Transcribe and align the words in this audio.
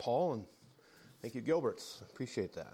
Paul, 0.00 0.32
and 0.32 0.44
thank 1.20 1.34
you, 1.34 1.42
Gilberts. 1.42 2.00
Appreciate 2.00 2.54
that. 2.54 2.72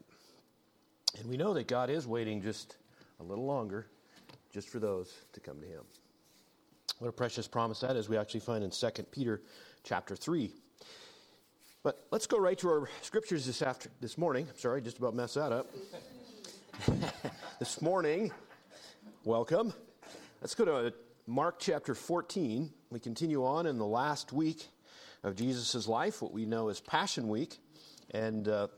And 1.18 1.28
we 1.28 1.36
know 1.36 1.52
that 1.54 1.66
God 1.66 1.90
is 1.90 2.06
waiting 2.06 2.40
just 2.40 2.76
a 3.18 3.24
little 3.24 3.44
longer 3.44 3.88
just 4.52 4.68
for 4.68 4.78
those 4.78 5.12
to 5.32 5.40
come 5.40 5.60
to 5.60 5.66
him. 5.66 5.82
What 7.00 7.08
a 7.08 7.12
precious 7.12 7.48
promise 7.48 7.80
that 7.80 7.96
is 7.96 8.08
we 8.08 8.16
actually 8.16 8.40
find 8.40 8.62
in 8.62 8.70
2 8.70 8.88
Peter 9.10 9.42
chapter 9.82 10.14
3. 10.14 10.52
But 11.82 12.06
let's 12.12 12.28
go 12.28 12.38
right 12.38 12.56
to 12.58 12.68
our 12.68 12.88
scriptures 13.02 13.44
this 13.44 13.60
after 13.60 13.90
this 14.00 14.16
morning. 14.16 14.46
Sorry, 14.56 14.80
just 14.80 14.98
about 14.98 15.14
messed 15.14 15.34
that 15.34 15.50
up. 15.50 15.66
this 17.58 17.82
morning, 17.82 18.30
welcome. 19.24 19.74
Let's 20.40 20.54
go 20.54 20.64
to 20.64 20.94
Mark 21.26 21.56
chapter 21.58 21.96
14. 21.96 22.70
We 22.90 23.00
continue 23.00 23.44
on 23.44 23.66
in 23.66 23.78
the 23.78 23.86
last 23.86 24.32
week 24.32 24.68
of 25.22 25.36
Jesus' 25.36 25.88
life, 25.88 26.22
what 26.22 26.32
we 26.32 26.46
know 26.46 26.68
as 26.68 26.80
Passion 26.80 27.28
Week. 27.28 27.58
And 28.12 28.48
uh, 28.48 28.68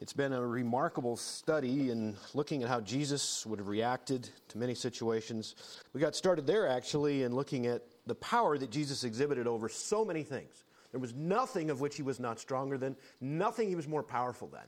it's 0.00 0.12
been 0.12 0.32
a 0.32 0.44
remarkable 0.44 1.16
study 1.16 1.90
in 1.90 2.16
looking 2.34 2.62
at 2.62 2.68
how 2.68 2.80
Jesus 2.80 3.46
would 3.46 3.58
have 3.58 3.68
reacted 3.68 4.28
to 4.48 4.58
many 4.58 4.74
situations. 4.74 5.54
We 5.92 6.00
got 6.00 6.16
started 6.16 6.46
there 6.46 6.68
actually 6.68 7.22
in 7.22 7.34
looking 7.34 7.66
at 7.66 7.82
the 8.06 8.16
power 8.16 8.58
that 8.58 8.70
Jesus 8.70 9.04
exhibited 9.04 9.46
over 9.46 9.68
so 9.68 10.04
many 10.04 10.24
things. 10.24 10.64
There 10.90 11.00
was 11.00 11.14
nothing 11.14 11.70
of 11.70 11.80
which 11.80 11.96
he 11.96 12.02
was 12.02 12.18
not 12.18 12.38
stronger 12.38 12.76
than, 12.76 12.96
nothing 13.20 13.68
he 13.68 13.76
was 13.76 13.88
more 13.88 14.02
powerful 14.02 14.48
than. 14.48 14.66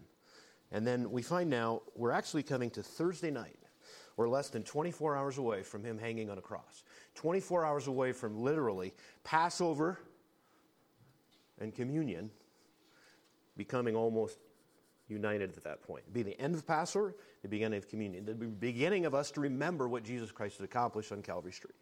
And 0.70 0.86
then 0.86 1.10
we 1.10 1.22
find 1.22 1.50
now 1.50 1.82
we're 1.94 2.12
actually 2.12 2.42
coming 2.42 2.70
to 2.70 2.82
Thursday 2.82 3.30
night. 3.30 3.58
We're 4.16 4.28
less 4.28 4.48
than 4.48 4.62
24 4.62 5.16
hours 5.16 5.38
away 5.38 5.62
from 5.62 5.82
him 5.82 5.98
hanging 5.98 6.30
on 6.30 6.38
a 6.38 6.40
cross. 6.40 6.84
24 7.16 7.64
hours 7.64 7.88
away 7.88 8.12
from 8.12 8.42
literally 8.42 8.94
Passover 9.24 9.98
and 11.60 11.74
communion 11.74 12.30
becoming 13.56 13.94
almost 13.94 14.38
united 15.08 15.56
at 15.56 15.64
that 15.64 15.82
point. 15.82 16.02
It'd 16.04 16.14
be 16.14 16.22
the 16.22 16.40
end 16.40 16.54
of 16.54 16.66
Passover, 16.66 17.14
the 17.42 17.48
beginning 17.48 17.76
of 17.76 17.88
communion, 17.88 18.24
the 18.24 18.34
beginning 18.34 19.06
of 19.06 19.14
us 19.14 19.30
to 19.32 19.40
remember 19.40 19.88
what 19.88 20.02
Jesus 20.02 20.32
Christ 20.32 20.58
had 20.58 20.64
accomplished 20.64 21.12
on 21.12 21.22
Calvary's 21.22 21.58
tree. 21.58 21.74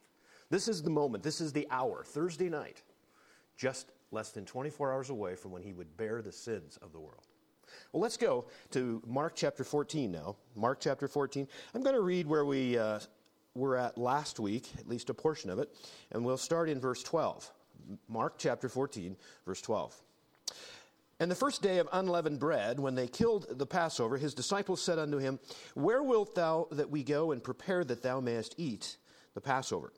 This 0.50 0.68
is 0.68 0.82
the 0.82 0.90
moment, 0.90 1.22
this 1.22 1.40
is 1.40 1.52
the 1.52 1.66
hour, 1.70 2.04
Thursday 2.04 2.48
night, 2.48 2.82
just 3.56 3.92
less 4.10 4.30
than 4.30 4.44
24 4.44 4.92
hours 4.92 5.10
away 5.10 5.34
from 5.34 5.50
when 5.52 5.62
he 5.62 5.72
would 5.72 5.96
bear 5.96 6.20
the 6.20 6.32
sins 6.32 6.78
of 6.82 6.92
the 6.92 7.00
world. 7.00 7.26
Well, 7.92 8.02
let's 8.02 8.18
go 8.18 8.46
to 8.72 9.02
Mark 9.06 9.32
chapter 9.34 9.64
14 9.64 10.10
now. 10.10 10.36
Mark 10.54 10.78
chapter 10.80 11.08
14. 11.08 11.48
I'm 11.74 11.82
going 11.82 11.94
to 11.94 12.02
read 12.02 12.26
where 12.26 12.44
we 12.44 12.76
uh, 12.76 12.98
were 13.54 13.76
at 13.76 13.96
last 13.96 14.38
week, 14.38 14.68
at 14.78 14.88
least 14.88 15.08
a 15.10 15.14
portion 15.14 15.48
of 15.48 15.58
it, 15.58 15.74
and 16.10 16.24
we'll 16.24 16.36
start 16.36 16.68
in 16.68 16.80
verse 16.80 17.02
12. 17.02 17.50
Mark 18.08 18.34
chapter 18.38 18.68
14, 18.68 19.16
verse 19.46 19.60
12. 19.60 19.94
And 21.20 21.30
the 21.30 21.36
first 21.36 21.62
day 21.62 21.78
of 21.78 21.88
unleavened 21.92 22.40
bread, 22.40 22.80
when 22.80 22.96
they 22.96 23.06
killed 23.06 23.46
the 23.48 23.66
Passover, 23.66 24.16
his 24.16 24.34
disciples 24.34 24.82
said 24.82 24.98
unto 24.98 25.18
him, 25.18 25.38
Where 25.74 26.02
wilt 26.02 26.34
thou 26.34 26.66
that 26.72 26.90
we 26.90 27.04
go 27.04 27.30
and 27.30 27.44
prepare 27.44 27.84
that 27.84 28.02
thou 28.02 28.20
mayest 28.20 28.54
eat 28.58 28.96
the 29.34 29.40
Passover? 29.40 29.92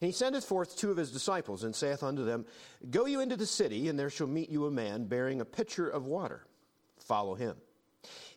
And 0.00 0.08
he 0.08 0.12
sendeth 0.12 0.44
forth 0.44 0.76
two 0.76 0.90
of 0.90 0.96
his 0.96 1.10
disciples, 1.10 1.64
and 1.64 1.74
saith 1.74 2.02
unto 2.02 2.24
them, 2.24 2.46
Go 2.90 3.06
you 3.06 3.20
into 3.20 3.36
the 3.36 3.46
city, 3.46 3.88
and 3.88 3.98
there 3.98 4.10
shall 4.10 4.26
meet 4.26 4.48
you 4.48 4.66
a 4.66 4.70
man 4.70 5.04
bearing 5.04 5.40
a 5.40 5.44
pitcher 5.44 5.88
of 5.88 6.06
water. 6.06 6.46
Follow 6.98 7.34
him. 7.34 7.56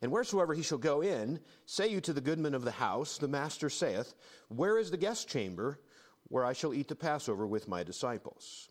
And 0.01 0.11
wheresoever 0.11 0.53
he 0.53 0.63
shall 0.63 0.77
go 0.77 1.01
in, 1.01 1.39
say 1.65 1.87
you 1.87 2.01
to 2.01 2.13
the 2.13 2.21
goodman 2.21 2.55
of 2.55 2.65
the 2.65 2.71
house, 2.71 3.17
The 3.17 3.27
master 3.27 3.69
saith, 3.69 4.13
Where 4.49 4.77
is 4.77 4.91
the 4.91 4.97
guest 4.97 5.29
chamber, 5.29 5.79
where 6.27 6.43
I 6.43 6.53
shall 6.53 6.73
eat 6.73 6.89
the 6.89 6.95
Passover 6.95 7.47
with 7.47 7.69
my 7.69 7.83
disciples? 7.83 8.69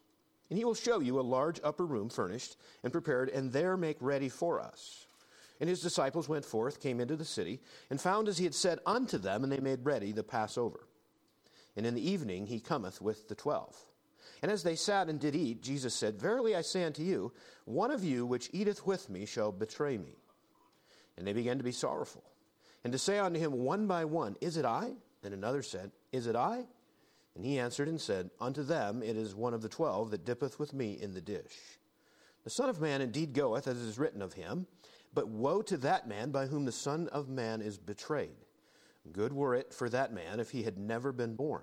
And 0.52 0.58
he 0.58 0.66
will 0.66 0.74
show 0.74 1.00
you 1.00 1.18
a 1.18 1.22
large 1.22 1.60
upper 1.64 1.86
room 1.86 2.10
furnished 2.10 2.58
and 2.82 2.92
prepared, 2.92 3.30
and 3.30 3.50
there 3.50 3.74
make 3.74 3.96
ready 4.00 4.28
for 4.28 4.60
us. 4.60 5.06
And 5.60 5.66
his 5.66 5.80
disciples 5.80 6.28
went 6.28 6.44
forth, 6.44 6.78
came 6.78 7.00
into 7.00 7.16
the 7.16 7.24
city, 7.24 7.58
and 7.88 7.98
found 7.98 8.28
as 8.28 8.36
he 8.36 8.44
had 8.44 8.54
said 8.54 8.78
unto 8.84 9.16
them, 9.16 9.44
and 9.44 9.50
they 9.50 9.60
made 9.60 9.82
ready 9.82 10.12
the 10.12 10.22
Passover. 10.22 10.80
And 11.74 11.86
in 11.86 11.94
the 11.94 12.06
evening 12.06 12.48
he 12.48 12.60
cometh 12.60 13.00
with 13.00 13.28
the 13.28 13.34
twelve. 13.34 13.74
And 14.42 14.52
as 14.52 14.62
they 14.62 14.76
sat 14.76 15.08
and 15.08 15.18
did 15.18 15.34
eat, 15.34 15.62
Jesus 15.62 15.94
said, 15.94 16.20
Verily 16.20 16.54
I 16.54 16.60
say 16.60 16.84
unto 16.84 17.02
you, 17.02 17.32
one 17.64 17.90
of 17.90 18.04
you 18.04 18.26
which 18.26 18.50
eateth 18.52 18.86
with 18.86 19.08
me 19.08 19.24
shall 19.24 19.52
betray 19.52 19.96
me. 19.96 20.18
And 21.16 21.26
they 21.26 21.32
began 21.32 21.56
to 21.56 21.64
be 21.64 21.72
sorrowful, 21.72 22.24
and 22.84 22.92
to 22.92 22.98
say 22.98 23.18
unto 23.18 23.40
him 23.40 23.52
one 23.52 23.86
by 23.86 24.04
one, 24.04 24.36
Is 24.42 24.58
it 24.58 24.66
I? 24.66 24.92
And 25.24 25.32
another 25.32 25.62
said, 25.62 25.92
Is 26.12 26.26
it 26.26 26.36
I? 26.36 26.66
And 27.34 27.44
he 27.44 27.58
answered 27.58 27.88
and 27.88 28.00
said, 28.00 28.30
Unto 28.40 28.62
them 28.62 29.02
it 29.02 29.16
is 29.16 29.34
one 29.34 29.54
of 29.54 29.62
the 29.62 29.68
twelve 29.68 30.10
that 30.10 30.24
dippeth 30.24 30.58
with 30.58 30.74
me 30.74 30.98
in 31.00 31.14
the 31.14 31.20
dish. 31.20 31.78
The 32.44 32.50
Son 32.50 32.68
of 32.68 32.80
Man 32.80 33.00
indeed 33.00 33.32
goeth, 33.32 33.66
as 33.66 33.78
is 33.78 33.98
written 33.98 34.20
of 34.20 34.34
him, 34.34 34.66
but 35.14 35.28
woe 35.28 35.62
to 35.62 35.76
that 35.78 36.08
man 36.08 36.30
by 36.30 36.46
whom 36.46 36.64
the 36.64 36.72
Son 36.72 37.08
of 37.08 37.28
Man 37.28 37.62
is 37.62 37.78
betrayed. 37.78 38.46
Good 39.12 39.32
were 39.32 39.54
it 39.54 39.72
for 39.72 39.88
that 39.88 40.12
man 40.12 40.40
if 40.40 40.50
he 40.50 40.62
had 40.62 40.78
never 40.78 41.12
been 41.12 41.34
born. 41.34 41.62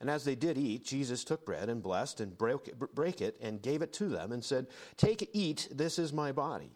And 0.00 0.10
as 0.10 0.24
they 0.24 0.34
did 0.34 0.58
eat, 0.58 0.84
Jesus 0.84 1.22
took 1.22 1.44
bread 1.44 1.68
and 1.68 1.82
blessed 1.82 2.20
and 2.20 2.36
broke 2.36 2.68
brake 2.94 3.20
it 3.20 3.36
and 3.40 3.62
gave 3.62 3.82
it 3.82 3.92
to 3.94 4.08
them 4.08 4.32
and 4.32 4.44
said, 4.44 4.66
Take, 4.96 5.30
eat, 5.32 5.68
this 5.70 5.98
is 5.98 6.12
my 6.12 6.32
body. 6.32 6.72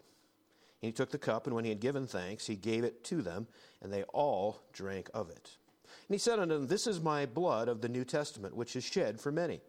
And 0.81 0.87
he 0.89 0.91
took 0.91 1.11
the 1.11 1.17
cup, 1.17 1.45
and 1.45 1.55
when 1.55 1.65
he 1.65 1.69
had 1.69 1.79
given 1.79 2.07
thanks, 2.07 2.47
he 2.47 2.55
gave 2.55 2.83
it 2.83 3.03
to 3.05 3.21
them, 3.21 3.47
and 3.81 3.91
they 3.91 4.03
all 4.03 4.61
drank 4.71 5.09
of 5.13 5.29
it. 5.29 5.57
And 6.07 6.15
he 6.15 6.19
said 6.19 6.39
unto 6.39 6.55
them, 6.55 6.67
This 6.67 6.87
is 6.87 7.01
my 7.01 7.25
blood 7.25 7.67
of 7.67 7.81
the 7.81 7.89
New 7.89 8.05
Testament, 8.05 8.55
which 8.55 8.75
is 8.75 8.83
shed 8.83 9.19
for 9.19 9.31
many. 9.31 9.61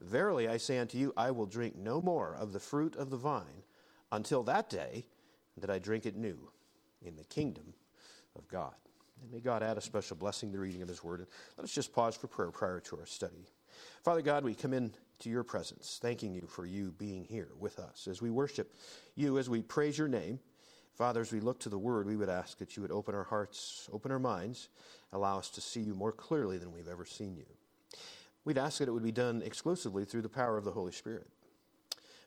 Verily 0.00 0.48
I 0.48 0.56
say 0.56 0.78
unto 0.78 0.98
you, 0.98 1.12
I 1.16 1.30
will 1.30 1.46
drink 1.46 1.76
no 1.76 2.00
more 2.00 2.34
of 2.34 2.52
the 2.52 2.60
fruit 2.60 2.96
of 2.96 3.10
the 3.10 3.16
vine 3.16 3.62
until 4.12 4.42
that 4.44 4.70
day 4.70 5.06
that 5.56 5.70
I 5.70 5.78
drink 5.78 6.06
it 6.06 6.16
new 6.16 6.50
in 7.02 7.16
the 7.16 7.24
kingdom 7.24 7.74
of 8.36 8.48
God. 8.48 8.74
And 9.22 9.32
may 9.32 9.40
God 9.40 9.62
add 9.62 9.78
a 9.78 9.80
special 9.80 10.16
blessing 10.16 10.50
to 10.50 10.56
the 10.56 10.62
reading 10.62 10.82
of 10.82 10.88
his 10.88 11.02
word. 11.02 11.20
And 11.20 11.28
let 11.56 11.64
us 11.64 11.72
just 11.72 11.92
pause 11.92 12.16
for 12.16 12.28
prayer 12.28 12.50
prior 12.50 12.80
to 12.80 12.96
our 12.98 13.06
study. 13.06 13.48
Father 14.04 14.22
God, 14.22 14.44
we 14.44 14.54
come 14.54 14.72
in 14.72 14.92
to 15.20 15.28
your 15.28 15.42
presence, 15.42 15.98
thanking 16.00 16.32
you 16.32 16.46
for 16.48 16.64
you 16.64 16.92
being 16.98 17.24
here 17.24 17.50
with 17.58 17.78
us 17.78 18.06
as 18.08 18.22
we 18.22 18.30
worship 18.30 18.74
you, 19.16 19.38
as 19.38 19.50
we 19.50 19.62
praise 19.62 19.98
your 19.98 20.08
name. 20.08 20.38
Father, 20.94 21.20
as 21.20 21.32
we 21.32 21.40
look 21.40 21.60
to 21.60 21.68
the 21.68 21.78
word, 21.78 22.06
we 22.06 22.16
would 22.16 22.28
ask 22.28 22.58
that 22.58 22.76
you 22.76 22.82
would 22.82 22.90
open 22.90 23.14
our 23.14 23.24
hearts, 23.24 23.88
open 23.92 24.10
our 24.10 24.18
minds, 24.18 24.68
allow 25.12 25.38
us 25.38 25.50
to 25.50 25.60
see 25.60 25.80
you 25.80 25.94
more 25.94 26.12
clearly 26.12 26.58
than 26.58 26.72
we've 26.72 26.88
ever 26.88 27.04
seen 27.04 27.36
you. 27.36 27.46
We'd 28.44 28.58
ask 28.58 28.78
that 28.78 28.88
it 28.88 28.92
would 28.92 29.02
be 29.02 29.12
done 29.12 29.42
exclusively 29.44 30.04
through 30.04 30.22
the 30.22 30.28
power 30.28 30.56
of 30.56 30.64
the 30.64 30.70
Holy 30.70 30.92
Spirit. 30.92 31.26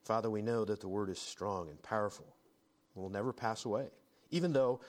Father, 0.03 0.29
we 0.29 0.41
know 0.41 0.65
that 0.65 0.79
the 0.79 0.87
word 0.87 1.09
is 1.09 1.19
strong 1.19 1.69
and 1.69 1.81
powerful, 1.81 2.35
and 2.95 3.03
will 3.03 3.11
never 3.11 3.33
pass 3.33 3.65
away, 3.65 3.87
even 4.29 4.53
though 4.53 4.81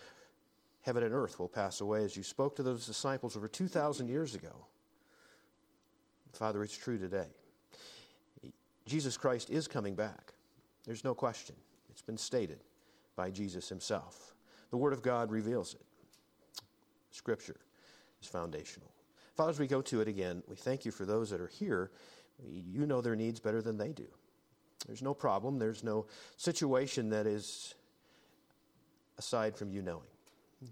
heaven 0.82 1.02
and 1.02 1.14
earth 1.14 1.38
will 1.38 1.48
pass 1.48 1.80
away 1.80 2.04
as 2.04 2.16
you 2.16 2.22
spoke 2.22 2.56
to 2.56 2.62
those 2.62 2.86
disciples 2.86 3.36
over 3.36 3.48
2,000 3.48 4.08
years 4.08 4.34
ago. 4.34 4.66
Father, 6.32 6.62
it's 6.62 6.76
true 6.76 6.98
today. 6.98 7.28
Jesus 8.86 9.16
Christ 9.16 9.50
is 9.50 9.68
coming 9.68 9.94
back. 9.94 10.32
There's 10.84 11.04
no 11.04 11.14
question. 11.14 11.54
It's 11.90 12.02
been 12.02 12.18
stated 12.18 12.60
by 13.16 13.30
Jesus 13.30 13.68
himself. 13.68 14.34
The 14.70 14.76
Word 14.76 14.92
of 14.92 15.02
God 15.02 15.30
reveals 15.30 15.74
it. 15.74 15.82
Scripture 17.10 17.60
is 18.22 18.28
foundational. 18.28 18.90
Father, 19.36 19.50
as 19.50 19.58
we 19.58 19.66
go 19.66 19.82
to 19.82 20.00
it 20.00 20.08
again, 20.08 20.42
we 20.48 20.56
thank 20.56 20.84
you 20.84 20.90
for 20.90 21.04
those 21.04 21.30
that 21.30 21.40
are 21.40 21.48
here. 21.48 21.90
You 22.44 22.86
know 22.86 23.00
their 23.00 23.16
needs 23.16 23.40
better 23.40 23.62
than 23.62 23.76
they 23.76 23.92
do. 23.92 24.06
There's 24.86 25.02
no 25.02 25.14
problem, 25.14 25.58
there's 25.58 25.84
no 25.84 26.06
situation 26.36 27.10
that 27.10 27.26
is 27.26 27.74
aside 29.18 29.56
from 29.56 29.70
you 29.70 29.82
knowing. 29.82 30.02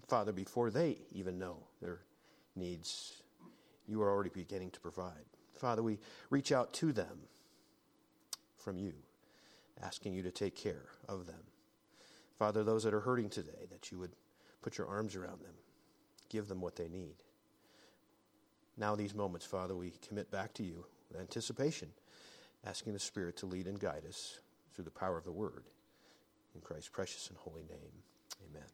Father, 0.07 0.31
before 0.31 0.69
they 0.69 0.97
even 1.13 1.39
know 1.39 1.57
their 1.81 1.99
needs, 2.55 3.21
you 3.87 4.01
are 4.01 4.09
already 4.09 4.29
beginning 4.29 4.71
to 4.71 4.79
provide. 4.79 5.25
Father, 5.57 5.83
we 5.83 5.99
reach 6.29 6.51
out 6.51 6.73
to 6.73 6.91
them 6.91 7.19
from 8.57 8.77
you, 8.77 8.93
asking 9.81 10.13
you 10.13 10.23
to 10.23 10.31
take 10.31 10.55
care 10.55 10.85
of 11.07 11.25
them. 11.25 11.43
Father, 12.37 12.63
those 12.63 12.83
that 12.83 12.93
are 12.93 13.01
hurting 13.01 13.29
today, 13.29 13.67
that 13.69 13.91
you 13.91 13.99
would 13.99 14.11
put 14.61 14.77
your 14.77 14.87
arms 14.87 15.15
around 15.15 15.41
them, 15.41 15.53
give 16.29 16.47
them 16.47 16.61
what 16.61 16.75
they 16.75 16.87
need. 16.87 17.15
Now, 18.81 18.95
these 18.95 19.13
moments, 19.13 19.45
Father, 19.45 19.75
we 19.75 19.93
commit 20.07 20.31
back 20.31 20.55
to 20.55 20.63
you 20.63 20.83
with 21.07 21.21
anticipation, 21.21 21.89
asking 22.65 22.93
the 22.93 22.99
Spirit 22.99 23.37
to 23.37 23.45
lead 23.45 23.67
and 23.67 23.79
guide 23.79 24.01
us 24.09 24.39
through 24.73 24.85
the 24.85 24.89
power 24.89 25.19
of 25.19 25.23
the 25.23 25.31
Word. 25.31 25.65
In 26.55 26.61
Christ's 26.61 26.89
precious 26.89 27.29
and 27.29 27.37
holy 27.37 27.61
name, 27.61 27.91
amen. 28.49 28.65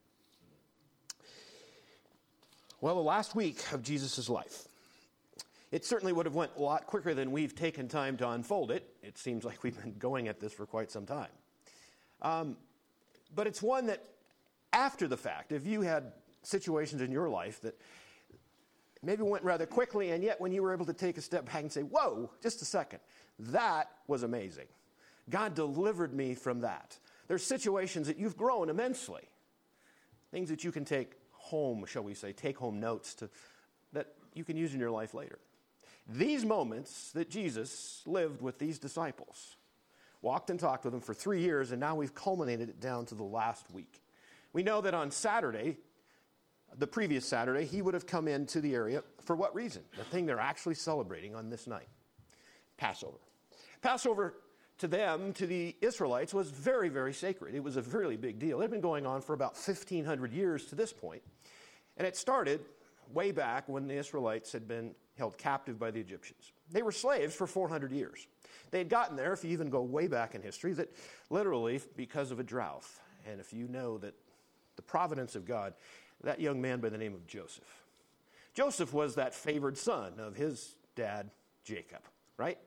Well, 2.79 2.95
the 2.95 3.01
last 3.01 3.35
week 3.35 3.61
of 3.73 3.83
Jesus' 3.83 4.29
life. 4.29 4.69
It 5.73 5.83
certainly 5.83 6.13
would 6.13 6.25
have 6.25 6.35
went 6.35 6.51
a 6.57 6.61
lot 6.61 6.87
quicker 6.87 7.13
than 7.13 7.33
we've 7.33 7.53
taken 7.53 7.89
time 7.89 8.15
to 8.17 8.29
unfold 8.29 8.71
it. 8.71 8.89
It 9.03 9.17
seems 9.17 9.43
like 9.43 9.61
we've 9.61 9.77
been 9.77 9.95
going 9.99 10.29
at 10.29 10.39
this 10.39 10.53
for 10.53 10.65
quite 10.65 10.89
some 10.89 11.05
time. 11.05 11.27
Um, 12.21 12.55
but 13.35 13.45
it's 13.45 13.61
one 13.61 13.87
that, 13.87 14.05
after 14.71 15.05
the 15.05 15.17
fact, 15.17 15.51
if 15.51 15.67
you 15.67 15.81
had 15.81 16.13
situations 16.43 17.01
in 17.01 17.11
your 17.11 17.27
life 17.27 17.59
that 17.59 17.77
maybe 19.07 19.23
went 19.23 19.43
rather 19.43 19.65
quickly, 19.65 20.11
and 20.11 20.21
yet 20.21 20.39
when 20.39 20.51
you 20.51 20.61
were 20.61 20.73
able 20.73 20.85
to 20.85 20.93
take 20.93 21.17
a 21.17 21.21
step 21.21 21.45
back 21.45 21.61
and 21.61 21.71
say, 21.71 21.81
Whoa, 21.81 22.29
just 22.43 22.61
a 22.61 22.65
second, 22.65 22.99
that 23.39 23.89
was 24.05 24.21
amazing. 24.21 24.67
God 25.29 25.55
delivered 25.55 26.13
me 26.13 26.35
from 26.35 26.59
that. 26.61 26.97
There's 27.27 27.43
situations 27.43 28.07
that 28.07 28.17
you've 28.17 28.37
grown 28.37 28.69
immensely. 28.69 29.23
Things 30.31 30.49
that 30.49 30.63
you 30.63 30.71
can 30.71 30.85
take 30.85 31.13
home, 31.31 31.85
shall 31.85 32.03
we 32.03 32.13
say, 32.13 32.33
take 32.33 32.57
home 32.57 32.79
notes 32.79 33.13
to, 33.15 33.29
that 33.93 34.13
you 34.33 34.43
can 34.43 34.57
use 34.57 34.73
in 34.73 34.79
your 34.79 34.91
life 34.91 35.13
later. 35.13 35.39
These 36.09 36.45
moments 36.45 37.11
that 37.13 37.29
Jesus 37.29 38.01
lived 38.05 38.41
with 38.41 38.59
these 38.59 38.77
disciples, 38.77 39.55
walked 40.21 40.49
and 40.49 40.59
talked 40.59 40.83
with 40.83 40.93
them 40.93 41.01
for 41.01 41.13
three 41.13 41.41
years, 41.41 41.71
and 41.71 41.79
now 41.79 41.95
we've 41.95 42.15
culminated 42.15 42.69
it 42.69 42.81
down 42.81 43.05
to 43.05 43.15
the 43.15 43.23
last 43.23 43.71
week. 43.71 44.01
We 44.51 44.63
know 44.63 44.81
that 44.81 44.93
on 44.93 45.11
Saturday, 45.11 45.77
the 46.77 46.87
previous 46.87 47.25
Saturday, 47.25 47.65
he 47.65 47.81
would 47.81 47.93
have 47.93 48.05
come 48.05 48.27
into 48.27 48.61
the 48.61 48.75
area 48.75 49.03
for 49.21 49.35
what 49.35 49.53
reason? 49.55 49.83
The 49.97 50.03
thing 50.03 50.25
they're 50.25 50.39
actually 50.39 50.75
celebrating 50.75 51.35
on 51.35 51.49
this 51.49 51.67
night 51.67 51.87
Passover. 52.77 53.17
Passover 53.81 54.35
to 54.79 54.87
them, 54.87 55.33
to 55.33 55.47
the 55.47 55.75
Israelites, 55.81 56.33
was 56.33 56.51
very, 56.51 56.89
very 56.89 57.13
sacred. 57.13 57.55
It 57.55 57.63
was 57.63 57.77
a 57.77 57.81
really 57.81 58.17
big 58.17 58.37
deal. 58.37 58.59
It 58.59 58.63
had 58.63 58.71
been 58.71 58.81
going 58.81 59.05
on 59.05 59.21
for 59.21 59.33
about 59.33 59.53
1,500 59.53 60.31
years 60.31 60.65
to 60.65 60.75
this 60.75 60.93
point. 60.93 61.23
And 61.97 62.05
it 62.05 62.15
started 62.15 62.61
way 63.11 63.31
back 63.31 63.67
when 63.67 63.87
the 63.87 63.95
Israelites 63.95 64.51
had 64.51 64.67
been 64.67 64.93
held 65.17 65.37
captive 65.37 65.79
by 65.79 65.89
the 65.89 65.99
Egyptians. 65.99 66.51
They 66.71 66.83
were 66.83 66.91
slaves 66.91 67.33
for 67.33 67.47
400 67.47 67.91
years. 67.91 68.27
They 68.69 68.77
had 68.77 68.89
gotten 68.89 69.15
there, 69.15 69.33
if 69.33 69.43
you 69.43 69.51
even 69.51 69.69
go 69.69 69.81
way 69.81 70.07
back 70.07 70.35
in 70.35 70.41
history, 70.41 70.73
that 70.73 70.91
literally 71.29 71.81
because 71.95 72.31
of 72.31 72.39
a 72.39 72.43
drought. 72.43 72.83
And 73.29 73.39
if 73.39 73.53
you 73.53 73.67
know 73.67 73.97
that 73.97 74.13
the 74.75 74.81
providence 74.81 75.35
of 75.35 75.45
God, 75.45 75.73
that 76.23 76.39
young 76.39 76.61
man 76.61 76.79
by 76.79 76.89
the 76.89 76.97
name 76.97 77.13
of 77.13 77.27
Joseph. 77.27 77.83
Joseph 78.53 78.93
was 78.93 79.15
that 79.15 79.33
favored 79.33 79.77
son 79.77 80.13
of 80.19 80.35
his 80.35 80.75
dad, 80.95 81.29
Jacob, 81.63 82.01
right? 82.37 82.57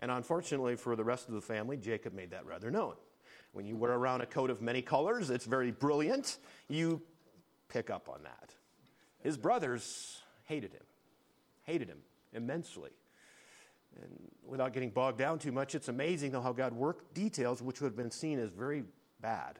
And 0.00 0.10
unfortunately 0.10 0.76
for 0.76 0.96
the 0.96 1.04
rest 1.04 1.28
of 1.28 1.34
the 1.34 1.40
family, 1.40 1.76
Jacob 1.76 2.12
made 2.12 2.30
that 2.30 2.44
rather 2.46 2.70
known. 2.70 2.94
When 3.52 3.64
you 3.64 3.76
wear 3.76 3.92
around 3.92 4.20
a 4.20 4.26
coat 4.26 4.50
of 4.50 4.60
many 4.60 4.82
colors, 4.82 5.30
it's 5.30 5.46
very 5.46 5.70
brilliant. 5.70 6.38
You 6.68 7.00
pick 7.68 7.90
up 7.90 8.08
on 8.08 8.22
that. 8.24 8.54
His 9.20 9.36
brothers 9.36 10.20
hated 10.44 10.72
him, 10.72 10.82
hated 11.62 11.88
him 11.88 11.98
immensely. 12.32 12.90
And 14.02 14.30
without 14.44 14.72
getting 14.72 14.90
bogged 14.90 15.18
down 15.18 15.38
too 15.38 15.52
much, 15.52 15.74
it's 15.74 15.88
amazing 15.88 16.32
though 16.32 16.42
how 16.42 16.52
God 16.52 16.72
worked 16.74 17.14
details 17.14 17.62
which 17.62 17.80
would 17.80 17.88
have 17.88 17.96
been 17.96 18.10
seen 18.10 18.38
as 18.38 18.50
very 18.50 18.84
bad. 19.20 19.58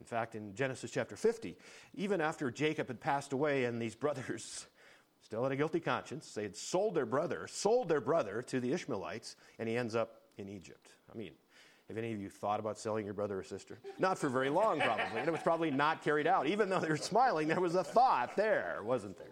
In 0.00 0.06
fact, 0.06 0.34
in 0.34 0.54
Genesis 0.54 0.90
chapter 0.90 1.14
50, 1.14 1.56
even 1.94 2.20
after 2.20 2.50
Jacob 2.50 2.88
had 2.88 3.00
passed 3.00 3.32
away 3.32 3.64
and 3.64 3.80
these 3.80 3.94
brothers 3.94 4.66
still 5.22 5.42
had 5.42 5.52
a 5.52 5.56
guilty 5.56 5.80
conscience, 5.80 6.32
they 6.32 6.42
had 6.42 6.56
sold 6.56 6.94
their 6.94 7.06
brother, 7.06 7.46
sold 7.46 7.88
their 7.88 8.00
brother 8.00 8.42
to 8.42 8.60
the 8.60 8.72
Ishmaelites, 8.72 9.36
and 9.58 9.68
he 9.68 9.76
ends 9.76 9.94
up 9.94 10.22
in 10.38 10.48
Egypt. 10.48 10.92
I 11.12 11.16
mean, 11.16 11.32
have 11.88 11.98
any 11.98 12.12
of 12.12 12.20
you 12.20 12.30
thought 12.30 12.60
about 12.60 12.78
selling 12.78 13.04
your 13.04 13.14
brother 13.14 13.38
or 13.38 13.42
sister? 13.42 13.78
Not 13.98 14.16
for 14.16 14.28
very 14.28 14.48
long, 14.48 14.80
probably. 14.80 15.04
And 15.16 15.28
it 15.28 15.32
was 15.32 15.42
probably 15.42 15.72
not 15.72 16.02
carried 16.02 16.26
out. 16.26 16.46
Even 16.46 16.68
though 16.68 16.78
they 16.78 16.88
were 16.88 16.96
smiling, 16.96 17.48
there 17.48 17.60
was 17.60 17.74
a 17.74 17.82
thought 17.82 18.36
there, 18.36 18.80
wasn't 18.84 19.18
there? 19.18 19.26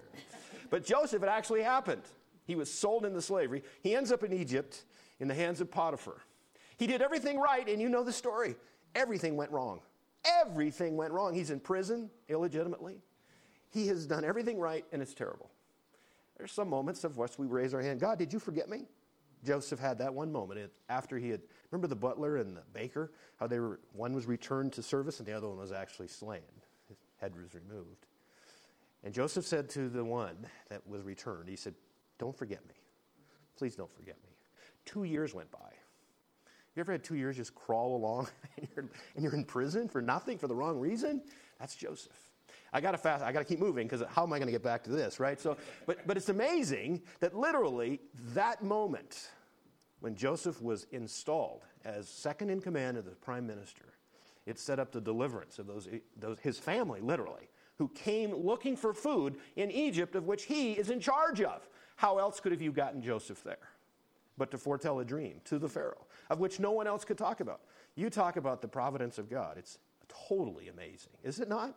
But 0.68 0.84
Joseph, 0.84 1.22
it 1.22 1.28
actually 1.28 1.62
happened. 1.62 2.02
He 2.44 2.56
was 2.56 2.68
sold 2.68 3.06
into 3.06 3.22
slavery. 3.22 3.62
He 3.82 3.94
ends 3.94 4.10
up 4.10 4.24
in 4.24 4.32
Egypt 4.32 4.84
in 5.20 5.28
the 5.28 5.34
hands 5.34 5.60
of 5.60 5.70
Potiphar. 5.70 6.20
He 6.76 6.86
did 6.86 7.00
everything 7.00 7.38
right, 7.38 7.68
and 7.68 7.80
you 7.80 7.88
know 7.88 8.02
the 8.02 8.12
story. 8.12 8.56
Everything 8.94 9.36
went 9.36 9.50
wrong. 9.52 9.80
Everything 10.24 10.96
went 10.96 11.12
wrong. 11.12 11.34
He's 11.34 11.50
in 11.50 11.60
prison 11.60 12.10
illegitimately. 12.28 13.00
He 13.70 13.86
has 13.88 14.06
done 14.06 14.24
everything 14.24 14.58
right, 14.58 14.84
and 14.92 15.02
it's 15.02 15.14
terrible. 15.14 15.50
There's 16.36 16.52
some 16.52 16.68
moments 16.68 17.04
of 17.04 17.16
which 17.16 17.38
we 17.38 17.46
raise 17.46 17.74
our 17.74 17.82
hand 17.82 18.00
God, 18.00 18.18
did 18.18 18.32
you 18.32 18.38
forget 18.38 18.68
me? 18.68 18.86
Joseph 19.44 19.78
had 19.78 19.98
that 19.98 20.12
one 20.12 20.32
moment 20.32 20.70
after 20.88 21.16
he 21.16 21.30
had, 21.30 21.40
remember 21.70 21.86
the 21.86 21.96
butler 21.96 22.38
and 22.38 22.56
the 22.56 22.62
baker? 22.72 23.12
How 23.36 23.46
they 23.46 23.60
were, 23.60 23.80
one 23.92 24.12
was 24.12 24.26
returned 24.26 24.72
to 24.74 24.82
service 24.82 25.20
and 25.20 25.28
the 25.28 25.32
other 25.32 25.48
one 25.48 25.58
was 25.58 25.70
actually 25.70 26.08
slain. 26.08 26.40
His 26.88 26.98
head 27.20 27.34
was 27.36 27.54
removed. 27.54 28.06
And 29.04 29.14
Joseph 29.14 29.46
said 29.46 29.68
to 29.70 29.88
the 29.88 30.04
one 30.04 30.36
that 30.70 30.86
was 30.88 31.02
returned, 31.02 31.48
he 31.48 31.56
said, 31.56 31.74
Don't 32.18 32.36
forget 32.36 32.66
me. 32.66 32.74
Please 33.56 33.76
don't 33.76 33.92
forget 33.94 34.16
me. 34.24 34.30
Two 34.84 35.04
years 35.04 35.34
went 35.34 35.50
by. 35.52 35.77
You 36.78 36.82
ever 36.82 36.92
had 36.92 37.02
two 37.02 37.16
years 37.16 37.36
just 37.36 37.56
crawl 37.56 37.96
along 37.96 38.28
and 38.56 38.68
you're, 38.76 38.84
and 39.16 39.24
you're 39.24 39.34
in 39.34 39.44
prison 39.44 39.88
for 39.88 40.00
nothing, 40.00 40.38
for 40.38 40.46
the 40.46 40.54
wrong 40.54 40.78
reason? 40.78 41.22
That's 41.58 41.74
Joseph. 41.74 42.16
I 42.72 42.80
got 42.80 42.92
to 42.92 42.98
fast, 42.98 43.24
I 43.24 43.32
got 43.32 43.40
to 43.40 43.44
keep 43.44 43.58
moving 43.58 43.88
because 43.88 44.06
how 44.08 44.22
am 44.22 44.32
I 44.32 44.38
to 44.38 44.48
get 44.48 44.62
back 44.62 44.84
to 44.84 44.90
this, 44.90 45.18
right? 45.18 45.40
So, 45.40 45.56
but, 45.86 46.06
but 46.06 46.16
it's 46.16 46.28
amazing 46.28 47.02
that 47.18 47.36
literally 47.36 47.98
that 48.32 48.62
moment 48.62 49.30
when 49.98 50.14
Joseph 50.14 50.62
was 50.62 50.86
installed 50.92 51.64
as 51.84 52.08
second 52.08 52.48
in 52.48 52.60
command 52.60 52.96
of 52.96 53.04
the 53.04 53.10
prime 53.10 53.44
minister, 53.44 53.86
it 54.46 54.60
set 54.60 54.78
up 54.78 54.92
the 54.92 55.00
deliverance 55.00 55.58
of 55.58 55.66
those, 55.66 55.88
those, 56.16 56.38
his 56.44 56.60
family, 56.60 57.00
literally, 57.00 57.48
who 57.78 57.88
came 57.88 58.32
looking 58.32 58.76
for 58.76 58.94
food 58.94 59.34
in 59.56 59.72
Egypt, 59.72 60.14
of 60.14 60.28
which 60.28 60.44
he 60.44 60.74
is 60.74 60.90
in 60.90 61.00
charge 61.00 61.40
of. 61.40 61.68
How 61.96 62.18
else 62.18 62.38
could 62.38 62.52
have 62.52 62.62
you 62.62 62.70
gotten 62.70 63.02
Joseph 63.02 63.42
there? 63.42 63.67
But 64.38 64.50
to 64.52 64.58
foretell 64.58 65.00
a 65.00 65.04
dream 65.04 65.40
to 65.46 65.58
the 65.58 65.68
Pharaoh, 65.68 66.06
of 66.30 66.38
which 66.38 66.60
no 66.60 66.70
one 66.70 66.86
else 66.86 67.04
could 67.04 67.18
talk 67.18 67.40
about. 67.40 67.60
You 67.96 68.08
talk 68.08 68.36
about 68.36 68.62
the 68.62 68.68
providence 68.68 69.18
of 69.18 69.28
God. 69.28 69.58
It's 69.58 69.78
totally 70.28 70.68
amazing, 70.68 71.12
is 71.24 71.40
it 71.40 71.48
not? 71.48 71.74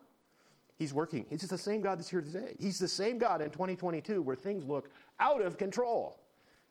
He's 0.77 0.93
working. 0.93 1.25
He's 1.29 1.41
the 1.41 1.57
same 1.57 1.81
God 1.81 1.99
that's 1.99 2.09
here 2.09 2.21
today. 2.21 2.55
He's 2.59 2.79
the 2.79 2.87
same 2.87 3.17
God 3.17 3.41
in 3.41 3.49
2022 3.49 4.21
where 4.21 4.35
things 4.35 4.63
look 4.65 4.89
out 5.19 5.41
of 5.41 5.57
control. 5.57 6.19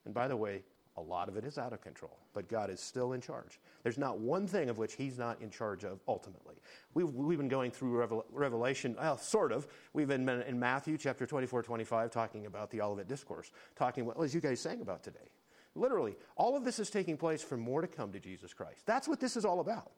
And 0.04 0.14
by 0.14 0.26
the 0.26 0.36
way, 0.36 0.62
a 0.96 1.00
lot 1.00 1.28
of 1.28 1.36
it 1.36 1.44
is 1.44 1.58
out 1.58 1.72
of 1.72 1.80
control, 1.80 2.18
but 2.34 2.48
God 2.48 2.68
is 2.70 2.80
still 2.80 3.12
in 3.12 3.20
charge. 3.20 3.58
There's 3.82 3.98
not 3.98 4.18
one 4.18 4.46
thing 4.46 4.68
of 4.68 4.78
which 4.78 4.94
He's 4.94 5.18
not 5.18 5.40
in 5.40 5.50
charge 5.50 5.84
of 5.84 6.00
ultimately. 6.08 6.56
We've, 6.94 7.08
we've 7.14 7.38
been 7.38 7.48
going 7.48 7.70
through 7.70 7.96
Revel- 7.96 8.26
Revelation, 8.30 8.96
well, 8.98 9.16
sort 9.16 9.52
of. 9.52 9.66
We've 9.92 10.08
been 10.08 10.28
in 10.28 10.58
Matthew 10.58 10.98
chapter 10.98 11.26
24, 11.26 11.62
25, 11.62 12.10
talking 12.10 12.46
about 12.46 12.70
the 12.70 12.82
Olivet 12.82 13.08
Discourse, 13.08 13.50
talking 13.76 14.02
about, 14.04 14.16
well, 14.16 14.24
as 14.24 14.34
you 14.34 14.40
guys 14.40 14.60
sang 14.60 14.80
about 14.80 15.02
today. 15.02 15.29
Literally, 15.74 16.16
all 16.36 16.56
of 16.56 16.64
this 16.64 16.78
is 16.78 16.90
taking 16.90 17.16
place 17.16 17.42
for 17.42 17.56
more 17.56 17.80
to 17.80 17.86
come 17.86 18.12
to 18.12 18.20
Jesus 18.20 18.52
Christ. 18.52 18.84
That's 18.86 19.06
what 19.06 19.20
this 19.20 19.36
is 19.36 19.44
all 19.44 19.60
about. 19.60 19.92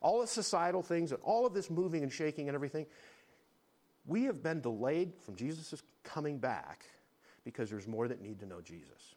All 0.00 0.20
the 0.20 0.26
societal 0.26 0.82
things 0.82 1.12
and 1.12 1.20
all 1.22 1.46
of 1.46 1.54
this 1.54 1.70
moving 1.70 2.02
and 2.02 2.12
shaking 2.12 2.48
and 2.48 2.54
everything, 2.54 2.86
we 4.06 4.24
have 4.24 4.42
been 4.42 4.60
delayed 4.60 5.12
from 5.20 5.36
Jesus' 5.36 5.82
coming 6.04 6.38
back 6.38 6.84
because 7.44 7.70
there's 7.70 7.88
more 7.88 8.08
that 8.08 8.20
need 8.20 8.40
to 8.40 8.46
know 8.46 8.60
Jesus. 8.60 9.14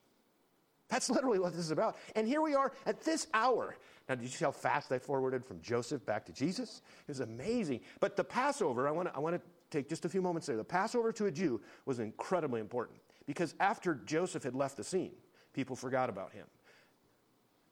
That's 0.90 1.10
literally 1.12 1.40
what 1.40 1.54
this 1.54 1.66
is 1.66 1.72
about. 1.72 1.98
And 2.16 2.28
here 2.28 2.42
we 2.42 2.56
are 2.56 2.72
at 2.86 3.02
this 3.04 3.28
hour. 3.34 3.76
Now, 4.08 4.16
did 4.16 4.24
you 4.24 4.30
see 4.30 4.46
how 4.46 4.52
fast 4.52 4.92
I 4.92 5.00
forwarded 5.00 5.44
from 5.44 5.62
Joseph 5.62 6.06
back 6.06 6.26
to 6.26 6.32
Jesus? 6.32 6.82
It 7.08 7.12
was 7.12 7.20
amazing. 7.22 7.82
But 8.00 8.16
the 8.16 8.24
Passover, 8.24 8.88
I 8.88 8.92
want 8.92 9.10
to 9.10 9.16
I 9.16 9.20
want 9.20 9.36
to 9.36 9.42
take 9.72 9.90
just 9.90 10.06
a 10.06 10.10
few 10.10 10.22
moments 10.22 10.48
there. 10.48 10.58
The 10.58 10.64
Passover 10.64 11.12
to 11.14 11.26
a 11.26 11.32
Jew 11.32 11.62
was 11.86 12.00
incredibly 12.00 12.62
important 12.62 13.00
because 13.26 13.56
after 13.60 13.96
Joseph 14.06 14.44
had 14.44 14.56
left 14.56 14.78
the 14.78 14.84
scene, 14.84 15.14
people 15.56 15.76
forgot 15.76 16.10
about 16.10 16.32
him. 16.34 16.46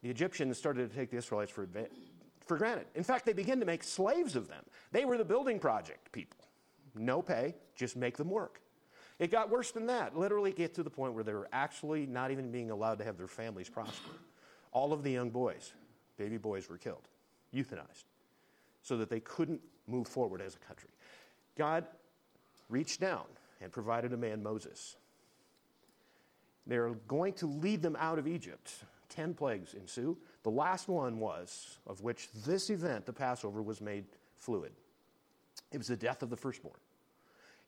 The 0.02 0.10
Egyptians 0.10 0.58
started 0.58 0.90
to 0.90 0.96
take 0.96 1.12
the 1.12 1.18
Israelites 1.18 1.52
for, 1.52 1.68
for 2.46 2.58
granted. 2.58 2.88
In 2.96 3.04
fact, 3.04 3.26
they 3.26 3.34
began 3.34 3.60
to 3.60 3.66
make 3.66 3.84
slaves 3.84 4.36
of 4.36 4.48
them. 4.48 4.64
They 4.92 5.06
were 5.06 5.18
the 5.18 5.26
building 5.26 5.60
project 5.60 6.12
people 6.12 6.38
no 6.96 7.22
pay, 7.22 7.56
just 7.76 7.96
make 7.96 8.18
them 8.18 8.30
work. 8.30 8.62
It 9.20 9.32
got 9.32 9.50
worse 9.50 9.72
than 9.72 9.88
that. 9.88 10.18
Literally, 10.18 10.52
get 10.52 10.74
to 10.76 10.84
the 10.84 10.90
point 10.90 11.14
where 11.14 11.24
they 11.24 11.34
were 11.34 11.50
actually 11.54 12.06
not 12.06 12.32
even 12.32 12.52
being 12.52 12.72
allowed 12.72 12.98
to 13.00 13.04
have 13.04 13.18
their 13.18 13.28
families 13.28 13.70
prosper. 13.70 14.12
All 14.72 14.92
of 14.92 15.04
the 15.04 15.12
young 15.12 15.30
boys, 15.30 15.74
baby 16.18 16.38
boys, 16.38 16.68
were 16.68 16.78
killed, 16.78 17.08
euthanized, 17.54 18.06
so 18.82 18.98
that 18.98 19.10
they 19.10 19.20
couldn't 19.20 19.62
move 19.88 20.08
forward 20.08 20.42
as 20.42 20.56
a 20.56 20.60
country. 20.60 20.90
God 21.58 21.86
reached 22.70 23.00
down 23.00 23.26
and 23.62 23.72
provided 23.72 24.14
a 24.14 24.18
man, 24.18 24.42
Moses. 24.42 24.96
They're 26.66 26.90
going 27.08 27.34
to 27.34 27.48
lead 27.48 27.82
them 27.82 27.98
out 28.00 28.20
of 28.20 28.28
Egypt. 28.28 28.72
Ten 29.10 29.34
plagues 29.34 29.74
ensue. 29.74 30.18
The 30.44 30.50
last 30.50 30.88
one 30.88 31.20
was, 31.20 31.78
of 31.86 32.02
which 32.02 32.30
this 32.46 32.70
event, 32.70 33.06
the 33.06 33.14
Passover, 33.14 33.62
was 33.62 33.82
made 33.82 34.06
fluid. 34.38 34.72
It 35.72 35.78
was 35.78 35.88
the 35.88 35.98
death 35.98 36.24
of 36.24 36.30
the 36.30 36.38
firstborn. 36.38 36.76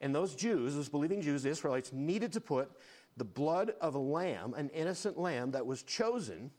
And 0.01 0.13
those 0.13 0.35
Jews, 0.35 0.75
those 0.75 0.89
believing 0.89 1.21
Jews, 1.21 1.43
the 1.43 1.49
Israelites, 1.49 1.91
needed 1.93 2.33
to 2.33 2.41
put 2.41 2.71
the 3.17 3.23
blood 3.23 3.73
of 3.79 3.95
a 3.95 3.99
lamb, 3.99 4.53
an 4.55 4.69
innocent 4.69 5.17
lamb 5.17 5.51
that 5.51 5.65
was 5.65 5.83
chosen. 5.83 6.51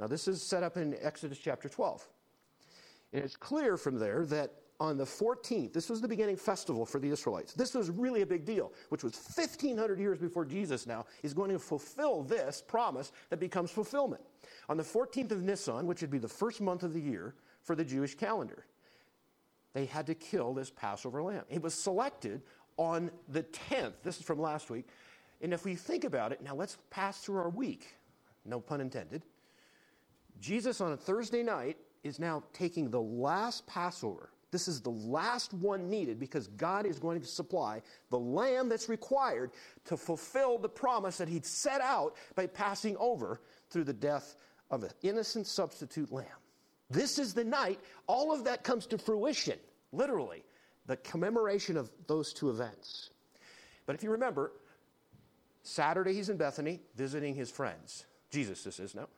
Now, 0.00 0.06
this 0.06 0.26
is 0.28 0.42
set 0.42 0.62
up 0.62 0.76
in 0.76 0.96
Exodus 1.00 1.38
chapter 1.38 1.68
12. 1.68 2.08
And 3.12 3.24
it's 3.24 3.36
clear 3.36 3.76
from 3.76 3.98
there 3.98 4.24
that 4.26 4.52
on 4.80 4.96
the 4.96 5.04
14th, 5.04 5.72
this 5.72 5.90
was 5.90 6.00
the 6.00 6.06
beginning 6.06 6.36
festival 6.36 6.86
for 6.86 7.00
the 7.00 7.10
Israelites. 7.10 7.52
This 7.52 7.74
was 7.74 7.90
really 7.90 8.22
a 8.22 8.26
big 8.26 8.44
deal, 8.44 8.72
which 8.90 9.02
was 9.02 9.14
1,500 9.14 9.98
years 9.98 10.18
before 10.18 10.44
Jesus 10.44 10.86
now 10.86 11.04
is 11.22 11.34
going 11.34 11.50
to 11.50 11.58
fulfill 11.58 12.22
this 12.22 12.62
promise 12.66 13.10
that 13.30 13.40
becomes 13.40 13.70
fulfillment. 13.70 14.22
On 14.68 14.76
the 14.76 14.84
14th 14.84 15.32
of 15.32 15.42
Nisan, 15.42 15.86
which 15.86 16.00
would 16.00 16.10
be 16.10 16.18
the 16.18 16.28
first 16.28 16.60
month 16.60 16.84
of 16.84 16.94
the 16.94 17.00
year 17.00 17.34
for 17.62 17.74
the 17.74 17.84
Jewish 17.84 18.14
calendar, 18.14 18.66
they 19.74 19.84
had 19.84 20.06
to 20.06 20.14
kill 20.14 20.54
this 20.54 20.70
Passover 20.70 21.22
lamb. 21.22 21.44
It 21.48 21.60
was 21.60 21.74
selected 21.74 22.42
on 22.76 23.10
the 23.28 23.42
10th. 23.42 23.94
This 24.04 24.18
is 24.18 24.24
from 24.24 24.40
last 24.40 24.70
week. 24.70 24.86
And 25.40 25.52
if 25.52 25.64
we 25.64 25.74
think 25.74 26.04
about 26.04 26.32
it, 26.32 26.40
now 26.42 26.54
let's 26.54 26.78
pass 26.90 27.18
through 27.18 27.38
our 27.38 27.50
week. 27.50 27.96
No 28.44 28.60
pun 28.60 28.80
intended. 28.80 29.22
Jesus 30.40 30.80
on 30.80 30.92
a 30.92 30.96
Thursday 30.96 31.42
night 31.42 31.76
is 32.04 32.18
now 32.18 32.44
taking 32.52 32.90
the 32.90 33.00
last 33.00 33.66
Passover. 33.66 34.30
This 34.50 34.68
is 34.68 34.80
the 34.80 34.90
last 34.90 35.52
one 35.52 35.90
needed 35.90 36.18
because 36.18 36.46
God 36.48 36.86
is 36.86 36.98
going 36.98 37.20
to 37.20 37.26
supply 37.26 37.82
the 38.10 38.18
lamb 38.18 38.68
that's 38.68 38.88
required 38.88 39.50
to 39.84 39.96
fulfill 39.96 40.58
the 40.58 40.68
promise 40.68 41.18
that 41.18 41.28
He'd 41.28 41.44
set 41.44 41.80
out 41.80 42.16
by 42.34 42.46
passing 42.46 42.96
over 42.96 43.40
through 43.68 43.84
the 43.84 43.92
death 43.92 44.36
of 44.70 44.84
an 44.84 44.90
innocent 45.02 45.46
substitute 45.46 46.10
lamb. 46.10 46.26
This 46.90 47.18
is 47.18 47.34
the 47.34 47.44
night 47.44 47.78
all 48.06 48.32
of 48.32 48.44
that 48.44 48.64
comes 48.64 48.86
to 48.86 48.98
fruition, 48.98 49.58
literally, 49.92 50.44
the 50.86 50.96
commemoration 50.96 51.76
of 51.76 51.90
those 52.06 52.32
two 52.32 52.48
events. 52.48 53.10
But 53.84 53.94
if 53.94 54.02
you 54.02 54.10
remember, 54.10 54.52
Saturday 55.62 56.14
he's 56.14 56.30
in 56.30 56.38
Bethany 56.38 56.80
visiting 56.96 57.34
his 57.34 57.50
friends. 57.50 58.06
Jesus, 58.30 58.64
this 58.64 58.80
is 58.80 58.94
no? 58.94 59.08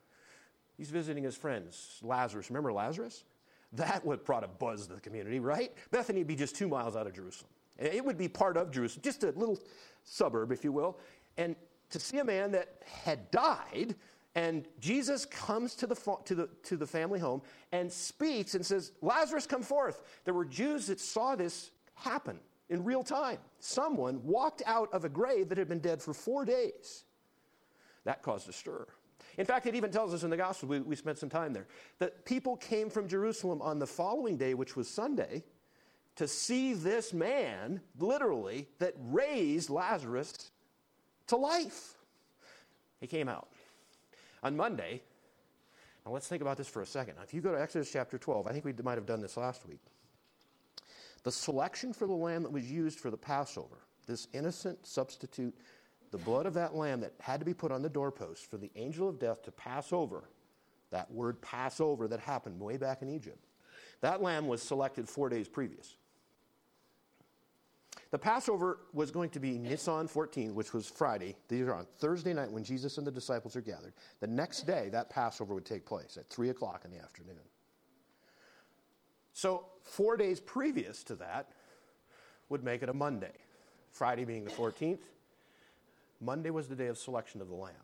He's 0.77 0.91
visiting 0.91 1.23
his 1.23 1.37
friends. 1.37 2.01
Lazarus, 2.03 2.51
remember 2.51 2.73
Lazarus? 2.73 3.25
That 3.73 4.05
would 4.05 4.25
brought 4.25 4.45
a 4.45 4.49
buzz 4.49 4.87
to 4.89 4.95
the 4.95 5.01
community, 5.01 5.39
right? 5.39 5.73
Bethany 5.91 6.21
would 6.21 6.27
be 6.27 6.37
just 6.37 6.57
two 6.57 6.69
miles 6.69 6.97
out 6.97 7.07
of 7.07 7.15
Jerusalem. 7.15 7.51
It 7.79 8.05
would 8.05 8.19
be 8.19 8.29
part 8.29 8.57
of 8.57 8.71
Jerusalem, 8.71 9.03
just 9.03 9.23
a 9.23 9.31
little 9.31 9.59
suburb, 10.05 10.53
if 10.53 10.65
you 10.65 10.73
will. 10.73 10.99
And 11.37 11.57
to 11.91 11.99
see 11.99 12.19
a 12.19 12.25
man 12.25 12.51
that 12.53 12.83
had 13.05 13.31
died, 13.31 13.95
and 14.35 14.67
Jesus 14.81 15.25
comes 15.25 15.75
to 15.77 15.87
the, 15.87 15.97
to, 16.25 16.35
the, 16.35 16.49
to 16.65 16.77
the 16.77 16.87
family 16.87 17.19
home 17.19 17.43
and 17.73 17.91
speaks 17.91 18.55
and 18.55 18.65
says, 18.65 18.93
Lazarus, 19.03 19.47
come 19.47 19.63
forth. 19.63 20.03
There 20.25 20.35
were 20.35 20.45
Jews 20.45 20.87
that 20.89 21.01
saw 21.01 21.35
this 21.35 21.71
happen 21.95 22.39
in 22.69 22.85
real 22.85 23.03
time. 23.03 23.39
Someone 23.59 24.21
walked 24.25 24.63
out 24.67 24.93
of 24.93 25.05
a 25.05 25.09
grave 25.09 25.49
that 25.49 25.59
had 25.59 25.69
been 25.69 25.81
dead 25.81 26.03
for 26.03 26.15
four 26.15 26.45
days. 26.45 27.05
That 28.05 28.23
caused 28.23 28.49
a 28.49 28.53
stir. 28.53 28.87
In 29.39 29.47
fact, 29.47 29.67
it 29.67 29.75
even 29.75 29.91
tells 29.91 30.13
us 30.15 30.23
in 30.23 30.31
the 30.31 30.37
Gospel, 30.37 30.69
we, 30.69 30.81
we 30.81 30.97
spent 30.97 31.19
some 31.19 31.29
time 31.29 31.53
there, 31.53 31.67
that 31.99 32.25
people 32.25 32.57
came 32.57 32.91
from 32.91 33.09
Jerusalem 33.09 33.63
on 33.63 33.79
the 33.79 33.87
following 33.87 34.37
day, 34.37 34.55
which 34.55 34.77
was 34.77 34.89
Sunday, 34.89 35.45
to 36.17 36.29
see 36.29 36.75
this 36.75 37.13
man, 37.13 37.81
literally, 37.99 38.69
that 38.79 38.95
raised 38.99 39.71
Lazarus 39.71 40.51
to 41.29 41.37
life. 41.37 41.95
He 43.01 43.07
came 43.07 43.29
out. 43.29 43.49
On 44.43 44.57
Monday, 44.57 45.03
now 46.05 46.13
let's 46.13 46.29
think 46.29 46.43
about 46.43 46.57
this 46.57 46.69
for 46.69 46.83
a 46.83 46.87
second. 46.87 47.17
Now, 47.17 47.23
if 47.23 47.33
you 47.35 47.41
go 47.41 47.53
to 47.53 47.61
Exodus 47.61 47.91
chapter 47.93 48.19
12, 48.19 48.47
I 48.47 48.53
think 48.53 48.65
we 48.65 48.73
might 48.83 48.97
have 48.97 49.07
done 49.07 49.21
this 49.21 49.37
last 49.37 49.67
week. 49.67 49.81
The 51.23 51.33
selection 51.33 51.93
for 51.93 52.07
the 52.07 52.15
lamb 52.15 52.43
that 52.43 52.53
was 52.53 52.71
used 52.71 52.99
for 52.99 53.11
the 53.11 53.17
Passover, 53.17 53.77
this 54.07 54.29
innocent 54.33 54.87
substitute 54.87 55.55
the 56.11 56.19
blood 56.19 56.47
of 56.47 56.55
that 56.55 56.75
lamb 56.75 57.01
that 57.01 57.15
had 57.21 57.41
to 57.41 57.47
be 57.47 57.55
put 57.55 57.71
on 57.71 57.83
the 57.83 57.89
doorpost 57.89 58.51
for 58.51 58.57
the 58.57 58.71
angel 58.75 59.09
of 59.09 59.19
death 59.19 59.43
to 59.45 59.53
pass 59.53 59.93
over, 59.93 60.25
that 60.91 61.11
word 61.11 61.41
Passover 61.41 62.09
that 62.09 62.21
happened 62.21 62.61
way 62.61 62.77
back 62.77 63.03
in 63.03 63.09
Egypt, 63.09 63.45
that 64.01 64.23
lamb 64.23 64.47
was 64.47 64.63
selected 64.63 65.09
four 65.09 65.29
days 65.29 65.49
previous. 65.49 65.97
The 68.11 68.19
Passover 68.19 68.79
was 68.93 69.13
going 69.13 69.31
to 69.31 69.41
be 69.41 69.57
Nisan 69.57 70.09
14, 70.09 70.55
which 70.55 70.73
was 70.73 70.89
Friday. 70.89 71.37
These 71.49 71.67
are 71.69 71.75
on 71.75 71.87
Thursday 71.99 72.35
night 72.35 72.51
when 72.51 72.65
Jesus 72.65 72.99
and 72.99 73.07
the 73.07 73.13
disciples 73.13 73.55
are 73.55 73.61
gathered. 73.61 73.93
The 74.19 74.27
next 74.27 74.67
day, 74.67 74.89
that 74.91 75.11
Passover 75.11 75.55
would 75.55 75.65
take 75.65 75.87
place 75.87 76.17
at 76.17 76.29
3 76.29 76.51
o'clock 76.51 76.83
in 76.85 76.91
the 76.91 76.99
afternoon. 76.99 77.37
So, 79.33 79.67
four 79.85 80.17
days 80.17 80.41
previous 80.41 81.05
to 81.05 81.15
that 81.17 81.53
would 82.49 82.65
make 82.65 82.83
it 82.83 82.89
a 82.89 82.95
Monday. 82.95 83.33
Friday 83.93 84.25
being 84.25 84.45
the 84.45 84.51
14th, 84.51 84.99
Monday 86.21 86.51
was 86.51 86.69
the 86.69 86.77
day 86.77 86.89
of 86.89 86.99
selection 86.99 87.41
of 87.41 87.49
the 87.49 87.55
Lamb. 87.55 87.75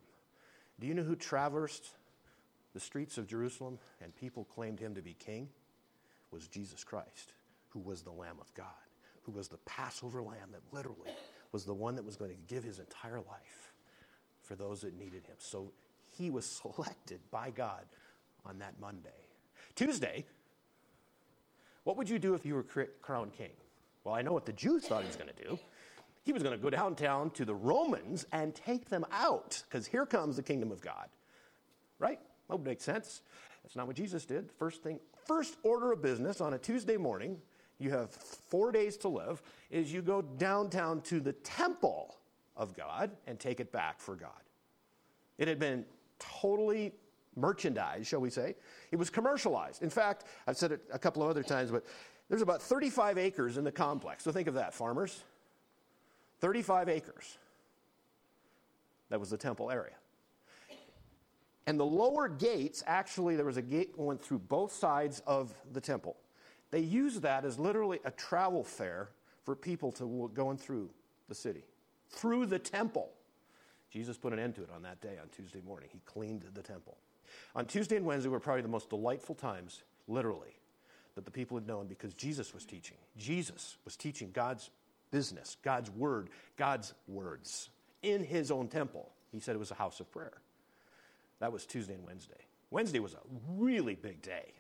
Do 0.79 0.87
you 0.87 0.95
know 0.95 1.03
who 1.03 1.17
traversed 1.17 1.89
the 2.75 2.81
streets 2.81 3.17
of 3.17 3.27
Jerusalem 3.27 3.79
and 4.03 4.15
people 4.15 4.45
claimed 4.45 4.79
him 4.79 4.95
to 4.95 5.03
be 5.03 5.15
king? 5.15 5.49
Was 6.31 6.49
Jesus 6.49 6.85
Christ, 6.85 7.33
who 7.71 7.81
was 7.81 8.03
the 8.03 8.11
Lamb 8.11 8.37
of 8.41 8.53
God, 8.55 8.67
who 9.23 9.33
was 9.33 9.49
the 9.49 9.59
Passover 9.59 10.23
lamb 10.23 10.51
that 10.53 10.61
literally 10.73 11.11
was 11.53 11.65
the 11.65 11.75
one 11.75 11.95
that 11.95 12.05
was 12.05 12.17
going 12.17 12.31
to 12.31 12.55
give 12.55 12.63
his 12.63 12.79
entire 12.79 13.19
life 13.19 13.73
for 14.43 14.55
those 14.55 14.83
that 14.83 14.99
needed 14.99 15.25
him. 15.27 15.37
So 15.39 15.73
he 16.19 16.31
was 16.31 16.45
selected 16.75 17.21
by 17.31 17.51
God 17.51 17.85
on 18.45 18.59
that 18.59 18.75
Monday. 18.81 19.11
Tuesday, 19.75 20.25
what 21.85 21.97
would 21.97 22.09
you 22.09 22.19
do 22.19 22.35
if 22.35 22.45
you 22.45 22.55
were 22.55 22.89
crowned 23.01 23.33
king? 23.33 23.53
Well, 24.05 24.15
I 24.15 24.23
know 24.23 24.33
what 24.33 24.47
the 24.47 24.53
Jews 24.53 24.85
thought 24.87 25.03
he 25.03 25.09
was 25.09 25.17
going 25.17 25.31
to 25.35 25.43
do. 25.43 25.59
He 26.27 26.33
was 26.33 26.43
going 26.43 26.57
to 26.57 26.63
go 26.63 26.71
downtown 26.71 27.31
to 27.31 27.45
the 27.45 27.55
Romans 27.55 28.27
and 28.33 28.53
take 28.53 28.89
them 28.89 29.07
out 29.13 29.63
because 29.69 29.87
here 29.87 30.05
comes 30.05 30.35
the 30.35 30.43
kingdom 30.43 30.73
of 30.73 30.81
God. 30.81 31.07
Right? 32.01 32.19
That 32.49 32.57
would 32.57 32.67
make 32.67 32.81
sense. 32.81 33.23
That's 33.63 33.77
not 33.77 33.87
what 33.87 33.95
Jesus 33.95 34.25
did. 34.25 34.51
First 34.59 34.83
thing, 34.83 34.99
first 35.25 35.57
order 35.63 35.93
of 35.93 36.03
business 36.03 36.41
on 36.41 36.55
a 36.55 36.59
Tuesday 36.59 36.97
morning, 36.97 37.39
you 37.79 37.91
have 37.91 38.11
four 38.11 38.73
days 38.73 38.97
to 38.99 39.09
live, 39.09 39.41
is 39.71 39.93
you 39.93 40.03
go 40.03 40.21
downtown 40.21 41.01
to 41.03 41.21
the 41.21 41.33
temple 41.33 42.17
of 42.57 42.77
God 42.77 43.13
and 43.29 43.39
take 43.39 43.61
it 43.61 43.71
back 43.71 44.01
for 44.01 44.17
God. 44.17 44.31
It 45.39 45.47
had 45.47 45.61
been 45.61 45.85
totally 46.19 46.93
merchandised, 47.37 48.05
shall 48.05 48.21
we 48.21 48.31
say. 48.31 48.57
It 48.91 48.97
was 48.97 49.11
commercialized. 49.11 49.81
In 49.81 49.91
fact, 49.91 50.25
I've 50.49 50.57
said 50.57 50.73
it 50.73 50.81
a 50.93 50.99
couple 50.99 51.23
of 51.23 51.29
other 51.29 51.45
times, 51.45 51.71
but 51.71 51.85
there's 52.29 52.43
about 52.43 52.63
35 52.63 53.17
acres 53.17 53.59
in 53.59 53.63
the 53.63 53.71
complex. 53.71 54.25
So 54.25 54.33
think 54.33 54.49
of 54.49 54.55
that, 54.55 54.75
farmers. 54.75 55.23
35 56.41 56.89
acres. 56.89 57.39
That 59.09 59.21
was 59.21 59.31
the 59.31 59.37
temple 59.37 59.71
area. 59.71 59.95
And 61.67 61.81
the 61.81 61.87
lower 61.87 62.29
gates, 62.29 62.85
actually, 62.87 63.37
there 63.37 63.45
was 63.45 63.57
a 63.57 63.63
gate 63.63 63.97
going 63.97 64.19
through 64.19 64.39
both 64.39 64.73
sides 64.73 65.21
of 65.27 65.53
the 65.73 65.81
temple. 65.81 66.17
They 66.71 66.81
used 66.81 67.23
that 67.23 67.45
as 67.45 67.59
literally 67.59 68.01
a 68.05 68.11
travel 68.11 68.63
fair 68.63 69.11
for 69.45 69.57
people 69.57 69.93
to 69.93 70.31
going 70.35 70.59
through 70.59 70.91
the 71.29 71.35
city, 71.35 71.65
through 72.11 72.47
the 72.47 72.59
temple. 72.59 73.11
Jesus 73.91 74.17
put 74.17 74.33
an 74.33 74.39
end 74.39 74.55
to 74.57 74.63
it 74.63 74.71
on 74.75 74.83
that 74.83 75.01
day, 75.01 75.17
on 75.21 75.29
Tuesday 75.29 75.61
morning. 75.65 75.89
He 75.93 76.01
cleaned 76.05 76.45
the 76.55 76.63
temple. 76.63 76.97
On 77.55 77.65
Tuesday 77.65 77.97
and 77.97 78.05
Wednesday 78.05 78.29
were 78.29 78.41
probably 78.41 78.63
the 78.63 78.69
most 78.69 78.91
delightful 78.91 79.35
times, 79.35 79.83
literally, 80.07 80.59
that 81.15 81.25
the 81.25 81.31
people 81.31 81.57
had 81.57 81.67
known 81.67 81.87
because 81.87 82.15
Jesus 82.15 82.53
was 82.53 82.65
teaching. 82.65 82.97
Jesus 83.17 83.77
was 83.85 83.97
teaching 83.97 84.31
God's 84.33 84.71
business, 85.11 85.57
God's 85.63 85.91
word, 85.91 86.31
God's 86.57 86.95
words 87.09 87.71
in 88.03 88.25
his 88.25 88.51
own 88.51 88.69
temple. 88.69 89.11
He 89.33 89.41
said 89.41 89.55
it 89.55 89.59
was 89.59 89.71
a 89.71 89.75
house 89.75 90.01
of 90.01 90.11
prayer. 90.11 90.41
That 91.41 91.53
was 91.53 91.67
Tuesday 91.67 91.95
and 91.95 92.05
Wednesday. 92.05 92.41
Wednesday 92.71 92.99
was 92.99 93.15
a 93.15 93.19
really 93.49 93.95
big 93.95 94.23
day. 94.23 94.53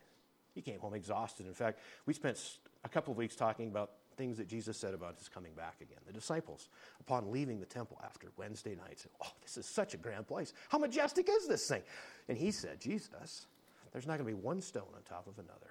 He 0.54 0.62
came 0.62 0.78
home 0.78 0.94
exhausted. 0.94 1.46
In 1.46 1.54
fact, 1.54 1.80
we 2.06 2.14
spent 2.14 2.38
a 2.84 2.88
couple 2.88 3.12
of 3.12 3.18
weeks 3.18 3.36
talking 3.36 3.68
about 3.68 3.90
things 4.16 4.38
that 4.38 4.48
Jesus 4.48 4.78
said 4.78 4.94
about 4.94 5.18
his 5.18 5.28
coming 5.28 5.52
back 5.54 5.76
again. 5.80 5.98
The 6.06 6.12
disciples, 6.12 6.68
upon 7.00 7.30
leaving 7.30 7.60
the 7.60 7.66
temple 7.66 8.00
after 8.02 8.28
Wednesday 8.36 8.74
night, 8.74 8.98
said, 8.98 9.10
Oh, 9.22 9.32
this 9.42 9.56
is 9.56 9.66
such 9.66 9.94
a 9.94 9.98
grand 9.98 10.26
place. 10.26 10.54
How 10.70 10.78
majestic 10.78 11.28
is 11.28 11.46
this 11.46 11.68
thing? 11.68 11.82
And 12.28 12.38
he 12.38 12.50
said, 12.50 12.80
Jesus, 12.80 13.46
there's 13.92 14.06
not 14.06 14.18
going 14.18 14.30
to 14.30 14.36
be 14.36 14.42
one 14.42 14.60
stone 14.60 14.88
on 14.94 15.02
top 15.02 15.26
of 15.26 15.38
another. 15.38 15.70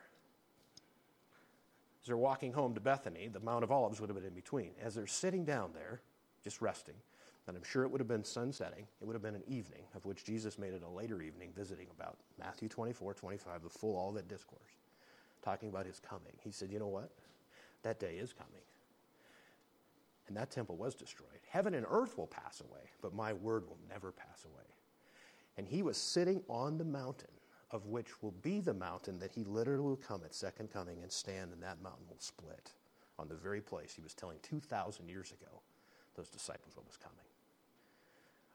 As 2.06 2.08
they're 2.08 2.18
walking 2.18 2.54
home 2.54 2.76
to 2.76 2.80
Bethany, 2.80 3.30
the 3.30 3.40
Mount 3.40 3.64
of 3.64 3.72
Olives 3.72 4.00
would 4.00 4.12
have 4.12 4.16
been 4.16 4.28
in 4.28 4.36
between. 4.36 4.74
As 4.80 4.94
they're 4.94 5.08
sitting 5.08 5.44
down 5.44 5.72
there, 5.74 6.02
just 6.44 6.62
resting, 6.62 6.94
and 7.48 7.58
I'm 7.58 7.64
sure 7.64 7.82
it 7.82 7.90
would 7.90 8.00
have 8.00 8.08
been 8.08 8.24
sunsetting, 8.24 8.86
it 9.02 9.06
would 9.06 9.16
have 9.16 9.24
been 9.24 9.34
an 9.34 9.44
evening, 9.48 9.82
of 9.96 10.06
which 10.06 10.24
Jesus 10.24 10.60
made 10.60 10.76
it 10.76 10.84
a 10.84 10.88
later 10.88 11.24
evening, 11.24 11.50
visiting 11.58 11.88
about 11.98 12.20
Matthew 12.38 12.70
24, 12.70 13.16
25, 13.16 13.64
the 13.64 13.88
Olivet 13.88 14.28
Discourse, 14.28 14.78
talking 15.44 15.70
about 15.70 15.88
his 15.88 16.00
coming. 16.00 16.34
He 16.44 16.52
said, 16.52 16.72
You 16.72 16.78
know 16.78 16.90
what? 16.90 17.10
That 17.82 18.00
day 18.00 18.18
is 18.18 18.34
coming. 18.34 18.62
And 20.28 20.38
that 20.38 20.52
temple 20.52 20.78
was 20.78 20.94
destroyed. 20.94 21.40
Heaven 21.50 21.74
and 21.74 21.88
earth 21.90 22.20
will 22.20 22.28
pass 22.28 22.62
away, 22.62 22.92
but 23.02 23.16
my 23.16 23.34
word 23.34 23.68
will 23.68 23.80
never 23.90 24.12
pass 24.12 24.46
away. 24.46 24.66
And 25.58 25.68
he 25.68 25.82
was 25.82 25.98
sitting 25.98 26.44
on 26.50 26.78
the 26.78 26.86
mountain 26.86 27.32
of 27.72 27.86
which 27.88 28.22
will 28.22 28.34
be 28.42 28.60
the 28.60 28.74
mountain 28.74 29.20
that 29.20 29.32
he 29.32 29.44
literally 29.44 29.82
will 29.82 29.96
come 29.96 30.22
at 30.24 30.34
second 30.34 30.72
coming 30.72 31.02
and 31.02 31.12
stand, 31.12 31.52
and 31.52 31.62
that 31.64 31.82
mountain 31.82 32.06
will 32.10 32.20
split 32.20 32.72
on 33.18 33.28
the 33.28 33.36
very 33.36 33.62
place 33.62 33.94
he 33.94 34.02
was 34.02 34.14
telling 34.14 34.38
2,000 34.44 35.08
years 35.08 35.32
ago 35.32 35.62
those 36.16 36.30
disciples 36.30 36.76
what 36.76 36.86
was 36.86 36.98
coming. 36.98 37.18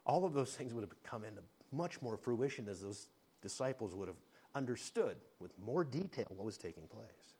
All 0.07 0.25
of 0.25 0.33
those 0.33 0.55
things 0.55 0.73
would 0.73 0.83
have 0.83 1.03
come 1.03 1.25
into 1.25 1.43
much 1.73 2.01
more 2.03 2.17
fruition 2.17 2.69
as 2.69 2.81
those 2.81 3.09
disciples 3.43 3.95
would 3.95 4.09
have 4.09 4.17
understood 4.55 5.17
with 5.39 5.53
more 5.65 5.85
detail 5.85 6.27
what 6.29 6.45
was 6.45 6.57
taking 6.57 6.85
place. 6.85 7.35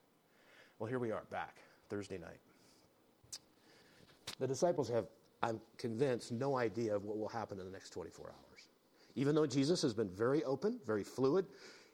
Well, 0.79 0.89
here 0.89 0.99
we 0.99 1.11
are 1.11 1.25
back, 1.31 1.57
Thursday 1.89 2.19
night. 2.19 2.41
The 4.39 4.47
disciples 4.47 4.89
have, 4.89 5.07
I'm 5.43 5.61
convinced, 5.77 6.33
no 6.33 6.57
idea 6.57 6.95
of 6.97 7.05
what 7.05 7.19
will 7.19 7.29
happen 7.29 7.59
in 7.59 7.67
the 7.67 7.73
next 7.73 7.91
24 7.91 8.27
hours. 8.27 8.50
Even 9.15 9.35
though 9.35 9.47
Jesus 9.47 9.83
has 9.83 9.95
been 9.95 10.09
very 10.09 10.45
open, 10.45 10.79
very 10.87 11.05
fluid, 11.05 11.47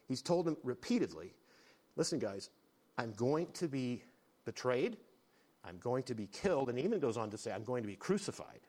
he's 0.08 0.23
told 0.23 0.46
them 0.46 0.56
repeatedly 0.62 1.32
listen, 1.96 2.18
guys, 2.18 2.50
I'm 2.99 3.12
going 3.12 3.46
to 3.54 3.68
be 3.68 4.02
betrayed, 4.44 4.96
I'm 5.64 5.78
going 5.78 6.02
to 6.04 6.14
be 6.14 6.26
killed, 6.26 6.68
and 6.68 6.78
he 6.78 6.85
even 6.85 7.00
goes 7.00 7.16
on 7.16 7.30
to 7.30 7.38
say, 7.38 7.52
I'm 7.52 7.64
going 7.64 7.82
to 7.82 7.88
be 7.88 7.96
crucified. 7.96 8.61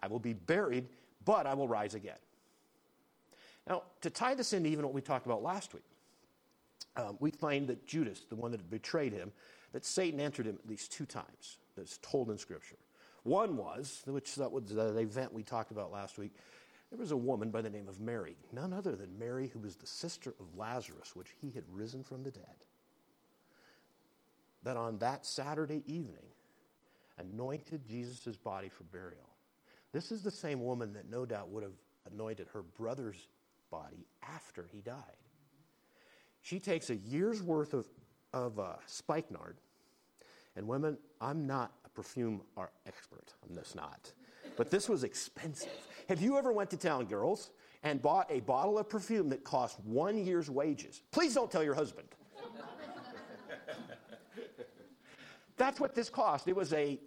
I 0.00 0.06
will 0.06 0.20
be 0.20 0.32
buried, 0.32 0.86
but 1.24 1.46
I 1.46 1.54
will 1.54 1.68
rise 1.68 1.94
again. 1.94 2.16
Now, 3.68 3.82
to 4.00 4.10
tie 4.10 4.34
this 4.34 4.52
into 4.52 4.70
even 4.70 4.84
what 4.84 4.94
we 4.94 5.00
talked 5.00 5.26
about 5.26 5.42
last 5.42 5.74
week, 5.74 5.82
um, 6.96 7.16
we 7.20 7.30
find 7.30 7.68
that 7.68 7.86
Judas, 7.86 8.24
the 8.28 8.36
one 8.36 8.50
that 8.52 8.70
betrayed 8.70 9.12
him, 9.12 9.32
that 9.72 9.84
Satan 9.84 10.20
entered 10.20 10.46
him 10.46 10.56
at 10.62 10.68
least 10.68 10.92
two 10.92 11.04
times. 11.04 11.58
That's 11.76 11.98
told 11.98 12.30
in 12.30 12.38
Scripture. 12.38 12.76
One 13.24 13.56
was, 13.56 14.02
which 14.06 14.36
that 14.36 14.50
was 14.50 14.64
the 14.64 14.96
event 14.96 15.32
we 15.32 15.42
talked 15.42 15.70
about 15.70 15.92
last 15.92 16.18
week. 16.18 16.32
There 16.90 16.98
was 16.98 17.10
a 17.10 17.16
woman 17.16 17.50
by 17.50 17.60
the 17.60 17.70
name 17.70 17.88
of 17.88 18.00
Mary, 18.00 18.36
none 18.52 18.72
other 18.72 18.96
than 18.96 19.18
Mary, 19.18 19.48
who 19.48 19.58
was 19.58 19.76
the 19.76 19.86
sister 19.86 20.34
of 20.40 20.56
Lazarus, 20.56 21.14
which 21.14 21.34
he 21.40 21.50
had 21.50 21.64
risen 21.70 22.02
from 22.02 22.22
the 22.22 22.30
dead. 22.30 22.44
That 24.62 24.76
on 24.76 24.98
that 24.98 25.26
Saturday 25.26 25.82
evening, 25.86 26.24
anointed 27.18 27.86
Jesus' 27.86 28.36
body 28.36 28.68
for 28.68 28.84
burial. 28.84 29.28
This 29.92 30.12
is 30.12 30.22
the 30.22 30.30
same 30.30 30.64
woman 30.64 30.92
that 30.94 31.10
no 31.10 31.26
doubt 31.26 31.48
would 31.48 31.62
have 31.62 31.72
anointed 32.12 32.48
her 32.52 32.62
brother's 32.62 33.28
body 33.70 34.06
after 34.22 34.66
he 34.72 34.80
died. 34.80 34.96
She 36.40 36.58
takes 36.58 36.90
a 36.90 36.96
year's 36.96 37.42
worth 37.42 37.74
of, 37.74 37.86
of 38.32 38.58
uh, 38.58 38.74
spikenard. 38.86 39.58
And 40.56 40.66
women, 40.66 40.98
I'm 41.20 41.46
not 41.46 41.72
a 41.84 41.88
perfume 41.90 42.42
expert. 42.86 43.34
I'm 43.46 43.54
just 43.54 43.76
not. 43.76 44.12
But 44.56 44.70
this 44.70 44.88
was 44.88 45.04
expensive. 45.04 45.70
Have 46.08 46.20
you 46.20 46.36
ever 46.38 46.52
went 46.52 46.70
to 46.70 46.76
town, 46.76 47.04
girls, 47.06 47.50
and 47.82 48.02
bought 48.02 48.26
a 48.30 48.40
bottle 48.40 48.78
of 48.78 48.88
perfume 48.88 49.28
that 49.28 49.44
cost 49.44 49.78
one 49.80 50.18
year's 50.24 50.50
wages? 50.50 51.02
Please 51.12 51.34
don't 51.34 51.50
tell 51.50 51.62
your 51.62 51.74
husband. 51.74 52.08
That's 55.56 55.80
what 55.80 55.94
this 55.94 56.08
cost. 56.08 56.48
It 56.48 56.56
was 56.56 56.72
a 56.72 56.98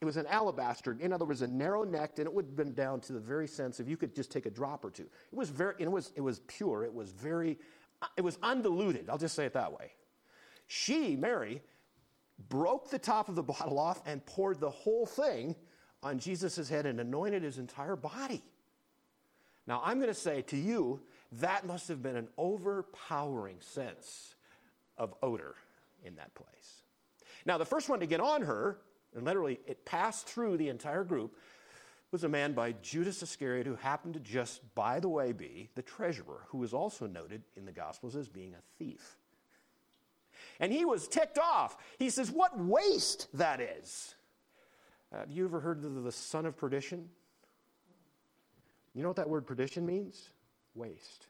it 0.00 0.06
was 0.06 0.16
an 0.16 0.26
alabaster, 0.28 0.96
in 0.98 1.12
other 1.12 1.26
words, 1.26 1.42
a 1.42 1.46
narrow 1.46 1.84
necked, 1.84 2.18
and 2.18 2.26
it 2.26 2.32
would 2.32 2.46
have 2.46 2.56
been 2.56 2.72
down 2.72 3.00
to 3.00 3.12
the 3.12 3.20
very 3.20 3.46
sense 3.46 3.80
if 3.80 3.88
you 3.88 3.98
could 3.98 4.14
just 4.14 4.30
take 4.32 4.46
a 4.46 4.50
drop 4.50 4.82
or 4.82 4.90
two. 4.90 5.02
It 5.30 5.36
was 5.36 5.50
very, 5.50 5.74
it 5.78 5.92
was, 5.92 6.12
it 6.16 6.22
was 6.22 6.40
pure. 6.46 6.84
It 6.84 6.94
was 6.94 7.10
very, 7.10 7.58
it 8.16 8.22
was 8.22 8.38
undiluted. 8.42 9.10
I'll 9.10 9.18
just 9.18 9.34
say 9.34 9.44
it 9.44 9.52
that 9.52 9.70
way. 9.70 9.92
She, 10.68 11.16
Mary, 11.16 11.60
broke 12.48 12.88
the 12.88 12.98
top 12.98 13.28
of 13.28 13.34
the 13.34 13.42
bottle 13.42 13.78
off 13.78 14.00
and 14.06 14.24
poured 14.24 14.58
the 14.58 14.70
whole 14.70 15.04
thing 15.04 15.54
on 16.02 16.18
Jesus' 16.18 16.68
head 16.68 16.86
and 16.86 17.00
anointed 17.00 17.42
his 17.42 17.58
entire 17.58 17.96
body. 17.96 18.42
Now, 19.66 19.82
I'm 19.84 19.98
going 19.98 20.08
to 20.08 20.14
say 20.14 20.42
to 20.42 20.56
you, 20.56 21.00
that 21.32 21.66
must 21.66 21.88
have 21.88 22.02
been 22.02 22.16
an 22.16 22.28
overpowering 22.36 23.60
sense 23.60 24.34
of 24.96 25.14
odor 25.22 25.54
in 26.04 26.16
that 26.16 26.34
place. 26.34 26.82
Now, 27.46 27.58
the 27.58 27.64
first 27.64 27.88
one 27.88 28.00
to 28.00 28.06
get 28.06 28.20
on 28.20 28.42
her 28.42 28.78
and 29.14 29.24
literally 29.24 29.60
it 29.66 29.84
passed 29.84 30.26
through 30.26 30.56
the 30.56 30.68
entire 30.68 31.04
group, 31.04 31.36
was 32.10 32.24
a 32.24 32.28
man 32.28 32.52
by 32.52 32.72
Judas 32.82 33.22
Iscariot 33.22 33.66
who 33.66 33.76
happened 33.76 34.14
to 34.14 34.20
just, 34.20 34.62
by 34.74 34.98
the 34.98 35.08
way, 35.08 35.32
be 35.32 35.68
the 35.76 35.82
treasurer, 35.82 36.40
who 36.48 36.58
was 36.58 36.74
also 36.74 37.06
noted 37.06 37.42
in 37.56 37.64
the 37.64 37.72
Gospels 37.72 38.16
as 38.16 38.28
being 38.28 38.54
a 38.54 38.78
thief. 38.78 39.16
And 40.58 40.72
he 40.72 40.84
was 40.84 41.06
ticked 41.06 41.38
off. 41.38 41.76
He 41.98 42.10
says, 42.10 42.30
What 42.30 42.58
waste 42.58 43.28
that 43.34 43.60
is. 43.60 44.14
Uh, 45.12 45.18
have 45.18 45.30
you 45.30 45.44
ever 45.44 45.60
heard 45.60 45.84
of 45.84 46.02
the 46.04 46.12
son 46.12 46.46
of 46.46 46.56
perdition? 46.56 47.08
You 48.94 49.02
know 49.02 49.08
what 49.08 49.16
that 49.16 49.28
word 49.28 49.46
perdition 49.46 49.86
means? 49.86 50.30
Waste. 50.74 51.26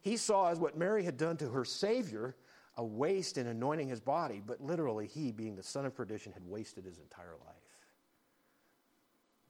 He 0.00 0.16
saw 0.16 0.50
as 0.50 0.58
what 0.58 0.76
Mary 0.76 1.02
had 1.04 1.16
done 1.16 1.36
to 1.38 1.48
her 1.48 1.64
Savior 1.64 2.36
a 2.76 2.84
waste 2.84 3.38
in 3.38 3.46
anointing 3.46 3.88
his 3.88 4.00
body, 4.00 4.42
but 4.44 4.60
literally, 4.60 5.06
he, 5.06 5.30
being 5.30 5.54
the 5.54 5.62
son 5.62 5.86
of 5.86 5.94
perdition, 5.94 6.32
had 6.32 6.44
wasted 6.44 6.84
his 6.84 6.98
entire 6.98 7.36
life. 7.46 7.54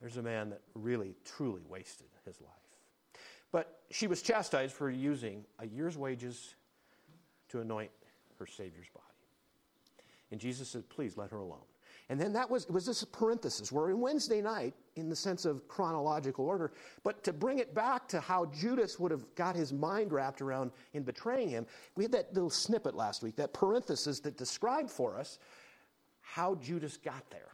There's 0.00 0.18
a 0.18 0.22
man 0.22 0.50
that 0.50 0.60
really, 0.74 1.16
truly 1.24 1.62
wasted 1.66 2.08
his 2.26 2.40
life. 2.40 2.50
But 3.50 3.80
she 3.90 4.06
was 4.06 4.20
chastised 4.20 4.74
for 4.74 4.90
using 4.90 5.44
a 5.58 5.66
year's 5.66 5.96
wages 5.96 6.54
to 7.48 7.60
anoint 7.60 7.90
her 8.38 8.46
Savior's 8.46 8.90
body. 8.90 9.06
And 10.30 10.40
Jesus 10.40 10.68
said, 10.68 10.88
Please 10.88 11.16
let 11.16 11.30
her 11.30 11.38
alone. 11.38 11.60
And 12.10 12.20
then 12.20 12.34
that 12.34 12.50
was, 12.50 12.68
was 12.68 12.84
this 12.84 13.02
parenthesis. 13.02 13.72
We're 13.72 13.90
in 13.90 13.98
Wednesday 13.98 14.42
night 14.42 14.74
in 14.96 15.08
the 15.08 15.16
sense 15.16 15.46
of 15.46 15.66
chronological 15.68 16.44
order, 16.44 16.72
but 17.02 17.24
to 17.24 17.32
bring 17.32 17.60
it 17.60 17.74
back 17.74 18.08
to 18.08 18.20
how 18.20 18.46
Judas 18.46 19.00
would 19.00 19.10
have 19.10 19.24
got 19.34 19.56
his 19.56 19.72
mind 19.72 20.12
wrapped 20.12 20.42
around 20.42 20.70
in 20.92 21.02
betraying 21.02 21.48
him, 21.48 21.66
we 21.96 22.04
had 22.04 22.12
that 22.12 22.34
little 22.34 22.50
snippet 22.50 22.94
last 22.94 23.22
week, 23.22 23.36
that 23.36 23.54
parenthesis 23.54 24.20
that 24.20 24.36
described 24.36 24.90
for 24.90 25.18
us 25.18 25.38
how 26.20 26.56
Judas 26.56 26.98
got 26.98 27.30
there. 27.30 27.48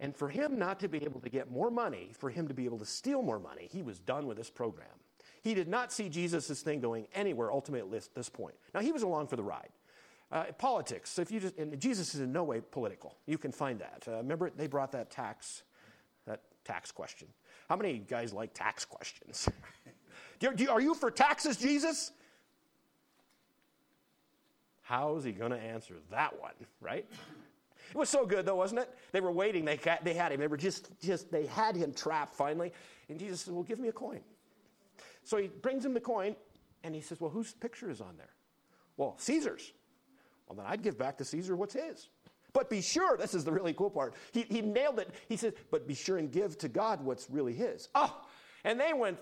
And 0.00 0.14
for 0.14 0.28
him 0.28 0.58
not 0.58 0.80
to 0.80 0.88
be 0.88 1.02
able 1.04 1.20
to 1.20 1.28
get 1.28 1.50
more 1.50 1.70
money, 1.70 2.10
for 2.18 2.30
him 2.30 2.48
to 2.48 2.54
be 2.54 2.64
able 2.66 2.78
to 2.78 2.86
steal 2.86 3.22
more 3.22 3.38
money, 3.38 3.68
he 3.70 3.82
was 3.82 3.98
done 3.98 4.26
with 4.26 4.36
this 4.36 4.50
program. 4.50 4.88
He 5.42 5.54
did 5.54 5.68
not 5.68 5.92
see 5.92 6.08
Jesus' 6.08 6.62
thing 6.62 6.80
going 6.80 7.06
anywhere 7.14 7.50
ultimately 7.50 7.96
at 7.96 8.14
this 8.14 8.28
point. 8.28 8.54
Now, 8.74 8.80
he 8.80 8.92
was 8.92 9.02
along 9.02 9.28
for 9.28 9.36
the 9.36 9.42
ride. 9.42 9.70
Uh, 10.32 10.44
politics. 10.58 11.18
If 11.18 11.32
you 11.32 11.40
just, 11.40 11.58
and 11.58 11.78
Jesus 11.80 12.14
is 12.14 12.20
in 12.20 12.30
no 12.30 12.44
way 12.44 12.60
political. 12.60 13.16
You 13.26 13.36
can 13.36 13.50
find 13.50 13.80
that. 13.80 14.04
Uh, 14.06 14.18
remember, 14.18 14.50
they 14.56 14.68
brought 14.68 14.92
that 14.92 15.10
tax, 15.10 15.64
that 16.24 16.42
tax 16.64 16.92
question. 16.92 17.26
How 17.68 17.76
many 17.76 17.98
guys 17.98 18.32
like 18.32 18.54
tax 18.54 18.84
questions? 18.84 19.48
do, 20.38 20.52
do, 20.54 20.70
are 20.70 20.80
you 20.80 20.94
for 20.94 21.10
taxes, 21.10 21.56
Jesus? 21.56 22.12
How 24.82 25.16
is 25.16 25.24
he 25.24 25.32
going 25.32 25.50
to 25.50 25.58
answer 25.58 25.94
that 26.10 26.40
one, 26.40 26.54
right? 26.80 27.06
It 27.90 27.96
was 27.96 28.08
so 28.08 28.24
good, 28.24 28.46
though, 28.46 28.56
wasn't 28.56 28.80
it? 28.80 28.90
They 29.10 29.20
were 29.20 29.32
waiting. 29.32 29.64
They, 29.64 29.78
they 30.02 30.14
had 30.14 30.32
him. 30.32 30.38
They 30.38 30.46
were 30.46 30.56
just, 30.56 30.90
just, 31.00 31.30
they 31.30 31.46
had 31.46 31.74
him 31.74 31.92
trapped 31.92 32.34
finally. 32.36 32.72
And 33.08 33.18
Jesus 33.18 33.42
said, 33.42 33.54
Well, 33.54 33.64
give 33.64 33.80
me 33.80 33.88
a 33.88 33.92
coin. 33.92 34.20
So 35.24 35.36
he 35.36 35.48
brings 35.48 35.84
him 35.84 35.94
the 35.94 36.00
coin, 36.00 36.36
and 36.84 36.94
he 36.94 37.00
says, 37.00 37.20
Well, 37.20 37.30
whose 37.30 37.52
picture 37.52 37.90
is 37.90 38.00
on 38.00 38.16
there? 38.16 38.30
Well, 38.96 39.16
Caesar's. 39.18 39.72
Well, 40.50 40.56
then 40.56 40.66
I'd 40.66 40.82
give 40.82 40.98
back 40.98 41.16
to 41.18 41.24
Caesar 41.24 41.54
what's 41.54 41.74
his. 41.74 42.08
But 42.52 42.68
be 42.68 42.80
sure, 42.80 43.16
this 43.16 43.34
is 43.34 43.44
the 43.44 43.52
really 43.52 43.72
cool 43.72 43.88
part. 43.88 44.14
He, 44.32 44.42
he 44.42 44.62
nailed 44.62 44.98
it. 44.98 45.14
He 45.28 45.36
said, 45.36 45.54
but 45.70 45.86
be 45.86 45.94
sure 45.94 46.18
and 46.18 46.32
give 46.32 46.58
to 46.58 46.68
God 46.68 47.00
what's 47.04 47.30
really 47.30 47.54
his. 47.54 47.88
Oh, 47.94 48.20
and 48.64 48.80
they 48.80 48.92
went, 48.92 49.18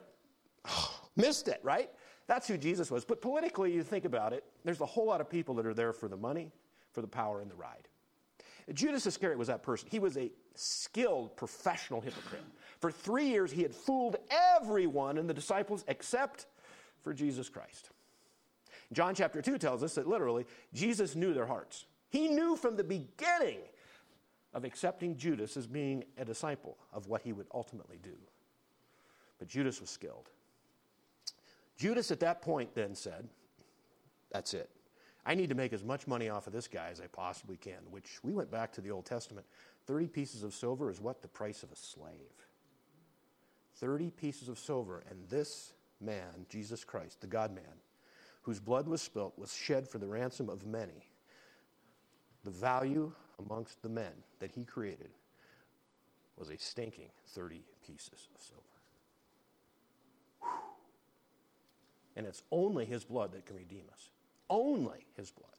oh, 0.66 1.00
missed 1.16 1.48
it, 1.48 1.60
right? 1.62 1.90
That's 2.28 2.48
who 2.48 2.56
Jesus 2.56 2.90
was. 2.90 3.04
But 3.04 3.20
politically, 3.20 3.74
you 3.74 3.82
think 3.82 4.06
about 4.06 4.32
it, 4.32 4.42
there's 4.64 4.80
a 4.80 4.86
whole 4.86 5.06
lot 5.06 5.20
of 5.20 5.28
people 5.28 5.54
that 5.56 5.66
are 5.66 5.74
there 5.74 5.92
for 5.92 6.08
the 6.08 6.16
money, 6.16 6.50
for 6.92 7.02
the 7.02 7.08
power, 7.08 7.42
and 7.42 7.50
the 7.50 7.54
ride. 7.54 7.88
Judas 8.72 9.06
Iscariot 9.06 9.38
was 9.38 9.48
that 9.48 9.62
person. 9.62 9.88
He 9.90 9.98
was 9.98 10.16
a 10.16 10.30
skilled 10.54 11.36
professional 11.36 12.00
hypocrite. 12.00 12.44
For 12.80 12.90
three 12.90 13.28
years, 13.28 13.52
he 13.52 13.62
had 13.62 13.74
fooled 13.74 14.16
everyone 14.56 15.18
and 15.18 15.28
the 15.28 15.34
disciples 15.34 15.84
except 15.88 16.46
for 17.02 17.12
Jesus 17.12 17.50
Christ. 17.50 17.90
John 18.92 19.14
chapter 19.14 19.42
2 19.42 19.58
tells 19.58 19.82
us 19.82 19.94
that 19.94 20.06
literally 20.06 20.46
Jesus 20.72 21.14
knew 21.14 21.34
their 21.34 21.46
hearts. 21.46 21.86
He 22.08 22.28
knew 22.28 22.56
from 22.56 22.76
the 22.76 22.84
beginning 22.84 23.58
of 24.54 24.64
accepting 24.64 25.16
Judas 25.16 25.56
as 25.56 25.66
being 25.66 26.04
a 26.16 26.24
disciple 26.24 26.78
of 26.92 27.06
what 27.06 27.22
he 27.22 27.32
would 27.32 27.46
ultimately 27.52 27.98
do. 28.02 28.16
But 29.38 29.48
Judas 29.48 29.80
was 29.80 29.90
skilled. 29.90 30.30
Judas 31.76 32.10
at 32.10 32.20
that 32.20 32.42
point 32.42 32.74
then 32.74 32.94
said, 32.94 33.28
That's 34.32 34.54
it. 34.54 34.70
I 35.26 35.34
need 35.34 35.50
to 35.50 35.54
make 35.54 35.74
as 35.74 35.84
much 35.84 36.06
money 36.06 36.30
off 36.30 36.46
of 36.46 36.54
this 36.54 36.66
guy 36.66 36.88
as 36.90 37.00
I 37.00 37.06
possibly 37.06 37.58
can, 37.58 37.80
which 37.90 38.18
we 38.22 38.32
went 38.32 38.50
back 38.50 38.72
to 38.72 38.80
the 38.80 38.90
Old 38.90 39.04
Testament. 39.04 39.46
30 39.86 40.08
pieces 40.08 40.42
of 40.42 40.54
silver 40.54 40.90
is 40.90 41.00
what? 41.00 41.20
The 41.20 41.28
price 41.28 41.62
of 41.62 41.70
a 41.70 41.76
slave. 41.76 42.14
30 43.76 44.10
pieces 44.10 44.48
of 44.48 44.58
silver, 44.58 45.04
and 45.08 45.28
this 45.28 45.74
man, 46.00 46.46
Jesus 46.48 46.82
Christ, 46.82 47.20
the 47.20 47.26
God 47.26 47.54
man, 47.54 47.64
whose 48.42 48.60
blood 48.60 48.86
was 48.86 49.02
spilt, 49.02 49.38
was 49.38 49.54
shed 49.54 49.88
for 49.88 49.98
the 49.98 50.06
ransom 50.06 50.48
of 50.48 50.66
many. 50.66 51.08
The 52.44 52.50
value 52.50 53.12
amongst 53.38 53.82
the 53.82 53.88
men 53.88 54.12
that 54.38 54.50
he 54.50 54.64
created 54.64 55.10
was 56.36 56.50
a 56.50 56.56
stinking 56.56 57.10
30 57.28 57.62
pieces 57.86 58.28
of 58.34 58.40
silver. 58.40 58.62
And 62.16 62.26
it's 62.26 62.42
only 62.50 62.84
his 62.84 63.04
blood 63.04 63.32
that 63.32 63.46
can 63.46 63.56
redeem 63.56 63.84
us. 63.92 64.10
Only 64.50 65.06
his 65.16 65.30
blood. 65.30 65.52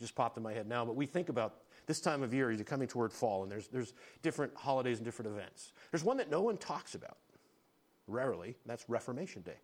Just 0.00 0.14
popped 0.14 0.36
in 0.36 0.42
my 0.42 0.52
head 0.52 0.68
now, 0.68 0.84
but 0.84 0.96
we 0.96 1.06
think 1.06 1.28
about 1.28 1.54
this 1.86 2.00
time 2.00 2.22
of 2.22 2.32
year, 2.32 2.50
you're 2.52 2.64
coming 2.64 2.88
toward 2.88 3.12
fall, 3.12 3.42
and 3.42 3.50
there's, 3.50 3.68
there's 3.68 3.94
different 4.22 4.54
holidays 4.54 4.98
and 4.98 5.04
different 5.04 5.30
events. 5.32 5.72
There's 5.90 6.04
one 6.04 6.16
that 6.18 6.30
no 6.30 6.40
one 6.40 6.56
talks 6.56 6.94
about, 6.94 7.16
rarely, 8.06 8.56
that's 8.66 8.88
Reformation 8.88 9.42
Day. 9.42 9.58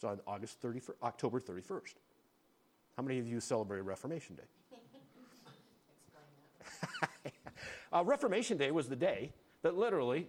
It's 0.00 0.04
on 0.06 0.18
August 0.26 0.62
31st, 0.62 0.92
October 1.02 1.38
31st. 1.38 1.92
How 2.96 3.02
many 3.02 3.18
of 3.18 3.28
you 3.28 3.38
celebrate 3.38 3.80
Reformation 3.80 4.34
Day? 4.34 4.80
uh, 7.92 8.02
Reformation 8.02 8.56
Day 8.56 8.70
was 8.70 8.88
the 8.88 8.96
day 8.96 9.30
that 9.60 9.76
literally 9.76 10.26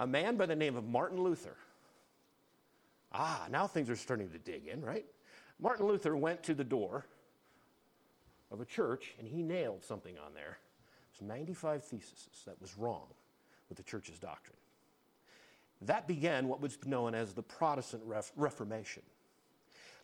a 0.00 0.06
man 0.06 0.36
by 0.36 0.46
the 0.46 0.56
name 0.56 0.74
of 0.74 0.82
Martin 0.82 1.22
Luther, 1.22 1.54
ah, 3.12 3.46
now 3.52 3.68
things 3.68 3.88
are 3.88 3.94
starting 3.94 4.28
to 4.30 4.38
dig 4.38 4.66
in, 4.66 4.82
right? 4.82 5.06
Martin 5.60 5.86
Luther 5.86 6.16
went 6.16 6.42
to 6.42 6.52
the 6.52 6.64
door 6.64 7.06
of 8.50 8.60
a 8.60 8.64
church 8.64 9.14
and 9.20 9.28
he 9.28 9.44
nailed 9.44 9.84
something 9.84 10.18
on 10.18 10.34
there. 10.34 10.58
It 11.14 11.20
was 11.20 11.28
95 11.28 11.84
theses 11.84 12.26
that 12.46 12.60
was 12.60 12.76
wrong 12.76 13.06
with 13.68 13.78
the 13.78 13.84
church's 13.84 14.18
doctrine. 14.18 14.56
That 15.86 16.06
began 16.06 16.48
what 16.48 16.60
was 16.60 16.78
known 16.86 17.14
as 17.14 17.32
the 17.32 17.42
Protestant 17.42 18.02
Ref- 18.04 18.32
Reformation. 18.36 19.02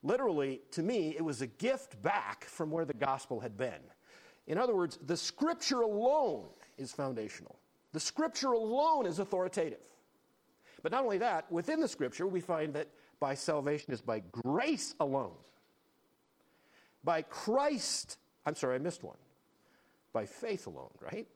Literally, 0.02 0.60
to 0.72 0.82
me, 0.82 1.14
it 1.16 1.24
was 1.24 1.42
a 1.42 1.46
gift 1.46 2.00
back 2.02 2.44
from 2.44 2.70
where 2.70 2.84
the 2.84 2.94
gospel 2.94 3.40
had 3.40 3.56
been. 3.56 3.80
In 4.46 4.58
other 4.58 4.74
words, 4.74 4.98
the 5.04 5.16
scripture 5.16 5.80
alone 5.82 6.48
is 6.76 6.92
foundational, 6.92 7.58
the 7.92 8.00
scripture 8.00 8.52
alone 8.52 9.06
is 9.06 9.18
authoritative. 9.18 9.80
But 10.82 10.92
not 10.92 11.02
only 11.02 11.18
that, 11.18 11.50
within 11.50 11.80
the 11.80 11.88
scripture, 11.88 12.26
we 12.26 12.40
find 12.40 12.72
that 12.74 12.88
by 13.18 13.34
salvation 13.34 13.92
is 13.92 14.00
by 14.00 14.22
grace 14.30 14.94
alone. 15.00 15.34
By 17.02 17.22
Christ, 17.22 18.16
I'm 18.46 18.54
sorry, 18.54 18.76
I 18.76 18.78
missed 18.78 19.02
one. 19.02 19.16
By 20.12 20.26
faith 20.26 20.66
alone, 20.66 20.90
right? 21.00 21.26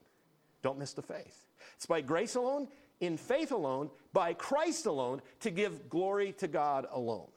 Don't 0.61 0.79
miss 0.79 0.93
the 0.93 1.01
faith. 1.01 1.45
It's 1.75 1.85
by 1.85 2.01
grace 2.01 2.35
alone, 2.35 2.69
in 3.05 3.17
faith 3.17 3.51
alone, 3.51 3.89
by 4.13 4.33
Christ 4.33 4.85
alone, 4.85 5.21
to 5.41 5.51
give 5.51 5.89
glory 5.89 6.33
to 6.33 6.47
God 6.47 6.87
alone. 6.91 7.27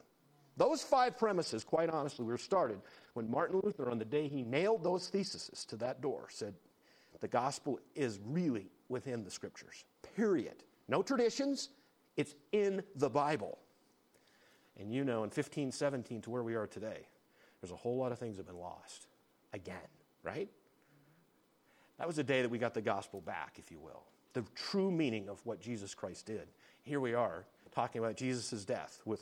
Those 0.56 0.82
five 0.82 1.18
premises, 1.18 1.64
quite 1.64 1.90
honestly, 1.90 2.24
were 2.24 2.38
started 2.38 2.80
when 3.14 3.30
Martin 3.30 3.60
Luther, 3.62 3.90
on 3.90 3.98
the 3.98 4.04
day 4.04 4.28
he 4.28 4.42
nailed 4.42 4.82
those 4.82 5.08
theses 5.08 5.64
to 5.66 5.76
that 5.76 6.00
door, 6.00 6.28
said, 6.30 6.54
The 7.20 7.28
gospel 7.28 7.78
is 7.94 8.20
really 8.24 8.70
within 8.88 9.24
the 9.24 9.30
scriptures, 9.30 9.84
period. 10.14 10.64
No 10.88 11.02
traditions, 11.02 11.70
it's 12.16 12.34
in 12.52 12.82
the 12.94 13.10
Bible. 13.10 13.58
And 14.78 14.92
you 14.92 15.04
know, 15.04 15.18
in 15.18 15.30
1517 15.30 16.22
to 16.22 16.30
where 16.30 16.42
we 16.42 16.54
are 16.54 16.66
today, 16.66 17.06
there's 17.60 17.72
a 17.72 17.76
whole 17.76 17.96
lot 17.96 18.12
of 18.12 18.18
things 18.18 18.36
have 18.36 18.46
been 18.46 18.58
lost 18.58 19.08
again, 19.52 19.76
right? 20.22 20.48
That 21.98 22.06
was 22.06 22.16
the 22.16 22.24
day 22.24 22.42
that 22.42 22.50
we 22.50 22.58
got 22.58 22.74
the 22.74 22.82
gospel 22.82 23.20
back, 23.20 23.54
if 23.58 23.70
you 23.70 23.80
will. 23.80 24.04
The 24.36 24.44
true 24.54 24.90
meaning 24.90 25.30
of 25.30 25.40
what 25.46 25.62
Jesus 25.62 25.94
Christ 25.94 26.26
did. 26.26 26.48
Here 26.82 27.00
we 27.00 27.14
are 27.14 27.46
talking 27.74 28.02
about 28.02 28.18
Jesus' 28.18 28.66
death 28.66 29.00
with 29.06 29.20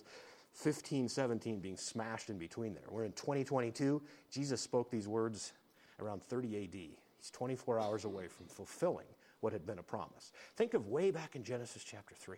1517 0.60 1.60
being 1.60 1.76
smashed 1.76 2.30
in 2.30 2.36
between 2.36 2.74
there. 2.74 2.82
We're 2.90 3.04
in 3.04 3.12
2022. 3.12 4.02
Jesus 4.32 4.60
spoke 4.60 4.90
these 4.90 5.06
words 5.06 5.52
around 6.00 6.20
30 6.24 6.64
AD. 6.64 6.74
He's 6.74 7.30
24 7.30 7.78
hours 7.78 8.04
away 8.04 8.26
from 8.26 8.46
fulfilling 8.46 9.06
what 9.38 9.52
had 9.52 9.64
been 9.64 9.78
a 9.78 9.84
promise. 9.84 10.32
Think 10.56 10.74
of 10.74 10.88
way 10.88 11.12
back 11.12 11.36
in 11.36 11.44
Genesis 11.44 11.84
chapter 11.84 12.16
3. 12.16 12.36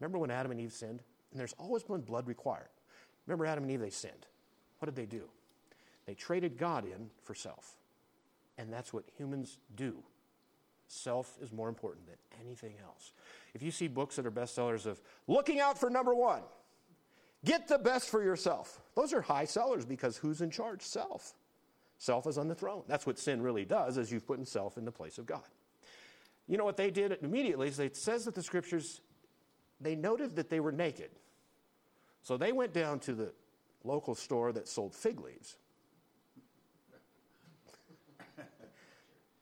Remember 0.00 0.18
when 0.18 0.32
Adam 0.32 0.50
and 0.50 0.60
Eve 0.60 0.72
sinned? 0.72 1.00
And 1.30 1.38
there's 1.38 1.54
always 1.60 1.84
been 1.84 2.00
blood 2.00 2.26
required. 2.26 2.70
Remember 3.28 3.46
Adam 3.46 3.62
and 3.62 3.70
Eve, 3.70 3.78
they 3.78 3.90
sinned. 3.90 4.26
What 4.80 4.86
did 4.86 4.96
they 4.96 5.06
do? 5.06 5.28
They 6.06 6.14
traded 6.14 6.58
God 6.58 6.86
in 6.86 7.08
for 7.22 7.36
self. 7.36 7.76
And 8.56 8.72
that's 8.72 8.92
what 8.92 9.04
humans 9.16 9.58
do. 9.76 10.02
Self 10.88 11.36
is 11.40 11.52
more 11.52 11.68
important 11.68 12.06
than 12.06 12.16
anything 12.40 12.74
else. 12.82 13.12
If 13.54 13.62
you 13.62 13.70
see 13.70 13.88
books 13.88 14.16
that 14.16 14.26
are 14.26 14.30
bestsellers 14.30 14.86
of 14.86 15.00
looking 15.26 15.60
out 15.60 15.78
for 15.78 15.90
number 15.90 16.14
one, 16.14 16.42
get 17.44 17.68
the 17.68 17.78
best 17.78 18.08
for 18.08 18.22
yourself, 18.22 18.80
those 18.96 19.12
are 19.12 19.20
high 19.20 19.44
sellers 19.44 19.84
because 19.84 20.16
who's 20.16 20.40
in 20.40 20.50
charge? 20.50 20.82
Self. 20.82 21.34
Self 21.98 22.26
is 22.26 22.38
on 22.38 22.48
the 22.48 22.54
throne. 22.54 22.84
That's 22.88 23.06
what 23.06 23.18
sin 23.18 23.42
really 23.42 23.64
does, 23.64 23.98
is 23.98 24.10
you've 24.10 24.26
put 24.26 24.46
self 24.48 24.78
in 24.78 24.84
the 24.84 24.92
place 24.92 25.18
of 25.18 25.26
God. 25.26 25.42
You 26.46 26.56
know 26.56 26.64
what 26.64 26.78
they 26.78 26.90
did 26.90 27.18
immediately 27.22 27.68
is 27.68 27.78
it 27.78 27.96
says 27.96 28.24
that 28.24 28.34
the 28.34 28.42
scriptures 28.42 29.02
they 29.80 29.94
noted 29.94 30.36
that 30.36 30.48
they 30.48 30.60
were 30.60 30.72
naked. 30.72 31.10
So 32.22 32.36
they 32.36 32.52
went 32.52 32.72
down 32.72 32.98
to 33.00 33.14
the 33.14 33.32
local 33.84 34.14
store 34.14 34.52
that 34.52 34.66
sold 34.66 34.94
fig 34.94 35.20
leaves. 35.20 35.56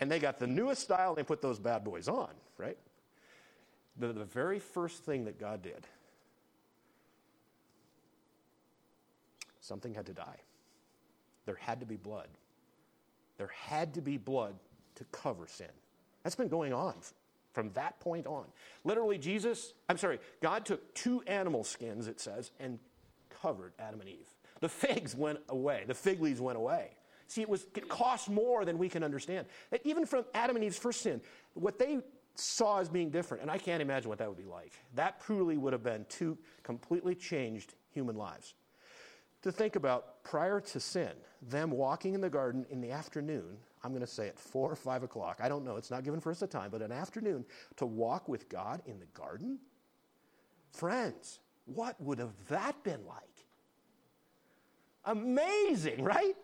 And 0.01 0.11
they 0.11 0.19
got 0.19 0.39
the 0.39 0.47
newest 0.47 0.83
style 0.83 1.11
and 1.11 1.19
they 1.19 1.23
put 1.23 1.41
those 1.41 1.59
bad 1.59 1.85
boys 1.85 2.09
on, 2.09 2.31
right? 2.59 2.77
The, 3.99 4.13
the 4.13 4.25
very 4.25 4.59
first 4.59 5.05
thing 5.05 5.25
that 5.25 5.41
God 5.41 5.63
did, 5.63 5.87
something 9.61 9.95
had 9.95 10.07
to 10.07 10.13
die. 10.13 10.39
There 11.47 11.57
had 11.57 11.81
to 11.81 11.87
be 11.87 11.97
blood. 11.97 12.29
There 13.39 13.51
had 13.55 13.95
to 13.95 14.01
be 14.03 14.17
blood 14.17 14.55
to 14.97 15.05
cover 15.13 15.47
sin. 15.47 15.69
That's 16.23 16.37
been 16.37 16.49
going 16.49 16.73
on 16.73 16.95
from 17.53 17.71
that 17.73 17.99
point 18.01 18.27
on. 18.27 18.45
Literally, 18.85 19.17
Jesus, 19.17 19.73
I'm 19.89 19.97
sorry, 19.97 20.19
God 20.43 20.67
took 20.67 20.95
two 20.95 21.23
animal 21.27 21.65
skins, 21.65 22.07
it 22.07 22.21
says, 22.21 22.51
and 22.61 22.79
covered 23.31 23.73
Adam 23.79 24.01
and 24.01 24.09
Eve. 24.09 24.29
The 24.61 24.69
figs 24.69 25.15
went 25.15 25.39
away, 25.49 25.85
the 25.87 25.95
fig 25.95 26.21
leaves 26.21 26.41
went 26.41 26.59
away. 26.59 26.91
See, 27.29 27.43
it, 27.43 27.49
was, 27.49 27.67
it 27.75 27.89
cost 27.89 28.29
more 28.29 28.65
than 28.65 28.79
we 28.79 28.89
can 28.89 29.03
understand. 29.03 29.47
Even 29.85 30.07
from 30.07 30.25
Adam 30.35 30.57
and 30.57 30.65
Eve's 30.65 30.79
first 30.79 31.01
sin, 31.01 31.21
what 31.55 31.79
they 31.79 31.99
saw 32.35 32.79
as 32.79 32.89
being 32.89 33.11
different, 33.11 33.43
and 33.43 33.51
I 33.51 33.59
can't 33.59 33.83
imagine 33.83 34.09
what 34.09 34.19
that 34.19 34.29
would 34.29 34.39
be 34.39 34.45
like. 34.45 34.73
That 34.95 35.21
truly 35.21 35.57
would 35.57 35.73
have 35.73 35.83
been 35.83 36.07
two 36.09 36.39
completely 36.63 37.15
changed 37.15 37.75
human 37.91 38.17
lives. 38.17 38.55
To 39.43 39.53
think 39.53 39.77
about 39.77 40.23
prior 40.23 40.61
to 40.61 40.81
sin, 40.81 41.11
them 41.43 41.71
walking 41.71 42.15
in 42.15 42.21
the 42.21 42.31
garden 42.31 42.67
in 42.71 42.81
the 42.81 42.91
afternoon 42.91 43.59
I'm 43.87 43.93
going 43.93 44.01
to 44.01 44.07
say 44.07 44.27
at 44.27 44.37
four 44.37 44.69
or 44.69 44.75
five 44.75 45.05
o'clock. 45.05 45.39
I 45.41 45.49
don't 45.49 45.65
know. 45.65 45.77
It's 45.77 45.93
not 45.93 46.03
given 46.03 46.19
for 46.19 46.33
us 46.33 46.43
a 46.43 46.47
time, 46.49 46.71
but 46.73 46.83
an 46.83 46.91
afternoon 46.91 47.45
to 47.77 47.87
walk 47.87 48.29
with 48.29 48.49
God 48.49 48.83
in 48.85 48.99
the 48.99 49.07
garden? 49.15 49.61
Friends, 50.73 51.39
what 51.67 52.01
would 52.01 52.19
have 52.19 52.33
that 52.49 52.83
been 52.83 53.07
like? 53.07 53.23
Amazing, 55.05 56.03
right? 56.03 56.35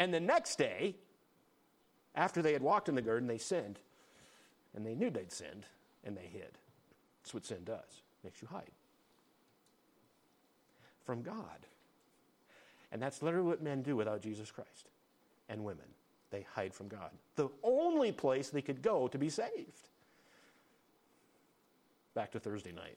And 0.00 0.14
the 0.14 0.18
next 0.18 0.56
day, 0.56 0.96
after 2.16 2.40
they 2.40 2.54
had 2.54 2.62
walked 2.62 2.88
in 2.88 2.94
the 2.94 3.02
garden, 3.02 3.28
they 3.28 3.38
sinned. 3.38 3.78
And 4.74 4.84
they 4.84 4.94
knew 4.94 5.10
they'd 5.10 5.30
sinned, 5.30 5.66
and 6.04 6.16
they 6.16 6.26
hid. 6.32 6.56
That's 7.22 7.34
what 7.34 7.44
sin 7.44 7.64
does. 7.64 8.02
Makes 8.24 8.40
you 8.40 8.48
hide. 8.48 8.70
From 11.04 11.20
God. 11.20 11.66
And 12.90 13.00
that's 13.00 13.22
literally 13.22 13.46
what 13.46 13.62
men 13.62 13.82
do 13.82 13.94
without 13.94 14.22
Jesus 14.22 14.50
Christ 14.50 14.88
and 15.50 15.64
women 15.64 15.84
they 16.30 16.46
hide 16.54 16.72
from 16.72 16.88
God. 16.88 17.10
The 17.36 17.48
only 17.62 18.10
place 18.10 18.48
they 18.48 18.62
could 18.62 18.82
go 18.82 19.06
to 19.08 19.18
be 19.18 19.28
saved. 19.28 19.88
Back 22.14 22.32
to 22.32 22.40
Thursday 22.40 22.72
night. 22.72 22.96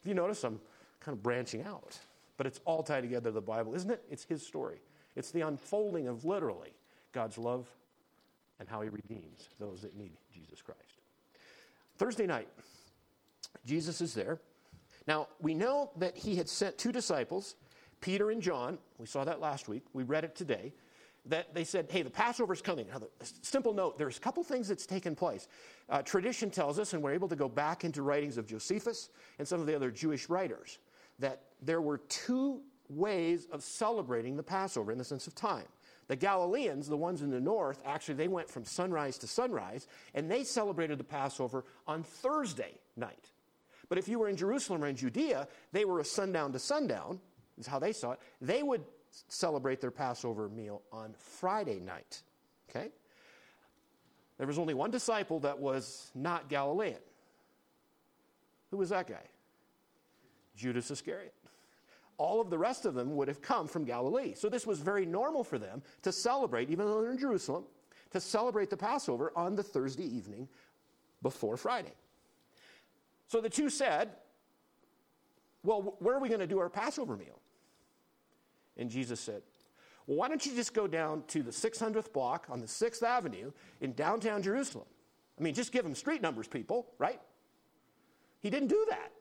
If 0.00 0.08
you 0.08 0.14
notice, 0.14 0.42
I'm 0.42 0.60
kind 1.00 1.16
of 1.16 1.22
branching 1.22 1.62
out, 1.62 1.98
but 2.36 2.46
it's 2.46 2.60
all 2.64 2.82
tied 2.82 3.02
together 3.02 3.30
to 3.30 3.32
the 3.32 3.40
Bible, 3.40 3.74
isn't 3.74 3.90
it? 3.90 4.02
It's 4.10 4.24
his 4.24 4.44
story. 4.44 4.80
It's 5.16 5.30
the 5.30 5.40
unfolding 5.40 6.06
of 6.06 6.24
literally 6.24 6.74
God's 7.12 7.38
love 7.38 7.66
and 8.60 8.68
how 8.68 8.82
he 8.82 8.88
redeems 8.88 9.48
those 9.58 9.80
that 9.82 9.96
need 9.96 10.16
Jesus 10.32 10.62
Christ. 10.62 11.00
Thursday 11.98 12.26
night, 12.26 12.48
Jesus 13.64 14.00
is 14.00 14.14
there. 14.14 14.38
Now, 15.08 15.28
we 15.40 15.54
know 15.54 15.90
that 15.96 16.16
he 16.16 16.36
had 16.36 16.48
sent 16.48 16.78
two 16.78 16.92
disciples, 16.92 17.56
Peter 18.00 18.30
and 18.30 18.42
John. 18.42 18.78
We 18.98 19.06
saw 19.06 19.24
that 19.24 19.40
last 19.40 19.68
week. 19.68 19.84
We 19.92 20.02
read 20.02 20.24
it 20.24 20.34
today 20.34 20.72
that 21.28 21.54
they 21.54 21.64
said, 21.64 21.86
hey, 21.90 22.02
the 22.02 22.10
Passover's 22.10 22.62
coming. 22.62 22.86
Now, 22.88 22.98
the 22.98 23.08
simple 23.42 23.72
note, 23.72 23.98
there's 23.98 24.16
a 24.16 24.20
couple 24.20 24.44
things 24.44 24.68
that's 24.68 24.86
taken 24.86 25.16
place. 25.16 25.48
Uh, 25.88 26.02
tradition 26.02 26.50
tells 26.50 26.78
us, 26.78 26.92
and 26.92 27.02
we're 27.02 27.14
able 27.14 27.28
to 27.28 27.36
go 27.36 27.48
back 27.48 27.84
into 27.84 28.02
writings 28.02 28.38
of 28.38 28.46
Josephus 28.46 29.10
and 29.38 29.46
some 29.46 29.60
of 29.60 29.66
the 29.66 29.74
other 29.74 29.90
Jewish 29.90 30.28
writers, 30.28 30.78
that 31.18 31.42
there 31.60 31.80
were 31.80 31.98
two 31.98 32.60
ways 32.88 33.46
of 33.52 33.62
celebrating 33.62 34.36
the 34.36 34.42
Passover 34.42 34.92
in 34.92 34.98
the 34.98 35.04
sense 35.04 35.26
of 35.26 35.34
time. 35.34 35.66
The 36.08 36.16
Galileans, 36.16 36.88
the 36.88 36.96
ones 36.96 37.22
in 37.22 37.30
the 37.30 37.40
north, 37.40 37.82
actually, 37.84 38.14
they 38.14 38.28
went 38.28 38.48
from 38.48 38.64
sunrise 38.64 39.18
to 39.18 39.26
sunrise, 39.26 39.88
and 40.14 40.30
they 40.30 40.44
celebrated 40.44 40.98
the 40.98 41.04
Passover 41.04 41.64
on 41.86 42.02
Thursday 42.02 42.74
night. 42.96 43.30
But 43.88 43.98
if 43.98 44.08
you 44.08 44.18
were 44.18 44.28
in 44.28 44.36
Jerusalem 44.36 44.84
or 44.84 44.88
in 44.88 44.96
Judea, 44.96 45.48
they 45.72 45.84
were 45.84 46.00
a 46.00 46.04
sundown 46.04 46.52
to 46.52 46.58
sundown, 46.58 47.20
is 47.58 47.66
how 47.66 47.78
they 47.78 47.92
saw 47.92 48.12
it. 48.12 48.20
They 48.40 48.62
would 48.62 48.84
celebrate 49.28 49.80
their 49.80 49.90
Passover 49.90 50.48
meal 50.48 50.82
on 50.92 51.14
Friday 51.18 51.80
night. 51.80 52.22
Okay? 52.70 52.90
There 54.38 54.46
was 54.46 54.58
only 54.58 54.74
one 54.74 54.90
disciple 54.90 55.40
that 55.40 55.58
was 55.58 56.10
not 56.14 56.48
Galilean. 56.48 56.98
Who 58.70 58.76
was 58.76 58.90
that 58.90 59.06
guy? 59.06 59.22
Judas 60.56 60.90
Iscariot. 60.90 61.34
All 62.18 62.40
of 62.40 62.50
the 62.50 62.58
rest 62.58 62.86
of 62.86 62.94
them 62.94 63.14
would 63.16 63.28
have 63.28 63.42
come 63.42 63.68
from 63.68 63.84
Galilee. 63.84 64.34
So 64.34 64.48
this 64.48 64.66
was 64.66 64.78
very 64.78 65.04
normal 65.04 65.44
for 65.44 65.58
them 65.58 65.82
to 66.02 66.12
celebrate, 66.12 66.70
even 66.70 66.86
though 66.86 67.02
they're 67.02 67.10
in 67.10 67.18
Jerusalem, 67.18 67.64
to 68.12 68.20
celebrate 68.20 68.70
the 68.70 68.76
Passover 68.76 69.32
on 69.36 69.56
the 69.56 69.62
Thursday 69.62 70.04
evening 70.04 70.48
before 71.22 71.56
Friday. 71.56 71.92
So 73.26 73.40
the 73.40 73.50
two 73.50 73.68
said, 73.68 74.10
Well, 75.62 75.96
where 75.98 76.14
are 76.14 76.20
we 76.20 76.28
going 76.28 76.40
to 76.40 76.46
do 76.46 76.58
our 76.58 76.70
Passover 76.70 77.16
meal? 77.16 77.40
And 78.76 78.90
Jesus 78.90 79.20
said, 79.20 79.42
Well, 80.06 80.16
why 80.18 80.28
don't 80.28 80.44
you 80.46 80.54
just 80.54 80.72
go 80.72 80.86
down 80.86 81.24
to 81.28 81.42
the 81.42 81.50
600th 81.50 82.12
block 82.12 82.46
on 82.48 82.60
the 82.60 82.66
6th 82.66 83.02
Avenue 83.02 83.52
in 83.80 83.92
downtown 83.92 84.42
Jerusalem? 84.42 84.86
I 85.38 85.42
mean, 85.42 85.54
just 85.54 85.72
give 85.72 85.84
them 85.84 85.94
street 85.94 86.22
numbers, 86.22 86.48
people, 86.48 86.86
right? 86.98 87.20
He 88.40 88.50
didn't 88.50 88.68
do 88.68 88.86
that. 88.88 89.12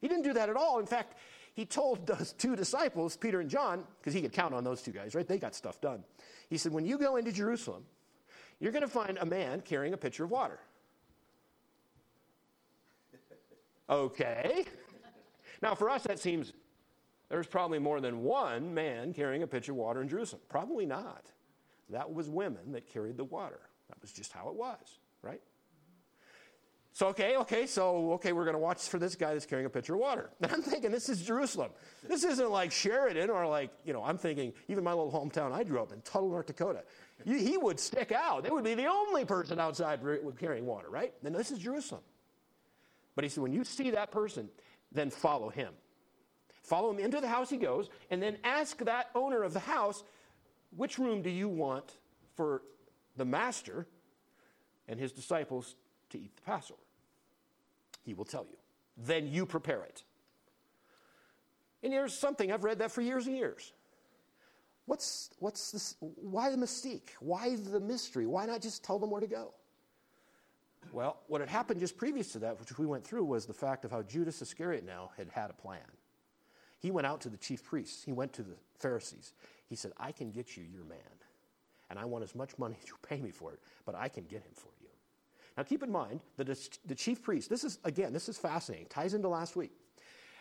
He 0.00 0.08
didn't 0.08 0.24
do 0.24 0.34
that 0.34 0.48
at 0.48 0.56
all. 0.56 0.78
In 0.78 0.86
fact, 0.86 1.18
he 1.54 1.64
told 1.64 2.06
those 2.06 2.32
two 2.32 2.56
disciples, 2.56 3.16
Peter 3.16 3.40
and 3.40 3.48
John, 3.48 3.84
because 4.00 4.12
he 4.12 4.20
could 4.20 4.32
count 4.32 4.54
on 4.54 4.64
those 4.64 4.82
two 4.82 4.90
guys, 4.90 5.14
right? 5.14 5.26
They 5.26 5.38
got 5.38 5.54
stuff 5.54 5.80
done. 5.80 6.04
He 6.50 6.58
said, 6.58 6.72
When 6.72 6.84
you 6.84 6.98
go 6.98 7.16
into 7.16 7.32
Jerusalem, 7.32 7.84
you're 8.58 8.72
going 8.72 8.82
to 8.82 8.88
find 8.88 9.18
a 9.18 9.24
man 9.24 9.60
carrying 9.60 9.94
a 9.94 9.96
pitcher 9.96 10.24
of 10.24 10.30
water. 10.30 10.58
Okay. 13.88 14.64
Now, 15.62 15.74
for 15.74 15.88
us, 15.90 16.02
that 16.04 16.18
seems 16.18 16.52
there's 17.28 17.46
probably 17.46 17.78
more 17.78 18.00
than 18.00 18.22
one 18.22 18.74
man 18.74 19.12
carrying 19.12 19.42
a 19.42 19.46
pitcher 19.46 19.72
of 19.72 19.78
water 19.78 20.02
in 20.02 20.08
Jerusalem. 20.08 20.42
Probably 20.48 20.86
not. 20.86 21.30
That 21.90 22.12
was 22.12 22.28
women 22.28 22.72
that 22.72 22.86
carried 22.86 23.16
the 23.16 23.24
water. 23.24 23.60
That 23.88 24.00
was 24.00 24.12
just 24.12 24.32
how 24.32 24.48
it 24.48 24.54
was, 24.54 24.98
right? 25.22 25.40
So, 26.94 27.08
okay, 27.08 27.36
okay, 27.38 27.66
so, 27.66 28.12
okay, 28.12 28.30
we're 28.30 28.44
going 28.44 28.54
to 28.54 28.60
watch 28.60 28.82
for 28.82 29.00
this 29.00 29.16
guy 29.16 29.32
that's 29.32 29.46
carrying 29.46 29.66
a 29.66 29.70
pitcher 29.70 29.94
of 29.94 30.00
water. 30.00 30.30
And 30.40 30.52
I'm 30.52 30.62
thinking, 30.62 30.92
this 30.92 31.08
is 31.08 31.22
Jerusalem. 31.22 31.72
This 32.08 32.22
isn't 32.22 32.50
like 32.52 32.70
Sheridan 32.70 33.30
or 33.30 33.48
like, 33.48 33.70
you 33.84 33.92
know, 33.92 34.04
I'm 34.04 34.16
thinking, 34.16 34.52
even 34.68 34.84
my 34.84 34.92
little 34.92 35.10
hometown 35.10 35.50
I 35.50 35.64
grew 35.64 35.82
up 35.82 35.92
in, 35.92 36.00
Tuttle, 36.02 36.28
North 36.28 36.46
Dakota. 36.46 36.84
He 37.24 37.56
would 37.56 37.80
stick 37.80 38.12
out. 38.12 38.44
They 38.44 38.50
would 38.50 38.62
be 38.62 38.74
the 38.74 38.86
only 38.86 39.24
person 39.24 39.58
outside 39.58 39.98
carrying 40.38 40.66
water, 40.66 40.88
right? 40.88 41.12
And 41.24 41.34
this 41.34 41.50
is 41.50 41.58
Jerusalem. 41.58 42.02
But 43.16 43.24
he 43.24 43.28
said, 43.28 43.42
when 43.42 43.52
you 43.52 43.64
see 43.64 43.90
that 43.90 44.12
person, 44.12 44.48
then 44.92 45.10
follow 45.10 45.48
him. 45.48 45.72
Follow 46.62 46.92
him 46.92 47.00
into 47.00 47.20
the 47.20 47.28
house 47.28 47.50
he 47.50 47.56
goes, 47.56 47.88
and 48.10 48.22
then 48.22 48.38
ask 48.44 48.78
that 48.84 49.10
owner 49.16 49.42
of 49.42 49.52
the 49.52 49.60
house, 49.60 50.04
which 50.76 50.98
room 50.98 51.22
do 51.22 51.30
you 51.30 51.48
want 51.48 51.92
for 52.36 52.62
the 53.16 53.24
master 53.24 53.88
and 54.86 55.00
his 55.00 55.10
disciples 55.10 55.74
to 56.10 56.18
eat 56.18 56.36
the 56.36 56.42
Passover? 56.42 56.83
He 58.04 58.14
will 58.14 58.24
tell 58.24 58.46
you. 58.48 58.56
Then 58.96 59.26
you 59.26 59.46
prepare 59.46 59.82
it. 59.82 60.04
And 61.82 61.92
here's 61.92 62.16
something, 62.16 62.52
I've 62.52 62.64
read 62.64 62.78
that 62.78 62.92
for 62.92 63.02
years 63.02 63.26
and 63.26 63.36
years. 63.36 63.72
What's, 64.86 65.30
what's 65.38 65.70
this? 65.70 65.96
Why 66.00 66.50
the 66.50 66.56
mystique? 66.56 67.10
Why 67.20 67.56
the 67.56 67.80
mystery? 67.80 68.26
Why 68.26 68.46
not 68.46 68.60
just 68.60 68.84
tell 68.84 68.98
them 68.98 69.10
where 69.10 69.20
to 69.20 69.26
go? 69.26 69.54
Well, 70.92 71.18
what 71.26 71.40
had 71.40 71.48
happened 71.48 71.80
just 71.80 71.96
previous 71.96 72.32
to 72.32 72.38
that, 72.40 72.60
which 72.60 72.78
we 72.78 72.86
went 72.86 73.04
through, 73.04 73.24
was 73.24 73.46
the 73.46 73.54
fact 73.54 73.84
of 73.84 73.90
how 73.90 74.02
Judas 74.02 74.40
Iscariot 74.42 74.84
now 74.84 75.10
had 75.16 75.28
had 75.30 75.50
a 75.50 75.54
plan. 75.54 75.80
He 76.78 76.90
went 76.90 77.06
out 77.06 77.22
to 77.22 77.30
the 77.30 77.38
chief 77.38 77.64
priests, 77.64 78.04
he 78.04 78.12
went 78.12 78.34
to 78.34 78.42
the 78.42 78.56
Pharisees. 78.78 79.32
He 79.68 79.76
said, 79.76 79.92
I 79.96 80.12
can 80.12 80.30
get 80.30 80.56
you 80.56 80.64
your 80.64 80.84
man, 80.84 80.98
and 81.88 81.98
I 81.98 82.04
want 82.04 82.24
as 82.24 82.34
much 82.34 82.58
money 82.58 82.76
as 82.82 82.88
you 82.88 82.94
pay 83.06 83.20
me 83.20 83.30
for 83.30 83.52
it, 83.52 83.60
but 83.86 83.94
I 83.94 84.08
can 84.08 84.24
get 84.24 84.42
him 84.42 84.52
for 84.54 84.68
you. 84.82 84.88
Now, 85.56 85.62
keep 85.62 85.82
in 85.82 85.90
mind 85.92 86.20
that 86.36 86.46
the 86.84 86.94
chief 86.94 87.22
priest, 87.22 87.48
this 87.48 87.62
is, 87.62 87.78
again, 87.84 88.12
this 88.12 88.28
is 88.28 88.36
fascinating, 88.36 88.86
ties 88.88 89.14
into 89.14 89.28
last 89.28 89.54
week. 89.54 89.72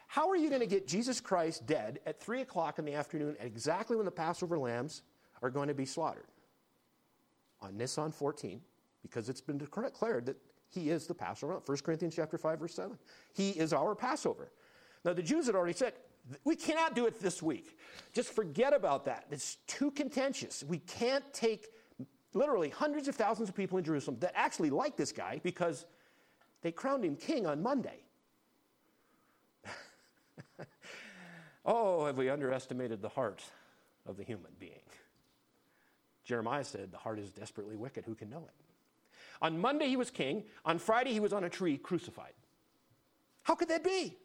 How 0.07 0.29
are 0.29 0.35
you 0.35 0.49
going 0.49 0.61
to 0.61 0.67
get 0.67 0.87
Jesus 0.87 1.21
Christ 1.21 1.65
dead 1.65 1.99
at 2.05 2.19
3 2.19 2.41
o'clock 2.41 2.79
in 2.79 2.85
the 2.85 2.93
afternoon 2.93 3.35
at 3.39 3.45
exactly 3.45 3.95
when 3.95 4.05
the 4.05 4.11
Passover 4.11 4.57
lambs 4.57 5.03
are 5.41 5.49
going 5.49 5.67
to 5.67 5.73
be 5.73 5.85
slaughtered? 5.85 6.25
On 7.61 7.77
Nisan 7.77 8.11
14, 8.11 8.59
because 9.01 9.29
it's 9.29 9.41
been 9.41 9.57
declared 9.57 10.25
that 10.25 10.37
he 10.67 10.89
is 10.89 11.07
the 11.07 11.13
Passover. 11.13 11.61
1 11.65 11.77
Corinthians 11.79 12.15
chapter 12.15 12.37
5, 12.37 12.59
verse 12.59 12.73
7. 12.73 12.97
He 13.33 13.51
is 13.51 13.71
our 13.71 13.95
Passover. 13.95 14.51
Now, 15.05 15.13
the 15.13 15.21
Jews 15.21 15.45
had 15.45 15.55
already 15.55 15.73
said, 15.73 15.93
we 16.43 16.55
cannot 16.55 16.95
do 16.95 17.05
it 17.05 17.19
this 17.21 17.43
week. 17.43 17.77
Just 18.13 18.33
forget 18.33 18.73
about 18.73 19.05
that. 19.05 19.25
It's 19.29 19.57
too 19.67 19.91
contentious. 19.91 20.63
We 20.63 20.79
can't 20.79 21.23
take 21.33 21.67
literally 22.33 22.69
hundreds 22.69 23.07
of 23.07 23.15
thousands 23.15 23.49
of 23.49 23.55
people 23.55 23.77
in 23.77 23.83
Jerusalem 23.83 24.17
that 24.19 24.33
actually 24.35 24.69
like 24.69 24.95
this 24.95 25.11
guy 25.11 25.39
because 25.43 25.85
they 26.61 26.71
crowned 26.71 27.03
him 27.03 27.15
king 27.15 27.45
on 27.45 27.61
Monday. 27.61 27.99
oh, 31.65 32.05
have 32.05 32.17
we 32.17 32.29
underestimated 32.29 33.01
the 33.01 33.09
heart 33.09 33.43
of 34.05 34.17
the 34.17 34.23
human 34.23 34.51
being? 34.59 34.79
Jeremiah 36.23 36.63
said, 36.63 36.91
The 36.91 36.97
heart 36.97 37.19
is 37.19 37.29
desperately 37.31 37.75
wicked. 37.75 38.05
Who 38.05 38.15
can 38.15 38.29
know 38.29 38.45
it? 38.47 38.53
On 39.41 39.59
Monday, 39.59 39.87
he 39.87 39.97
was 39.97 40.09
king. 40.09 40.43
On 40.63 40.79
Friday, 40.79 41.11
he 41.11 41.19
was 41.19 41.33
on 41.33 41.43
a 41.43 41.49
tree 41.49 41.77
crucified. 41.77 42.33
How 43.43 43.55
could 43.55 43.67
that 43.67 43.83
be? 43.83 44.17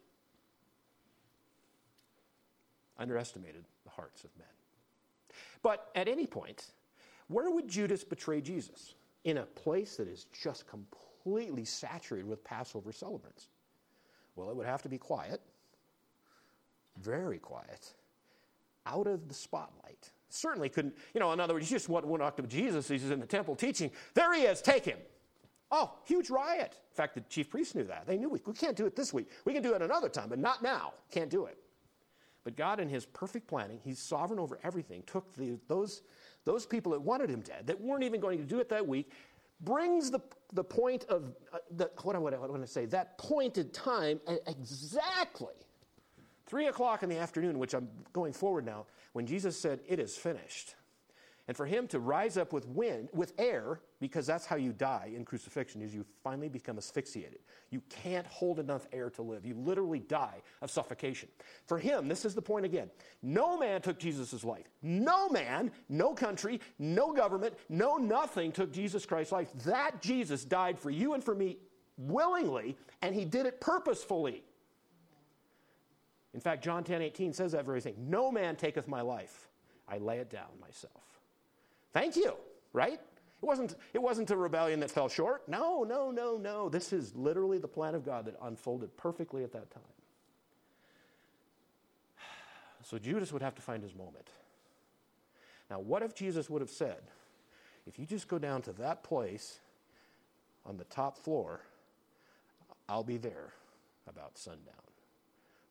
Underestimated 2.97 3.65
the 3.83 3.89
hearts 3.89 4.23
of 4.23 4.29
men. 4.37 4.47
But 5.61 5.89
at 5.93 6.07
any 6.07 6.25
point, 6.25 6.67
where 7.29 7.49
would 7.49 7.67
Judas 7.67 8.03
betray 8.03 8.41
Jesus? 8.41 8.95
In 9.23 9.37
a 9.37 9.43
place 9.43 9.97
that 9.97 10.07
is 10.07 10.25
just 10.43 10.67
completely 10.67 11.63
saturated 11.63 12.27
with 12.27 12.43
Passover 12.43 12.91
celebrants. 12.91 13.49
Well, 14.35 14.49
it 14.49 14.55
would 14.55 14.65
have 14.65 14.81
to 14.83 14.89
be 14.89 14.97
quiet, 14.97 15.41
very 17.01 17.37
quiet, 17.37 17.93
out 18.85 19.07
of 19.07 19.27
the 19.27 19.33
spotlight. 19.33 20.11
Certainly 20.29 20.69
couldn't, 20.69 20.95
you 21.13 21.19
know, 21.19 21.31
in 21.31 21.39
other 21.39 21.53
words, 21.53 21.69
you 21.69 21.75
just 21.75 21.89
went, 21.89 22.21
up 22.21 22.37
to 22.37 22.43
Jesus, 22.43 22.87
he's 22.87 23.09
in 23.09 23.19
the 23.19 23.25
temple 23.25 23.55
teaching. 23.55 23.91
There 24.13 24.33
he 24.33 24.43
is, 24.43 24.61
take 24.61 24.85
him. 24.85 24.97
Oh, 25.71 25.93
huge 26.05 26.29
riot. 26.29 26.73
In 26.91 26.95
fact, 26.95 27.15
the 27.15 27.21
chief 27.21 27.49
priests 27.49 27.75
knew 27.75 27.83
that. 27.83 28.07
They 28.07 28.17
knew 28.17 28.29
we, 28.29 28.39
we 28.45 28.53
can't 28.53 28.75
do 28.75 28.85
it 28.85 28.95
this 28.95 29.13
week. 29.13 29.29
We 29.45 29.53
can 29.53 29.61
do 29.61 29.75
it 29.75 29.81
another 29.81 30.09
time, 30.09 30.29
but 30.29 30.39
not 30.39 30.63
now. 30.63 30.93
Can't 31.11 31.29
do 31.29 31.45
it. 31.45 31.57
But 32.43 32.55
God, 32.55 32.79
in 32.79 32.89
his 32.89 33.05
perfect 33.05 33.47
planning, 33.47 33.79
he's 33.83 33.99
sovereign 33.99 34.39
over 34.39 34.59
everything, 34.63 35.03
took 35.05 35.35
the, 35.35 35.59
those 35.67 36.01
those 36.49 36.65
people 36.65 36.91
that 36.93 36.99
wanted 36.99 37.29
him 37.29 37.41
dead, 37.41 37.67
that 37.67 37.79
weren't 37.79 38.03
even 38.03 38.19
going 38.19 38.39
to 38.39 38.43
do 38.43 38.59
it 38.59 38.69
that 38.69 38.87
week, 38.87 39.11
brings 39.61 40.09
the, 40.09 40.19
the 40.53 40.63
point 40.63 41.03
of, 41.03 41.31
uh, 41.53 41.59
the, 41.77 41.91
what 42.01 42.15
I 42.15 42.19
want 42.19 42.61
to 42.63 42.67
say, 42.67 42.85
that 42.87 43.19
pointed 43.19 43.71
time 43.71 44.19
exactly. 44.47 45.53
Three 46.47 46.65
o'clock 46.65 47.03
in 47.03 47.09
the 47.09 47.19
afternoon, 47.19 47.59
which 47.59 47.75
I'm 47.75 47.87
going 48.13 48.33
forward 48.33 48.65
now, 48.65 48.87
when 49.13 49.27
Jesus 49.27 49.59
said, 49.59 49.81
It 49.87 49.99
is 49.99 50.17
finished. 50.17 50.73
And 51.49 51.57
for 51.57 51.65
him 51.65 51.87
to 51.87 51.99
rise 51.99 52.37
up 52.37 52.53
with 52.53 52.67
wind, 52.67 53.09
with 53.11 53.33
air, 53.39 53.81
because 53.99 54.27
that's 54.27 54.45
how 54.45 54.55
you 54.55 54.71
die 54.71 55.13
in 55.15 55.25
crucifixion, 55.25 55.81
is 55.81 55.95
you 55.95 56.05
finally 56.23 56.47
become 56.47 56.77
asphyxiated. 56.77 57.39
You 57.71 57.81
can't 57.89 58.27
hold 58.27 58.59
enough 58.59 58.85
air 58.93 59.09
to 59.09 59.23
live. 59.23 59.47
You 59.47 59.55
literally 59.55 59.97
die 59.97 60.43
of 60.61 60.69
suffocation. 60.69 61.27
For 61.65 61.79
him, 61.79 62.07
this 62.07 62.23
is 62.23 62.35
the 62.35 62.41
point 62.43 62.65
again. 62.65 62.91
No 63.23 63.57
man 63.57 63.81
took 63.81 63.97
Jesus' 63.97 64.43
life. 64.43 64.67
No 64.83 65.27
man, 65.27 65.71
no 65.89 66.13
country, 66.13 66.61
no 66.77 67.13
government, 67.13 67.55
no 67.67 67.97
nothing 67.97 68.51
took 68.51 68.71
Jesus 68.71 69.07
Christ's 69.07 69.31
life. 69.31 69.51
That 69.65 70.03
Jesus 70.03 70.45
died 70.45 70.77
for 70.77 70.91
you 70.91 71.15
and 71.15 71.23
for 71.23 71.33
me 71.33 71.57
willingly, 71.97 72.77
and 73.01 73.15
he 73.15 73.25
did 73.25 73.47
it 73.47 73.59
purposefully. 73.59 74.43
In 76.35 76.41
fact, 76.41 76.63
John 76.63 76.83
10 76.83 77.01
18 77.01 77.33
says 77.33 77.53
that 77.53 77.65
very 77.65 77.81
thing. 77.81 77.95
No 77.97 78.31
man 78.31 78.55
taketh 78.55 78.87
my 78.87 79.01
life, 79.01 79.47
I 79.87 79.97
lay 79.97 80.19
it 80.19 80.29
down 80.29 80.49
myself. 80.61 81.18
Thank 81.93 82.15
you, 82.15 82.35
right? 82.73 82.99
It 83.41 83.45
wasn't, 83.45 83.75
it 83.93 84.01
wasn't 84.01 84.29
a 84.31 84.37
rebellion 84.37 84.79
that 84.81 84.91
fell 84.91 85.07
short. 85.07 85.47
No, 85.47 85.83
no, 85.83 86.11
no, 86.11 86.37
no. 86.37 86.69
This 86.69 86.91
is 86.91 87.15
literally 87.15 87.57
the 87.57 87.67
plan 87.67 87.95
of 87.95 88.05
God 88.05 88.25
that 88.25 88.35
unfolded 88.41 88.95
perfectly 88.97 89.43
at 89.43 89.51
that 89.53 89.71
time. 89.71 89.83
So 92.83 92.97
Judas 92.97 93.31
would 93.31 93.41
have 93.41 93.55
to 93.55 93.61
find 93.61 93.83
his 93.83 93.93
moment. 93.93 94.29
Now, 95.69 95.79
what 95.79 96.01
if 96.01 96.15
Jesus 96.15 96.49
would 96.49 96.61
have 96.61 96.71
said, 96.71 97.01
if 97.85 97.99
you 97.99 98.05
just 98.05 98.27
go 98.27 98.39
down 98.39 98.61
to 98.63 98.71
that 98.73 99.03
place 99.03 99.59
on 100.65 100.77
the 100.77 100.85
top 100.85 101.17
floor, 101.17 101.61
I'll 102.87 103.03
be 103.03 103.17
there 103.17 103.53
about 104.07 104.37
sundown? 104.37 104.73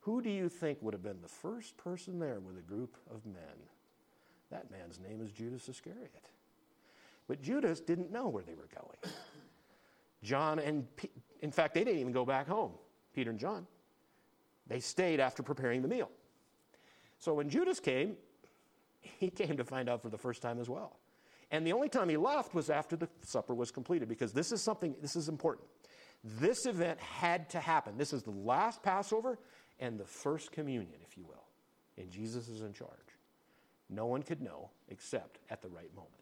Who 0.01 0.23
do 0.23 0.31
you 0.31 0.49
think 0.49 0.79
would 0.81 0.95
have 0.95 1.03
been 1.03 1.21
the 1.21 1.29
first 1.29 1.77
person 1.77 2.19
there 2.19 2.41
with 2.41 2.57
a 2.57 2.63
group 2.63 2.97
of 3.11 3.27
men? 3.27 3.69
That 4.51 4.71
man's 4.71 4.99
name 4.99 5.21
is 5.23 5.31
Judas 5.31 5.69
Iscariot. 5.69 6.31
But 7.27 7.43
Judas 7.43 7.81
didn't 7.81 8.11
know 8.11 8.29
where 8.29 8.43
they 8.43 8.55
were 8.55 8.69
going. 8.75 9.15
John 10.23 10.59
and, 10.59 10.85
P- 10.97 11.11
in 11.43 11.51
fact, 11.53 11.75
they 11.75 11.85
didn't 11.85 12.01
even 12.01 12.13
go 12.13 12.25
back 12.25 12.49
home, 12.49 12.73
Peter 13.15 13.31
and 13.31 13.39
John. 13.39 13.67
They 14.67 14.81
stayed 14.81 15.21
after 15.21 15.43
preparing 15.43 15.83
the 15.83 15.89
meal. 15.89 16.11
So 17.19 17.35
when 17.35 17.49
Judas 17.49 17.81
came, 17.81 18.17
he 19.01 19.31
came 19.31 19.57
to 19.57 19.65
find 19.65 19.89
out 19.89 20.03
for 20.03 20.09
the 20.09 20.19
first 20.19 20.43
time 20.43 20.59
as 20.59 20.69
well. 20.69 20.97
And 21.51 21.67
the 21.67 21.73
only 21.73 21.89
time 21.89 22.09
he 22.09 22.17
left 22.17 22.55
was 22.55 22.69
after 22.69 22.97
the 22.97 23.09
supper 23.23 23.55
was 23.55 23.71
completed 23.71 24.09
because 24.09 24.33
this 24.33 24.53
is 24.53 24.63
something, 24.63 24.95
this 25.01 25.17
is 25.17 25.29
important. 25.29 25.67
This 26.23 26.67
event 26.67 27.01
had 27.01 27.49
to 27.51 27.61
happen. 27.61 27.97
This 27.97 28.13
is 28.13 28.23
the 28.23 28.31
last 28.31 28.83
Passover 28.83 29.39
and 29.81 29.99
the 29.99 30.05
first 30.05 30.53
communion, 30.53 30.97
if 31.07 31.17
you 31.17 31.25
will. 31.25 31.45
And 31.97 32.11
Jesus 32.11 32.49
is 32.49 32.63
in 32.63 32.73
charge. 32.73 32.91
No 33.91 34.07
one 34.07 34.23
could 34.23 34.41
know 34.41 34.71
except 34.89 35.39
at 35.51 35.63
the 35.63 35.69
right 35.69 35.95
moment. 35.95 36.13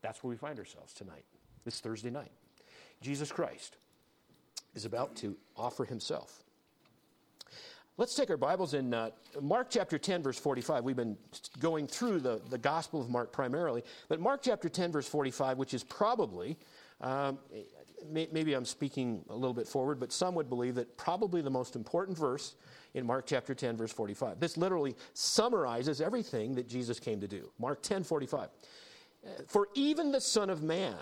That's 0.00 0.22
where 0.22 0.30
we 0.30 0.36
find 0.36 0.58
ourselves 0.58 0.92
tonight, 0.92 1.24
this 1.64 1.80
Thursday 1.80 2.10
night. 2.10 2.30
Jesus 3.00 3.30
Christ 3.30 3.76
is 4.74 4.84
about 4.84 5.16
to 5.16 5.36
offer 5.56 5.84
himself. 5.84 6.44
Let's 7.96 8.14
take 8.14 8.30
our 8.30 8.36
Bibles 8.36 8.74
in 8.74 8.94
uh, 8.94 9.10
Mark 9.40 9.70
chapter 9.70 9.98
10, 9.98 10.22
verse 10.22 10.38
45. 10.38 10.84
We've 10.84 10.94
been 10.94 11.16
going 11.58 11.88
through 11.88 12.20
the, 12.20 12.40
the 12.48 12.58
Gospel 12.58 13.00
of 13.00 13.10
Mark 13.10 13.32
primarily, 13.32 13.82
but 14.08 14.20
Mark 14.20 14.40
chapter 14.42 14.68
10, 14.68 14.92
verse 14.92 15.08
45, 15.08 15.58
which 15.58 15.74
is 15.74 15.82
probably, 15.82 16.56
um, 17.00 17.40
may, 18.08 18.28
maybe 18.30 18.54
I'm 18.54 18.64
speaking 18.64 19.24
a 19.28 19.34
little 19.34 19.52
bit 19.52 19.66
forward, 19.66 19.98
but 19.98 20.12
some 20.12 20.36
would 20.36 20.48
believe 20.48 20.76
that 20.76 20.96
probably 20.96 21.42
the 21.42 21.50
most 21.50 21.74
important 21.74 22.16
verse 22.16 22.54
in 22.94 23.06
Mark 23.06 23.26
chapter 23.26 23.54
10, 23.54 23.76
verse 23.76 23.92
45. 23.92 24.40
This 24.40 24.56
literally 24.56 24.96
summarizes 25.12 26.00
everything 26.00 26.54
that 26.54 26.68
Jesus 26.68 26.98
came 26.98 27.20
to 27.20 27.28
do. 27.28 27.50
Mark 27.58 27.82
10, 27.82 28.04
45. 28.04 28.48
For 29.46 29.68
even 29.74 30.12
the 30.12 30.20
Son 30.20 30.48
of 30.48 30.62
Man 30.62 30.96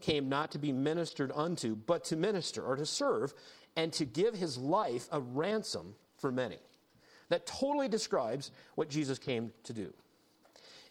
came 0.00 0.28
not 0.28 0.50
to 0.52 0.58
be 0.58 0.72
ministered 0.72 1.32
unto, 1.34 1.74
but 1.74 2.04
to 2.04 2.16
minister 2.16 2.62
or 2.62 2.76
to 2.76 2.86
serve, 2.86 3.34
and 3.76 3.92
to 3.94 4.04
give 4.04 4.34
his 4.34 4.58
life 4.58 5.08
a 5.10 5.20
ransom 5.20 5.94
for 6.16 6.30
many. 6.30 6.58
that 7.32 7.46
totally 7.46 7.88
describes 7.88 8.50
what 8.74 8.90
Jesus 8.90 9.18
came 9.18 9.50
to 9.64 9.72
do. 9.72 9.90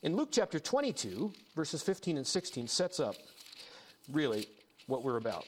In 0.02 0.16
Luke 0.16 0.30
chapter 0.32 0.60
22, 0.60 1.32
verses 1.56 1.84
15 1.84 2.18
and 2.18 2.26
16, 2.26 2.68
sets 2.68 3.00
up 3.00 3.14
really 4.12 4.48
what 4.88 5.04
we're 5.04 5.18
about, 5.18 5.48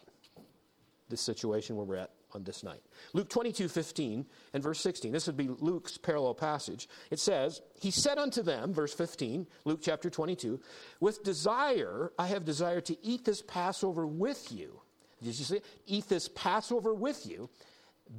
this 1.09 1.19
situation 1.19 1.75
where 1.75 1.85
we're 1.87 1.95
at 1.95 2.11
on 2.35 2.43
this 2.43 2.63
night. 2.63 2.81
Luke 3.13 3.29
22, 3.29 3.67
15 3.67 4.25
and 4.53 4.63
verse 4.63 4.79
16. 4.81 5.11
This 5.11 5.27
would 5.27 5.37
be 5.37 5.49
Luke's 5.59 5.97
parallel 5.97 6.33
passage. 6.33 6.87
It 7.11 7.19
says, 7.19 7.61
He 7.79 7.91
said 7.91 8.17
unto 8.17 8.41
them, 8.41 8.73
verse 8.73 8.93
15, 8.93 9.47
Luke 9.65 9.79
chapter 9.81 10.09
22, 10.09 10.59
With 10.99 11.23
desire 11.23 12.11
I 12.17 12.27
have 12.27 12.45
desired 12.45 12.85
to 12.85 12.97
eat 13.05 13.25
this 13.25 13.41
Passover 13.41 14.05
with 14.07 14.51
you. 14.51 14.81
Did 15.21 15.39
you 15.39 15.45
see? 15.45 15.61
Eat 15.85 16.09
this 16.09 16.29
Passover 16.29 16.93
with 16.93 17.25
you 17.25 17.49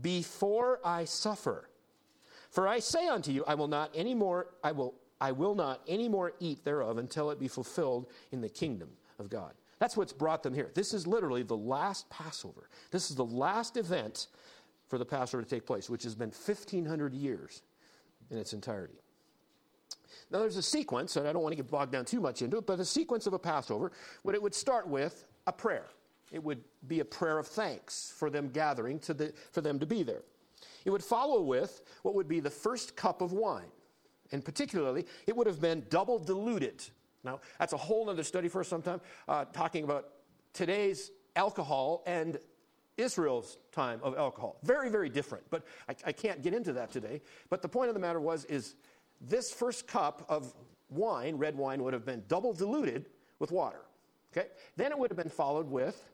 before 0.01 0.81
I 0.85 1.05
suffer. 1.05 1.69
For 2.51 2.69
I 2.69 2.79
say 2.79 3.09
unto 3.09 3.33
you, 3.33 3.45
I 3.47 3.55
will 3.55 3.69
not 3.69 3.91
any 3.95 4.15
more, 4.15 4.49
I 4.63 4.73
will, 4.73 4.95
I 5.21 5.33
will 5.33 5.55
not 5.55 5.81
any 5.89 6.09
more 6.09 6.33
eat 6.39 6.65
thereof 6.65 6.99
until 6.99 7.31
it 7.31 7.39
be 7.39 7.49
fulfilled 7.49 8.07
in 8.31 8.41
the 8.41 8.49
kingdom 8.49 8.91
of 9.19 9.29
God. 9.29 9.55
That's 9.85 9.99
what's 9.99 10.15
brought 10.15 10.43
them 10.43 10.55
here. 10.55 10.71
This 10.73 10.95
is 10.95 11.07
literally 11.07 11.43
the 11.43 11.59
last 11.59 12.09
Passover. 12.09 12.71
This 12.91 13.11
is 13.11 13.17
the 13.17 13.25
last 13.27 13.77
event 13.77 14.29
for 14.89 14.97
the 14.97 15.05
Passover 15.05 15.43
to 15.43 15.49
take 15.49 15.67
place, 15.67 15.91
which 15.91 16.05
has 16.05 16.15
been 16.15 16.31
1,500 16.31 17.13
years 17.13 17.61
in 18.31 18.39
its 18.39 18.55
entirety. 18.55 18.95
Now, 20.31 20.39
there's 20.39 20.57
a 20.57 20.63
sequence, 20.63 21.17
and 21.17 21.29
I 21.29 21.35
don't 21.35 21.43
want 21.43 21.53
to 21.53 21.63
get 21.63 21.71
bogged 21.71 21.93
down 21.93 22.07
too 22.07 22.19
much 22.19 22.41
into 22.41 22.57
it, 22.57 22.67
but 22.67 22.77
the 22.77 22.85
sequence 22.87 23.27
of 23.27 23.35
a 23.35 23.39
Passover, 23.39 23.93
what 24.23 24.35
it 24.35 24.41
would 24.41 24.55
start 24.55 24.89
with 24.89 25.29
a 25.47 25.53
prayer. 25.53 25.89
It 26.33 26.43
would 26.43 26.65
be 26.89 27.01
a 27.01 27.05
prayer 27.05 27.39
of 27.39 27.47
thanks 27.47 28.11
for 28.17 28.31
them 28.31 28.49
gathering, 28.49 28.99
to 29.01 29.13
the, 29.13 29.35
for 29.53 29.61
them 29.61 29.79
to 29.81 29.85
be 29.85 30.03
there. 30.03 30.23
It 30.87 30.93
would 30.93 31.05
follow 31.05 31.43
with 31.43 31.83
what 32.01 32.15
would 32.15 32.27
be 32.27 32.41
the 32.41 32.49
first 32.49 32.97
cup 32.97 33.21
of 33.21 33.35
wine. 33.35 33.71
And 34.33 34.43
particularly, 34.43 35.05
it 35.27 35.37
would 35.37 35.47
have 35.47 35.61
been 35.61 35.85
double 35.91 36.19
diluted. 36.19 36.83
Now, 37.25 37.41
that's 37.59 37.73
a 37.73 37.79
whole 37.79 38.09
other 38.11 38.23
study 38.23 38.49
for 38.49 38.63
sometime, 38.63 39.01
uh, 39.29 39.47
talking 39.47 39.85
about 39.85 40.11
today's 40.53 41.11
alcohol 41.37 42.03
and 42.07 42.39
Israel's 42.97 43.59
time 43.73 43.99
of 44.03 44.17
alcohol. 44.17 44.59
Very, 44.63 44.89
very 44.89 45.09
different. 45.09 45.45
But 45.51 45.65
I, 45.89 45.95
I 46.07 46.13
can't 46.13 46.43
get 46.43 46.55
into 46.55 46.73
that 46.75 46.93
today. 46.93 47.21
But 47.51 47.63
the 47.63 47.69
point 47.69 47.89
of 47.89 47.95
the 47.95 48.01
matter 48.01 48.21
was, 48.21 48.45
is 48.45 48.77
this 49.21 49.53
first 49.53 49.87
cup 49.87 50.25
of 50.29 50.55
wine, 50.91 51.37
red 51.37 51.57
wine, 51.57 51.83
would 51.83 51.93
have 51.93 52.05
been 52.05 52.23
double 52.29 52.53
diluted 52.53 53.07
with 53.39 53.51
water. 53.51 53.81
Okay? 54.37 54.49
Then 54.77 54.93
it 54.93 54.99
would 54.99 55.11
have 55.11 55.17
been 55.17 55.29
followed 55.29 55.69
with 55.69 56.09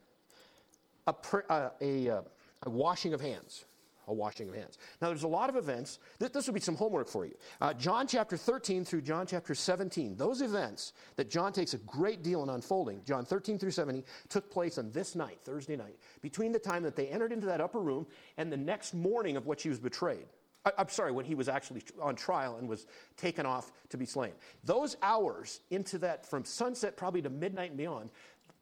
a, 1.07 1.14
uh, 1.51 1.70
a, 1.81 2.07
a, 2.07 2.23
a 2.62 2.70
washing 2.70 3.12
of 3.12 3.20
hands 3.20 3.64
a 4.11 4.14
washing 4.14 4.49
of 4.49 4.55
hands. 4.55 4.77
Now, 5.01 5.09
there's 5.09 5.23
a 5.23 5.29
lot 5.29 5.49
of 5.49 5.57
events. 5.57 5.99
This, 6.18 6.46
would 6.46 6.55
be 6.55 6.61
some 6.61 6.77
homework 6.77 7.09
for 7.09 7.25
you. 7.25 7.35
Uh, 7.61 7.73
John 7.73 8.07
chapter 8.07 8.37
13 8.37 8.85
through 8.85 9.03
John 9.03 9.27
chapter 9.27 9.55
17, 9.55 10.16
those 10.16 10.42
events 10.42 10.92
that 11.16 11.31
John 11.31 11.53
takes 11.53 11.75
a 11.75 11.79
great 11.79 12.23
deal 12.23 12.42
in 12.42 12.51
unfolding, 12.51 13.03
John 13.07 13.25
13 13.25 13.59
through 13.59 13.70
17, 13.70 14.05
took 14.29 14.51
place 14.51 14.79
on 14.79 14.90
this 14.90 15.14
night, 15.14 15.38
Thursday 15.42 15.77
night, 15.77 15.96
between 16.20 16.53
the 16.53 16.59
time 16.59 16.83
that 16.83 16.96
they 16.96 17.07
entered 17.07 17.33
into 17.33 17.46
that 17.46 17.61
upper 17.61 17.81
room 17.81 18.07
and 18.37 18.53
the 18.53 18.57
next 18.57 18.92
morning 18.92 19.37
of 19.37 19.46
which 19.46 19.62
he 19.62 19.68
was 19.68 19.79
betrayed. 19.79 20.27
I, 20.64 20.73
I'm 20.79 20.88
sorry, 20.88 21.12
when 21.12 21.25
he 21.25 21.35
was 21.35 21.49
actually 21.49 21.83
on 22.03 22.16
trial 22.16 22.57
and 22.57 22.68
was 22.68 22.87
taken 23.16 23.46
off 23.46 23.73
to 23.90 23.96
be 23.96 24.07
slain. 24.07 24.33
Those 24.64 24.96
hours 25.03 25.61
into 25.70 25.99
that, 25.99 26.27
from 26.27 26.44
sunset 26.44 26.96
probably 26.96 27.23
to 27.23 27.31
midnight 27.31 27.70
and 27.70 27.79
beyond, 27.79 28.11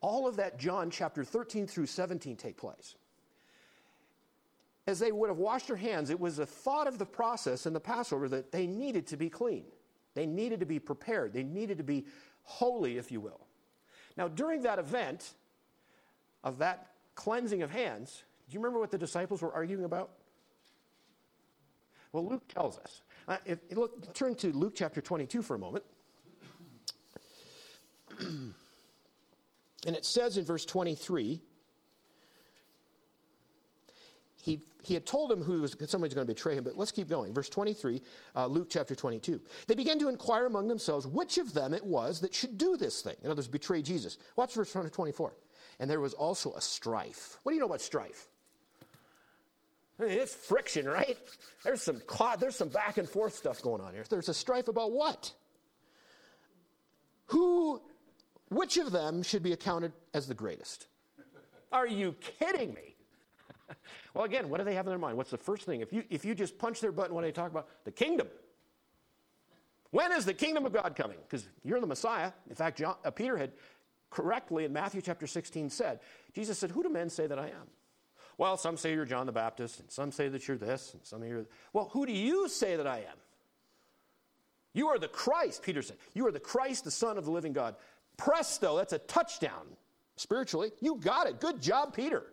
all 0.00 0.28
of 0.28 0.37
that 0.37 0.58
John 0.58 0.90
chapter 0.90 1.24
13 1.24 1.66
through 1.66 1.87
17 1.87 2.37
take 2.37 2.56
place 2.56 2.94
as 4.88 4.98
they 4.98 5.12
would 5.12 5.29
have 5.29 5.37
washed 5.37 5.66
their 5.66 5.77
hands, 5.77 6.09
it 6.09 6.18
was 6.18 6.38
a 6.38 6.46
thought 6.46 6.87
of 6.87 6.96
the 6.96 7.05
process 7.05 7.66
in 7.66 7.74
the 7.74 7.81
Passover 7.81 8.27
that 8.27 8.51
they 8.51 8.66
needed 8.66 9.07
to 9.09 9.18
be 9.18 9.29
clean. 9.29 9.64
They 10.14 10.24
needed 10.24 10.61
to 10.61 10.66
be 10.66 10.79
prepared. 10.79 11.35
They 11.35 11.42
needed 11.42 11.77
to 11.77 11.85
be 11.85 12.07
holy, 12.42 12.96
if 12.96 13.12
you 13.12 13.20
will. 13.20 13.46
Now, 14.16 14.29
during 14.29 14.62
that 14.62 14.79
event 14.79 15.35
of 16.42 16.57
that 16.59 16.87
cleansing 17.14 17.62
of 17.62 17.70
hands, 17.70 18.22
do 18.48 18.55
you 18.55 18.61
remember 18.61 18.81
what 18.81 18.90
the 18.90 18.96
disciples 18.96 19.42
were 19.42 19.53
arguing 19.53 19.85
about? 19.85 20.09
Well, 22.12 22.27
Luke 22.27 22.48
tells 22.48 22.79
us. 22.79 23.03
Uh, 23.29 23.37
if, 23.44 23.59
look, 23.72 24.14
turn 24.14 24.37
to 24.37 24.51
Luke 24.55 24.72
chapter 24.74 25.03
22 25.03 25.42
for 25.42 25.55
a 25.55 25.59
moment. 25.59 25.85
and 28.20 28.55
it 29.85 30.07
says 30.07 30.38
in 30.38 30.46
verse 30.46 30.64
23 30.64 31.42
he, 34.40 34.61
he 34.83 34.94
had 34.94 35.05
told 35.05 35.33
him 35.33 35.42
who 35.42 35.61
was 35.61 35.77
somebody's 35.87 36.14
going 36.14 36.27
to 36.27 36.33
betray 36.33 36.55
him, 36.55 36.64
but 36.64 36.77
let's 36.77 36.92
keep 36.92 37.09
going. 37.09 37.35
Verse 37.35 37.48
23, 37.48 38.01
uh, 38.37 38.46
Luke 38.46 38.68
chapter 38.70 38.94
22. 38.94 39.40
They 39.66 39.74
began 39.74 39.98
to 39.98 40.09
inquire 40.09 40.46
among 40.46 40.68
themselves 40.68 41.07
which 41.07 41.38
of 41.38 41.53
them 41.53 41.74
it 41.74 41.85
was 41.85 42.20
that 42.20 42.35
should 42.35 42.57
do 42.57 42.77
this 42.77 43.03
thing. 43.03 43.16
In 43.22 43.31
other 43.31 43.38
words, 43.38 43.48
betray 43.48 43.83
Jesus. 43.83 44.18
Watch 44.37 44.55
verse 44.55 44.72
24. 44.72 45.35
And 45.81 45.90
there 45.90 46.01
was 46.01 46.14
also 46.14 46.53
a 46.55 46.61
strife. 46.61 47.38
What 47.42 47.53
do 47.53 47.55
you 47.55 47.61
know 47.61 47.66
about 47.66 47.81
strife? 47.81 48.29
It's 50.01 50.35
friction, 50.35 50.87
right? 50.87 51.16
There's 51.64 51.83
some 51.83 52.01
there's 52.38 52.55
some 52.55 52.68
back 52.68 52.98
and 52.98 53.09
forth 53.09 53.35
stuff 53.35 53.61
going 53.62 53.81
on 53.81 53.94
here. 53.94 54.05
There's 54.09 54.29
a 54.29 54.35
strife 54.35 54.68
about 54.68 54.92
what? 54.92 55.33
Who, 57.27 57.83
which 58.48 58.77
of 58.77 58.92
them 58.92 59.22
should 59.22 59.42
be 59.42 59.53
accounted 59.53 59.92
as 60.14 60.29
the 60.29 60.35
greatest? 60.35 60.87
Are 61.72 61.87
you 61.87 62.14
kidding 62.38 62.72
me? 62.74 62.94
well, 64.14 64.24
again, 64.24 64.48
what 64.48 64.59
do 64.59 64.64
they 64.64 64.74
have 64.74 64.87
in 64.87 64.90
their 64.90 64.98
mind? 64.98 65.16
What's 65.16 65.31
the 65.31 65.37
first 65.37 65.64
thing? 65.64 65.81
If 65.81 65.92
you, 65.92 66.04
if 66.11 66.24
you 66.24 66.35
just 66.35 66.59
punch 66.59 66.81
their 66.81 66.92
button, 66.92 67.14
what 67.14 67.22
do 67.22 67.26
they 67.26 67.33
talk 67.33 67.50
about? 67.50 67.68
The 67.85 67.90
kingdom. 67.90 68.28
When 69.90 70.12
is 70.12 70.24
the 70.24 70.35
kingdom 70.35 70.66
of 70.66 70.72
God 70.72 70.94
coming? 70.96 71.18
Because 71.22 71.46
you're 71.64 71.81
the 71.81 71.87
Messiah. 71.87 72.33
In 72.48 72.54
fact, 72.54 72.78
John, 72.78 72.96
uh, 73.04 73.11
Peter 73.11 73.37
had 73.37 73.52
correctly 74.11 74.64
in 74.64 74.72
Matthew 74.72 75.00
chapter 75.00 75.26
16 75.26 75.70
said, 75.70 76.00
Jesus 76.35 76.59
said, 76.59 76.70
Who 76.70 76.83
do 76.83 76.88
men 76.88 77.11
say 77.11 77.26
that 77.26 77.38
I 77.38 77.46
am? 77.46 77.68
Well, 78.37 78.57
some 78.57 78.76
say 78.76 78.92
you're 78.92 79.04
John 79.04 79.26
the 79.26 79.33
Baptist, 79.33 79.81
and 79.81 79.90
some 79.90 80.12
say 80.12 80.28
that 80.28 80.46
you're 80.46 80.57
this, 80.57 80.94
and 80.94 81.04
some 81.04 81.22
of 81.22 81.28
you 81.28 81.46
Well, 81.72 81.90
who 81.92 82.07
do 82.07 82.12
you 82.12 82.48
say 82.48 82.76
that 82.76 82.87
I 82.87 82.98
am? 82.98 83.16
You 84.74 84.88
are 84.88 84.98
the 84.98 85.09
Christ, 85.09 85.62
Peter 85.62 85.83
said. 85.83 85.96
You 86.14 86.26
are 86.26 86.33
the 86.33 86.38
Christ, 86.38 86.85
the 86.85 86.90
Son 86.90 87.18
of 87.18 87.24
the 87.24 87.31
living 87.31 87.52
God. 87.52 87.74
Presto, 88.16 88.76
that's 88.76 88.92
a 88.92 88.98
touchdown 88.98 89.66
spiritually. 90.16 90.70
You 90.81 90.96
got 90.96 91.26
it. 91.26 91.40
Good 91.40 91.61
job, 91.61 91.94
Peter. 91.94 92.24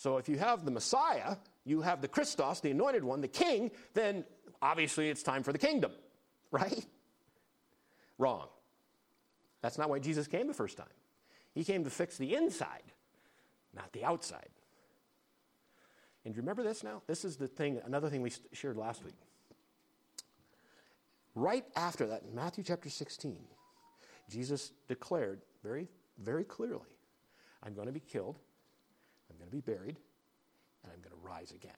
So 0.00 0.16
if 0.16 0.30
you 0.30 0.38
have 0.38 0.64
the 0.64 0.70
Messiah, 0.70 1.36
you 1.66 1.82
have 1.82 2.00
the 2.00 2.08
Christos, 2.08 2.60
the 2.60 2.70
anointed 2.70 3.04
one, 3.04 3.20
the 3.20 3.28
king, 3.28 3.70
then 3.92 4.24
obviously 4.62 5.10
it's 5.10 5.22
time 5.22 5.42
for 5.42 5.52
the 5.52 5.58
kingdom, 5.58 5.92
right? 6.50 6.86
Wrong. 8.16 8.48
That's 9.60 9.76
not 9.76 9.90
why 9.90 9.98
Jesus 9.98 10.26
came 10.26 10.46
the 10.46 10.54
first 10.54 10.78
time. 10.78 10.86
He 11.52 11.64
came 11.64 11.84
to 11.84 11.90
fix 11.90 12.16
the 12.16 12.34
inside, 12.34 12.94
not 13.74 13.92
the 13.92 14.02
outside. 14.02 14.48
And 16.24 16.34
remember 16.34 16.62
this 16.62 16.82
now? 16.82 17.02
This 17.06 17.22
is 17.22 17.36
the 17.36 17.46
thing, 17.46 17.78
another 17.84 18.08
thing 18.08 18.22
we 18.22 18.32
shared 18.54 18.78
last 18.78 19.04
week. 19.04 19.18
Right 21.34 21.66
after 21.76 22.06
that, 22.06 22.22
in 22.22 22.34
Matthew 22.34 22.64
chapter 22.64 22.88
16, 22.88 23.36
Jesus 24.30 24.72
declared 24.88 25.42
very, 25.62 25.88
very 26.18 26.44
clearly, 26.44 26.88
I'm 27.62 27.74
going 27.74 27.86
to 27.86 27.92
be 27.92 28.00
killed 28.00 28.38
to 29.50 29.56
be 29.56 29.60
buried, 29.60 29.96
and 30.82 30.92
I'm 30.92 31.00
going 31.00 31.10
to 31.10 31.28
rise 31.28 31.50
again. 31.50 31.72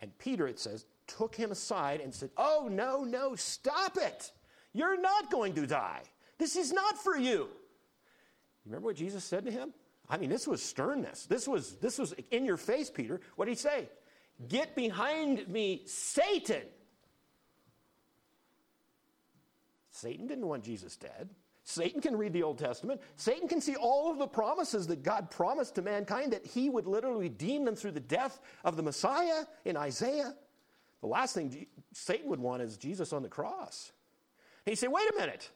And 0.00 0.16
Peter, 0.18 0.46
it 0.46 0.58
says, 0.58 0.86
took 1.06 1.34
him 1.34 1.52
aside 1.52 2.00
and 2.00 2.12
said, 2.12 2.30
Oh, 2.36 2.68
no, 2.70 3.04
no, 3.04 3.34
stop 3.36 3.96
it. 3.96 4.32
You're 4.72 5.00
not 5.00 5.30
going 5.30 5.54
to 5.54 5.66
die. 5.66 6.02
This 6.38 6.56
is 6.56 6.72
not 6.72 6.98
for 6.98 7.16
you. 7.16 7.48
You 8.64 8.70
remember 8.70 8.86
what 8.86 8.96
Jesus 8.96 9.24
said 9.24 9.44
to 9.44 9.50
him? 9.50 9.72
I 10.08 10.16
mean, 10.16 10.30
this 10.30 10.46
was 10.46 10.62
sternness. 10.62 11.26
This 11.26 11.46
was, 11.46 11.76
this 11.76 11.98
was 11.98 12.12
in 12.30 12.44
your 12.44 12.56
face, 12.56 12.90
Peter. 12.90 13.20
What 13.36 13.46
did 13.46 13.52
he 13.52 13.56
say? 13.56 13.88
Get 14.48 14.74
behind 14.74 15.48
me, 15.48 15.82
Satan. 15.86 16.62
Satan 19.90 20.26
didn't 20.26 20.46
want 20.46 20.64
Jesus 20.64 20.96
dead. 20.96 21.30
Satan 21.64 22.02
can 22.02 22.14
read 22.16 22.34
the 22.34 22.42
Old 22.42 22.58
Testament. 22.58 23.00
Satan 23.16 23.48
can 23.48 23.60
see 23.60 23.74
all 23.74 24.10
of 24.10 24.18
the 24.18 24.26
promises 24.26 24.86
that 24.88 25.02
God 25.02 25.30
promised 25.30 25.74
to 25.76 25.82
mankind 25.82 26.32
that 26.34 26.46
he 26.46 26.68
would 26.68 26.86
literally 26.86 27.24
redeem 27.24 27.64
them 27.64 27.74
through 27.74 27.92
the 27.92 28.00
death 28.00 28.38
of 28.64 28.76
the 28.76 28.82
Messiah 28.82 29.44
in 29.64 29.76
Isaiah. 29.76 30.34
The 31.00 31.06
last 31.06 31.34
thing 31.34 31.66
Satan 31.92 32.28
would 32.28 32.38
want 32.38 32.62
is 32.62 32.76
Jesus 32.76 33.14
on 33.14 33.22
the 33.22 33.28
cross. 33.28 33.92
You 34.66 34.76
say, 34.76 34.88
wait 34.88 35.08
a 35.10 35.18
minute. 35.18 35.50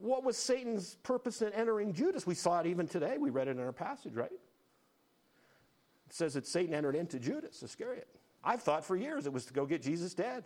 What 0.00 0.24
was 0.24 0.36
Satan's 0.36 0.94
purpose 1.02 1.42
in 1.42 1.52
entering 1.52 1.92
Judas? 1.92 2.26
We 2.26 2.34
saw 2.34 2.60
it 2.60 2.66
even 2.66 2.86
today. 2.86 3.16
We 3.18 3.30
read 3.30 3.48
it 3.48 3.52
in 3.52 3.60
our 3.60 3.72
passage, 3.72 4.14
right? 4.14 4.30
It 4.30 6.14
says 6.14 6.34
that 6.34 6.46
Satan 6.46 6.72
entered 6.72 6.96
into 6.96 7.18
Judas 7.18 7.62
Iscariot. 7.62 8.08
I've 8.44 8.62
thought 8.62 8.84
for 8.84 8.96
years 8.96 9.26
it 9.26 9.32
was 9.32 9.44
to 9.46 9.52
go 9.52 9.66
get 9.66 9.82
Jesus 9.82 10.14
dead. 10.14 10.44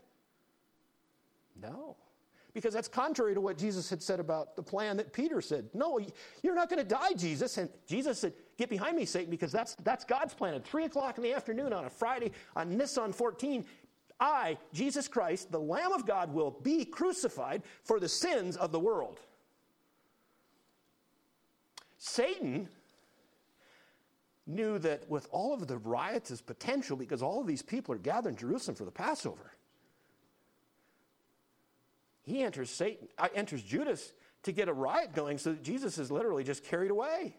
No. 1.60 1.96
Because 2.58 2.74
that's 2.74 2.88
contrary 2.88 3.34
to 3.34 3.40
what 3.40 3.56
Jesus 3.56 3.88
had 3.88 4.02
said 4.02 4.18
about 4.18 4.56
the 4.56 4.62
plan 4.62 4.96
that 4.96 5.12
Peter 5.12 5.40
said. 5.40 5.68
No, 5.74 6.00
you're 6.42 6.56
not 6.56 6.68
going 6.68 6.82
to 6.82 6.88
die, 6.88 7.12
Jesus. 7.16 7.56
And 7.56 7.70
Jesus 7.86 8.18
said, 8.18 8.32
Get 8.56 8.68
behind 8.68 8.96
me, 8.96 9.04
Satan, 9.04 9.30
because 9.30 9.52
that's, 9.52 9.76
that's 9.84 10.04
God's 10.04 10.34
plan. 10.34 10.54
At 10.54 10.66
3 10.66 10.86
o'clock 10.86 11.16
in 11.16 11.22
the 11.22 11.32
afternoon 11.32 11.72
on 11.72 11.84
a 11.84 11.90
Friday 11.90 12.32
on 12.56 12.76
Nisan 12.76 13.12
14, 13.12 13.64
I, 14.18 14.58
Jesus 14.72 15.06
Christ, 15.06 15.52
the 15.52 15.60
Lamb 15.60 15.92
of 15.92 16.04
God, 16.04 16.34
will 16.34 16.50
be 16.50 16.84
crucified 16.84 17.62
for 17.84 18.00
the 18.00 18.08
sins 18.08 18.56
of 18.56 18.72
the 18.72 18.80
world. 18.80 19.20
Satan 21.98 22.68
knew 24.48 24.80
that 24.80 25.08
with 25.08 25.28
all 25.30 25.54
of 25.54 25.68
the 25.68 25.76
riotous 25.76 26.40
potential, 26.40 26.96
because 26.96 27.22
all 27.22 27.40
of 27.40 27.46
these 27.46 27.62
people 27.62 27.94
are 27.94 27.98
gathered 27.98 28.30
in 28.30 28.36
Jerusalem 28.36 28.74
for 28.74 28.84
the 28.84 28.90
Passover, 28.90 29.52
he 32.28 32.42
enters 32.42 32.70
Satan, 32.70 33.08
uh, 33.18 33.28
enters 33.34 33.62
Judas 33.62 34.12
to 34.42 34.52
get 34.52 34.68
a 34.68 34.72
riot 34.72 35.14
going 35.14 35.38
so 35.38 35.50
that 35.50 35.62
Jesus 35.62 35.98
is 35.98 36.10
literally 36.10 36.44
just 36.44 36.64
carried 36.64 36.90
away. 36.90 37.36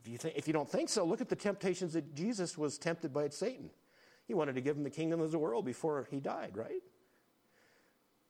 If 0.00 0.08
you, 0.08 0.18
think, 0.18 0.36
if 0.36 0.46
you 0.46 0.52
don't 0.52 0.68
think 0.68 0.88
so, 0.88 1.04
look 1.04 1.20
at 1.20 1.28
the 1.28 1.36
temptations 1.36 1.92
that 1.92 2.14
Jesus 2.14 2.58
was 2.58 2.76
tempted 2.76 3.12
by 3.12 3.28
Satan. 3.28 3.70
He 4.26 4.34
wanted 4.34 4.54
to 4.56 4.60
give 4.60 4.76
him 4.76 4.82
the 4.82 4.90
kingdom 4.90 5.20
of 5.20 5.30
the 5.30 5.38
world 5.38 5.64
before 5.64 6.08
he 6.10 6.18
died, 6.18 6.56
right? 6.56 6.82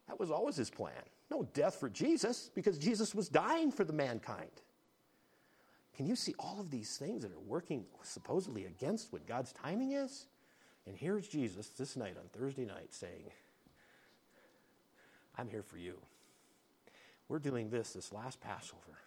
That 0.07 0.19
was 0.19 0.29
always 0.29 0.55
his 0.55 0.69
plan. 0.69 0.91
No 1.31 1.47
death 1.53 1.75
for 1.75 1.89
Jesus 1.89 2.51
because 2.53 2.77
Jesus 2.77 3.15
was 3.15 3.29
dying 3.29 3.71
for 3.71 3.83
the 3.83 3.93
mankind. 3.93 4.51
Can 5.95 6.05
you 6.05 6.15
see 6.15 6.33
all 6.39 6.59
of 6.59 6.69
these 6.69 6.97
things 6.97 7.23
that 7.23 7.31
are 7.31 7.39
working 7.39 7.85
supposedly 8.01 8.65
against 8.65 9.13
what 9.13 9.27
God's 9.27 9.53
timing 9.53 9.93
is? 9.93 10.27
And 10.85 10.95
here's 10.97 11.27
Jesus 11.27 11.69
this 11.69 11.95
night 11.95 12.17
on 12.17 12.27
Thursday 12.39 12.65
night 12.65 12.93
saying, 12.93 13.31
I'm 15.37 15.49
here 15.49 15.63
for 15.63 15.77
you. 15.77 15.97
We're 17.27 17.39
doing 17.39 17.69
this 17.69 17.93
this 17.93 18.11
last 18.11 18.39
Passover 18.41 18.99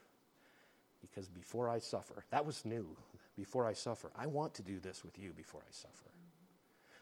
because 1.01 1.29
before 1.29 1.68
I 1.68 1.79
suffer, 1.79 2.24
that 2.31 2.45
was 2.45 2.64
new. 2.64 2.97
Before 3.37 3.66
I 3.66 3.74
suffer, 3.74 4.11
I 4.16 4.27
want 4.27 4.55
to 4.55 4.62
do 4.62 4.79
this 4.81 5.05
with 5.05 5.18
you 5.18 5.33
before 5.37 5.61
I 5.61 5.70
suffer. 5.70 6.11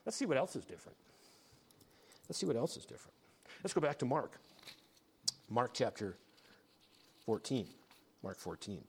Let's 0.05 0.16
see 0.16 0.27
what 0.27 0.37
else 0.37 0.57
is 0.57 0.64
different. 0.64 0.99
Let's 2.29 2.39
see 2.39 2.47
what 2.47 2.57
else 2.57 2.77
is 2.77 2.85
different. 2.85 3.14
Let's 3.62 3.72
go 3.72 3.81
back 3.81 3.99
to 3.99 4.05
Mark. 4.05 4.39
Mark 5.49 5.70
chapter 5.72 6.16
14. 7.25 7.66
Mark 8.22 8.39
14. 8.39 8.83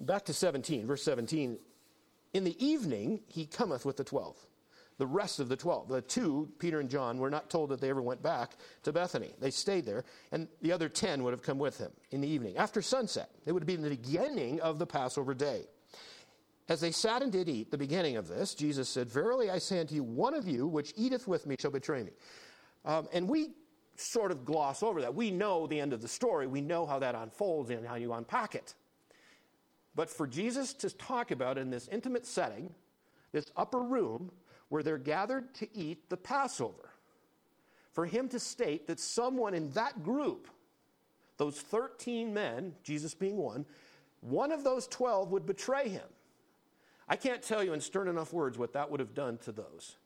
Back 0.00 0.24
to 0.26 0.32
17, 0.32 0.86
verse 0.86 1.02
17. 1.02 1.58
In 2.32 2.44
the 2.44 2.64
evening, 2.64 3.20
he 3.26 3.46
cometh 3.46 3.84
with 3.84 3.96
the 3.96 4.04
twelve 4.04 4.36
the 5.00 5.06
rest 5.06 5.40
of 5.40 5.48
the 5.48 5.56
12. 5.56 5.88
The 5.88 6.02
two, 6.02 6.48
Peter 6.58 6.78
and 6.78 6.88
John, 6.88 7.18
were 7.18 7.30
not 7.30 7.48
told 7.48 7.70
that 7.70 7.80
they 7.80 7.88
ever 7.88 8.02
went 8.02 8.22
back 8.22 8.52
to 8.82 8.92
Bethany. 8.92 9.34
They 9.40 9.50
stayed 9.50 9.86
there, 9.86 10.04
and 10.30 10.46
the 10.60 10.72
other 10.72 10.90
10 10.90 11.24
would 11.24 11.32
have 11.32 11.42
come 11.42 11.58
with 11.58 11.78
him 11.78 11.90
in 12.10 12.20
the 12.20 12.28
evening. 12.28 12.58
After 12.58 12.82
sunset, 12.82 13.30
it 13.46 13.52
would 13.52 13.64
be 13.64 13.76
the 13.76 13.88
beginning 13.88 14.60
of 14.60 14.78
the 14.78 14.86
Passover 14.86 15.32
day. 15.32 15.64
As 16.68 16.82
they 16.82 16.92
sat 16.92 17.22
and 17.22 17.32
did 17.32 17.48
eat, 17.48 17.70
the 17.70 17.78
beginning 17.78 18.16
of 18.16 18.28
this, 18.28 18.54
Jesus 18.54 18.90
said, 18.90 19.08
Verily 19.08 19.50
I 19.50 19.58
say 19.58 19.80
unto 19.80 19.94
you, 19.94 20.04
one 20.04 20.34
of 20.34 20.46
you 20.46 20.66
which 20.66 20.92
eateth 20.96 21.26
with 21.26 21.46
me 21.46 21.56
shall 21.58 21.70
betray 21.70 22.02
me. 22.02 22.12
Um, 22.84 23.08
and 23.12 23.26
we 23.26 23.52
sort 23.96 24.30
of 24.30 24.44
gloss 24.44 24.82
over 24.82 25.00
that. 25.00 25.14
We 25.14 25.30
know 25.30 25.66
the 25.66 25.80
end 25.80 25.94
of 25.94 26.02
the 26.02 26.08
story, 26.08 26.46
we 26.46 26.60
know 26.60 26.84
how 26.84 26.98
that 26.98 27.14
unfolds 27.14 27.70
and 27.70 27.86
how 27.86 27.94
you 27.94 28.12
unpack 28.12 28.54
it. 28.54 28.74
But 29.94 30.10
for 30.10 30.26
Jesus 30.26 30.74
to 30.74 30.90
talk 30.90 31.30
about 31.30 31.56
in 31.56 31.70
this 31.70 31.88
intimate 31.88 32.26
setting, 32.26 32.72
this 33.32 33.46
upper 33.56 33.80
room, 33.80 34.30
where 34.70 34.82
they're 34.82 34.98
gathered 34.98 35.52
to 35.56 35.68
eat 35.76 36.08
the 36.08 36.16
Passover. 36.16 36.90
For 37.92 38.06
him 38.06 38.28
to 38.28 38.38
state 38.38 38.86
that 38.86 38.98
someone 38.98 39.52
in 39.52 39.70
that 39.72 40.02
group, 40.02 40.48
those 41.36 41.60
13 41.60 42.32
men, 42.32 42.74
Jesus 42.82 43.12
being 43.12 43.36
one, 43.36 43.66
one 44.20 44.52
of 44.52 44.64
those 44.64 44.86
12 44.86 45.32
would 45.32 45.44
betray 45.44 45.88
him. 45.88 46.06
I 47.08 47.16
can't 47.16 47.42
tell 47.42 47.64
you 47.64 47.72
in 47.72 47.80
stern 47.80 48.06
enough 48.08 48.32
words 48.32 48.56
what 48.56 48.72
that 48.74 48.90
would 48.90 49.00
have 49.00 49.14
done 49.14 49.38
to 49.38 49.52
those. 49.52 49.96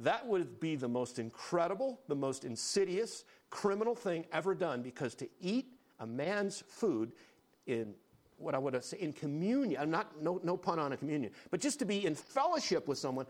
That 0.00 0.26
would 0.26 0.58
be 0.58 0.74
the 0.74 0.88
most 0.88 1.18
incredible, 1.18 2.00
the 2.08 2.16
most 2.16 2.44
insidious, 2.44 3.24
criminal 3.50 3.94
thing 3.94 4.24
ever 4.32 4.54
done 4.54 4.82
because 4.82 5.14
to 5.16 5.28
eat 5.40 5.66
a 6.00 6.06
man's 6.06 6.64
food 6.66 7.12
in 7.66 7.94
what 8.38 8.54
I 8.54 8.58
would 8.58 8.82
say 8.82 8.96
in 8.98 9.12
communion, 9.12 9.90
not, 9.90 10.20
no, 10.20 10.40
no 10.42 10.56
pun 10.56 10.78
on 10.78 10.92
a 10.92 10.96
communion, 10.96 11.32
but 11.50 11.60
just 11.60 11.78
to 11.78 11.84
be 11.84 12.04
in 12.04 12.14
fellowship 12.14 12.88
with 12.88 12.98
someone 12.98 13.26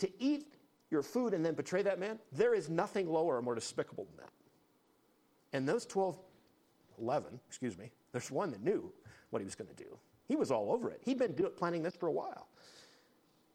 to 0.00 0.10
eat 0.22 0.54
your 0.90 1.02
food 1.02 1.34
and 1.34 1.44
then 1.44 1.54
betray 1.54 1.82
that 1.82 1.98
man, 1.98 2.18
there 2.32 2.54
is 2.54 2.68
nothing 2.68 3.08
lower 3.08 3.36
or 3.36 3.42
more 3.42 3.54
despicable 3.54 4.04
than 4.04 4.16
that. 4.18 4.32
And 5.52 5.68
those 5.68 5.86
12, 5.86 6.18
11, 7.00 7.40
excuse 7.48 7.78
me, 7.78 7.90
there's 8.12 8.30
one 8.30 8.50
that 8.50 8.62
knew 8.62 8.92
what 9.30 9.40
he 9.40 9.44
was 9.44 9.54
going 9.54 9.68
to 9.68 9.74
do. 9.74 9.98
He 10.26 10.36
was 10.36 10.50
all 10.50 10.72
over 10.72 10.90
it. 10.90 11.00
He'd 11.04 11.18
been 11.18 11.32
do, 11.32 11.48
planning 11.48 11.82
this 11.82 11.96
for 11.96 12.06
a 12.06 12.12
while. 12.12 12.48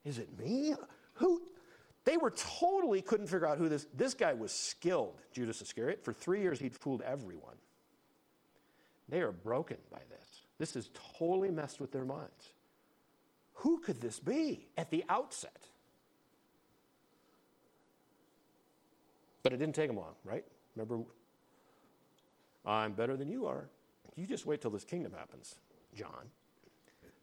Is 0.03 0.19
it 0.19 0.29
me? 0.37 0.75
Who? 1.15 1.41
They 2.03 2.17
were 2.17 2.31
totally 2.31 3.01
couldn't 3.01 3.27
figure 3.27 3.47
out 3.47 3.57
who 3.57 3.67
this. 3.67 3.87
This 3.95 4.13
guy 4.13 4.33
was 4.33 4.51
skilled, 4.51 5.21
Judas 5.31 5.61
Iscariot. 5.61 6.03
For 6.03 6.13
three 6.13 6.41
years, 6.41 6.59
he'd 6.59 6.75
fooled 6.75 7.01
everyone. 7.01 7.55
They 9.09 9.21
are 9.21 9.31
broken 9.31 9.77
by 9.91 10.01
this. 10.09 10.41
This 10.57 10.73
has 10.75 10.89
totally 11.17 11.51
messed 11.51 11.79
with 11.79 11.91
their 11.91 12.05
minds. 12.05 12.53
Who 13.55 13.79
could 13.79 14.01
this 14.01 14.19
be 14.19 14.67
at 14.77 14.91
the 14.91 15.03
outset? 15.09 15.67
But 19.45 19.53
it 19.53 19.57
didn't 19.57 19.75
take 19.75 19.91
him 19.91 19.97
long, 19.97 20.15
right? 20.23 20.43
Remember, 20.75 21.05
I'm 22.65 22.93
better 22.93 23.15
than 23.15 23.27
you 23.27 23.45
are. 23.45 23.69
You 24.15 24.25
just 24.25 24.47
wait 24.47 24.59
till 24.59 24.71
this 24.71 24.83
kingdom 24.83 25.13
happens, 25.15 25.57
John. 25.93 26.31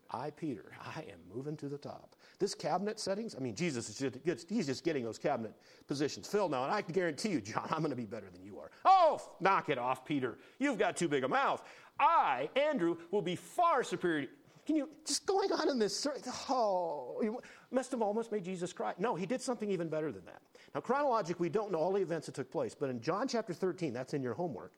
I, 0.08 0.30
Peter, 0.30 0.66
I 0.80 1.00
am 1.00 1.18
moving 1.34 1.56
to 1.56 1.68
the 1.68 1.78
top. 1.78 2.14
This 2.38 2.54
cabinet 2.54 3.00
settings, 3.00 3.34
I 3.34 3.40
mean, 3.40 3.56
Jesus 3.56 3.88
is 3.88 4.12
just, 4.24 4.48
he's 4.48 4.66
just 4.66 4.84
getting 4.84 5.02
those 5.02 5.18
cabinet 5.18 5.52
positions 5.88 6.28
filled 6.28 6.52
now, 6.52 6.62
and 6.62 6.72
I 6.72 6.80
can 6.80 6.92
guarantee 6.92 7.30
you, 7.30 7.40
John, 7.40 7.66
I'm 7.70 7.80
going 7.80 7.90
to 7.90 7.96
be 7.96 8.06
better 8.06 8.30
than 8.32 8.44
you 8.44 8.56
are. 8.60 8.70
Oh, 8.84 9.20
knock 9.40 9.68
it 9.68 9.78
off, 9.78 10.04
Peter. 10.04 10.38
You've 10.60 10.78
got 10.78 10.96
too 10.96 11.08
big 11.08 11.24
a 11.24 11.28
mouth. 11.28 11.64
I, 11.98 12.48
Andrew, 12.54 12.98
will 13.10 13.22
be 13.22 13.34
far 13.34 13.82
superior. 13.82 14.28
Can 14.64 14.76
you, 14.76 14.88
just 15.04 15.26
going 15.26 15.50
on 15.50 15.68
in 15.68 15.80
this, 15.80 16.06
oh, 16.48 17.18
you 17.20 17.40
must 17.72 17.90
have 17.92 18.02
almost 18.02 18.32
made 18.32 18.44
Jesus 18.44 18.72
cry. 18.72 18.94
No, 18.98 19.14
he 19.14 19.26
did 19.26 19.40
something 19.40 19.70
even 19.70 19.88
better 19.88 20.12
than 20.12 20.24
that. 20.26 20.42
Now, 20.74 20.80
chronologically, 20.80 21.46
we 21.46 21.50
don't 21.50 21.72
know 21.72 21.78
all 21.78 21.92
the 21.92 22.02
events 22.02 22.26
that 22.26 22.34
took 22.34 22.50
place, 22.50 22.74
but 22.74 22.90
in 22.90 23.00
John 23.00 23.28
chapter 23.28 23.52
13, 23.52 23.92
that's 23.92 24.14
in 24.14 24.22
your 24.22 24.34
homework, 24.34 24.72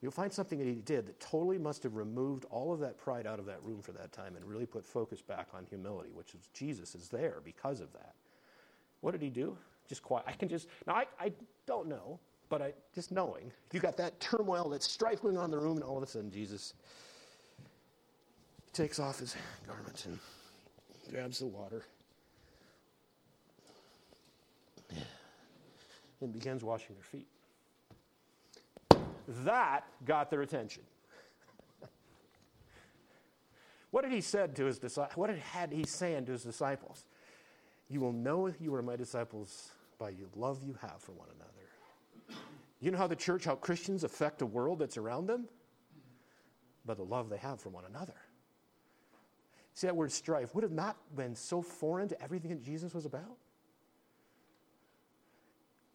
you'll 0.00 0.12
find 0.12 0.32
something 0.32 0.58
that 0.58 0.66
he 0.66 0.74
did 0.74 1.06
that 1.06 1.20
totally 1.20 1.58
must 1.58 1.82
have 1.82 1.96
removed 1.96 2.44
all 2.50 2.72
of 2.72 2.80
that 2.80 2.98
pride 2.98 3.26
out 3.26 3.38
of 3.38 3.46
that 3.46 3.62
room 3.62 3.80
for 3.80 3.92
that 3.92 4.12
time 4.12 4.36
and 4.36 4.44
really 4.44 4.66
put 4.66 4.84
focus 4.84 5.22
back 5.22 5.48
on 5.54 5.64
humility, 5.64 6.10
which 6.12 6.34
is 6.34 6.48
Jesus 6.52 6.94
is 6.94 7.08
there 7.08 7.40
because 7.44 7.80
of 7.80 7.92
that. 7.92 8.14
What 9.00 9.12
did 9.12 9.22
he 9.22 9.30
do? 9.30 9.56
Just 9.88 10.02
quiet. 10.02 10.24
I 10.26 10.32
can 10.32 10.48
just, 10.48 10.68
now 10.86 10.94
I, 10.94 11.06
I 11.20 11.32
don't 11.66 11.88
know, 11.88 12.18
but 12.48 12.62
I 12.62 12.72
just 12.94 13.12
knowing, 13.12 13.50
you 13.72 13.80
got 13.80 13.96
that 13.98 14.18
turmoil, 14.20 14.68
that 14.70 14.82
strife 14.82 15.24
on 15.24 15.50
the 15.50 15.58
room, 15.58 15.76
and 15.76 15.84
all 15.84 15.96
of 15.96 16.02
a 16.02 16.06
sudden 16.06 16.30
Jesus 16.30 16.74
takes 18.72 18.98
off 18.98 19.20
his 19.20 19.36
garments 19.66 20.06
and 20.06 20.18
grabs 21.10 21.38
the 21.38 21.46
water 21.46 21.84
and 26.20 26.32
begins 26.32 26.64
washing 26.64 26.94
their 26.94 27.04
feet. 27.04 27.28
That 29.44 29.84
got 30.04 30.30
their 30.30 30.42
attention. 30.42 30.82
what 33.90 34.02
did 34.02 34.12
he 34.12 34.20
said 34.20 34.54
to 34.56 34.64
his 34.64 34.78
disciples? 34.78 35.16
What 35.16 35.30
had 35.30 35.72
he 35.72 35.84
saying 35.84 36.26
to 36.26 36.32
his 36.32 36.42
disciples? 36.42 37.06
You 37.88 38.00
will 38.00 38.12
know 38.12 38.52
you 38.60 38.74
are 38.74 38.82
my 38.82 38.96
disciples 38.96 39.70
by 39.98 40.10
the 40.10 40.26
love 40.34 40.62
you 40.62 40.76
have 40.80 41.00
for 41.00 41.12
one 41.12 41.28
another. 41.34 42.40
You 42.80 42.90
know 42.90 42.98
how 42.98 43.06
the 43.06 43.16
church, 43.16 43.44
how 43.44 43.54
Christians 43.54 44.04
affect 44.04 44.42
a 44.42 44.46
world 44.46 44.78
that's 44.78 44.96
around 44.96 45.26
them? 45.26 45.48
By 46.84 46.94
the 46.94 47.02
love 47.02 47.30
they 47.30 47.38
have 47.38 47.60
for 47.60 47.70
one 47.70 47.84
another. 47.86 48.14
See, 49.72 49.86
that 49.86 49.96
word 49.96 50.12
strife 50.12 50.54
would 50.54 50.62
have 50.62 50.72
not 50.72 50.96
been 51.16 51.34
so 51.34 51.62
foreign 51.62 52.08
to 52.08 52.22
everything 52.22 52.50
that 52.50 52.62
Jesus 52.62 52.94
was 52.94 53.06
about. 53.06 53.38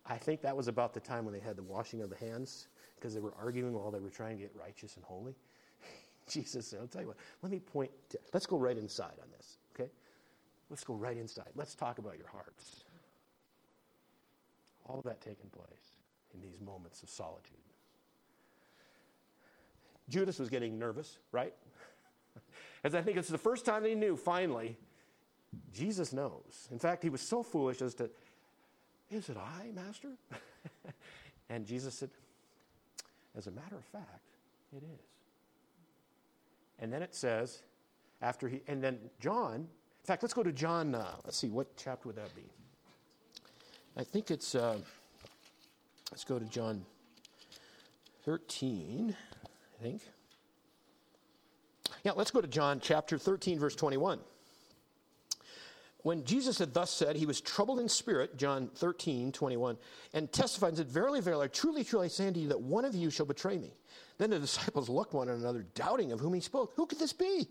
I 0.09 0.17
think 0.17 0.41
that 0.41 0.57
was 0.57 0.67
about 0.67 0.93
the 0.93 0.99
time 0.99 1.23
when 1.23 1.33
they 1.33 1.39
had 1.39 1.55
the 1.55 1.63
washing 1.63 2.01
of 2.01 2.09
the 2.09 2.15
hands 2.15 2.67
because 2.95 3.13
they 3.13 3.19
were 3.19 3.33
arguing 3.39 3.73
while 3.73 3.91
they 3.91 3.99
were 3.99 4.09
trying 4.09 4.37
to 4.37 4.41
get 4.41 4.51
righteous 4.59 4.95
and 4.95 5.05
holy. 5.05 5.35
Jesus 6.27 6.67
said, 6.67 6.79
I'll 6.81 6.87
tell 6.87 7.01
you 7.01 7.07
what, 7.07 7.17
let 7.43 7.51
me 7.51 7.59
point 7.59 7.91
to, 8.09 8.19
let's 8.33 8.47
go 8.47 8.57
right 8.57 8.77
inside 8.77 9.13
on 9.21 9.29
this, 9.37 9.59
okay? 9.75 9.89
Let's 10.69 10.83
go 10.83 10.95
right 10.95 11.15
inside. 11.15 11.49
Let's 11.55 11.75
talk 11.75 11.99
about 11.99 12.17
your 12.17 12.27
hearts. 12.27 12.83
All 14.87 14.97
of 14.97 15.03
that 15.03 15.21
taking 15.21 15.49
place 15.51 15.93
in 16.33 16.41
these 16.41 16.59
moments 16.59 17.03
of 17.03 17.09
solitude. 17.09 17.57
Judas 20.09 20.39
was 20.39 20.49
getting 20.49 20.79
nervous, 20.79 21.19
right? 21.31 21.53
As 22.83 22.95
I 22.95 23.01
think 23.03 23.17
it's 23.17 23.29
the 23.29 23.37
first 23.37 23.63
time 23.63 23.85
he 23.85 23.93
knew, 23.93 24.17
finally, 24.17 24.75
Jesus 25.71 26.11
knows. 26.13 26.67
In 26.71 26.79
fact, 26.79 27.03
he 27.03 27.09
was 27.09 27.21
so 27.21 27.43
foolish 27.43 27.81
as 27.81 27.95
to 27.95 28.09
is 29.09 29.29
it 29.29 29.37
I, 29.37 29.71
Master? 29.71 30.09
and 31.49 31.65
Jesus 31.65 31.95
said, 31.95 32.09
As 33.37 33.47
a 33.47 33.51
matter 33.51 33.75
of 33.75 33.85
fact, 33.85 34.35
it 34.75 34.83
is. 34.83 35.05
And 36.79 36.93
then 36.93 37.01
it 37.01 37.13
says, 37.13 37.61
after 38.21 38.47
he, 38.47 38.61
and 38.67 38.83
then 38.83 38.99
John, 39.19 39.55
in 39.55 40.05
fact, 40.05 40.23
let's 40.23 40.33
go 40.33 40.43
to 40.43 40.51
John, 40.51 40.95
uh, 40.95 41.15
let's 41.25 41.37
see, 41.37 41.49
what 41.49 41.75
chapter 41.75 42.07
would 42.07 42.15
that 42.15 42.33
be? 42.35 42.43
I 43.97 44.03
think 44.03 44.31
it's, 44.31 44.55
uh, 44.55 44.77
let's 46.11 46.23
go 46.23 46.39
to 46.39 46.45
John 46.45 46.85
13, 48.25 49.15
I 49.79 49.83
think. 49.83 50.01
Yeah, 52.03 52.11
let's 52.15 52.31
go 52.31 52.41
to 52.41 52.47
John 52.47 52.79
chapter 52.79 53.17
13, 53.17 53.59
verse 53.59 53.75
21. 53.75 54.19
When 56.03 56.23
Jesus 56.23 56.59
had 56.59 56.73
thus 56.73 56.91
said, 56.91 57.17
he 57.17 57.25
was 57.25 57.41
troubled 57.41 57.79
in 57.79 57.89
spirit, 57.89 58.37
John 58.37 58.69
13, 58.75 59.33
21, 59.33 59.77
and 60.13 60.31
testified 60.31 60.69
and 60.69 60.77
said, 60.77 60.89
Verily, 60.89 61.19
verily, 61.19 61.49
truly, 61.49 61.83
truly, 61.83 62.05
I 62.05 62.09
say 62.09 62.27
unto 62.27 62.39
you 62.39 62.47
that 62.49 62.61
one 62.61 62.85
of 62.85 62.95
you 62.95 63.09
shall 63.09 63.25
betray 63.25 63.57
me. 63.57 63.73
Then 64.17 64.29
the 64.29 64.39
disciples 64.39 64.87
looked 64.87 65.13
one 65.13 65.27
at 65.27 65.35
another, 65.35 65.65
doubting 65.75 66.11
of 66.13 66.19
whom 66.19 66.33
he 66.33 66.39
spoke. 66.39 66.73
Who 66.75 66.85
could 66.85 66.99
this 66.99 67.13
be? 67.13 67.47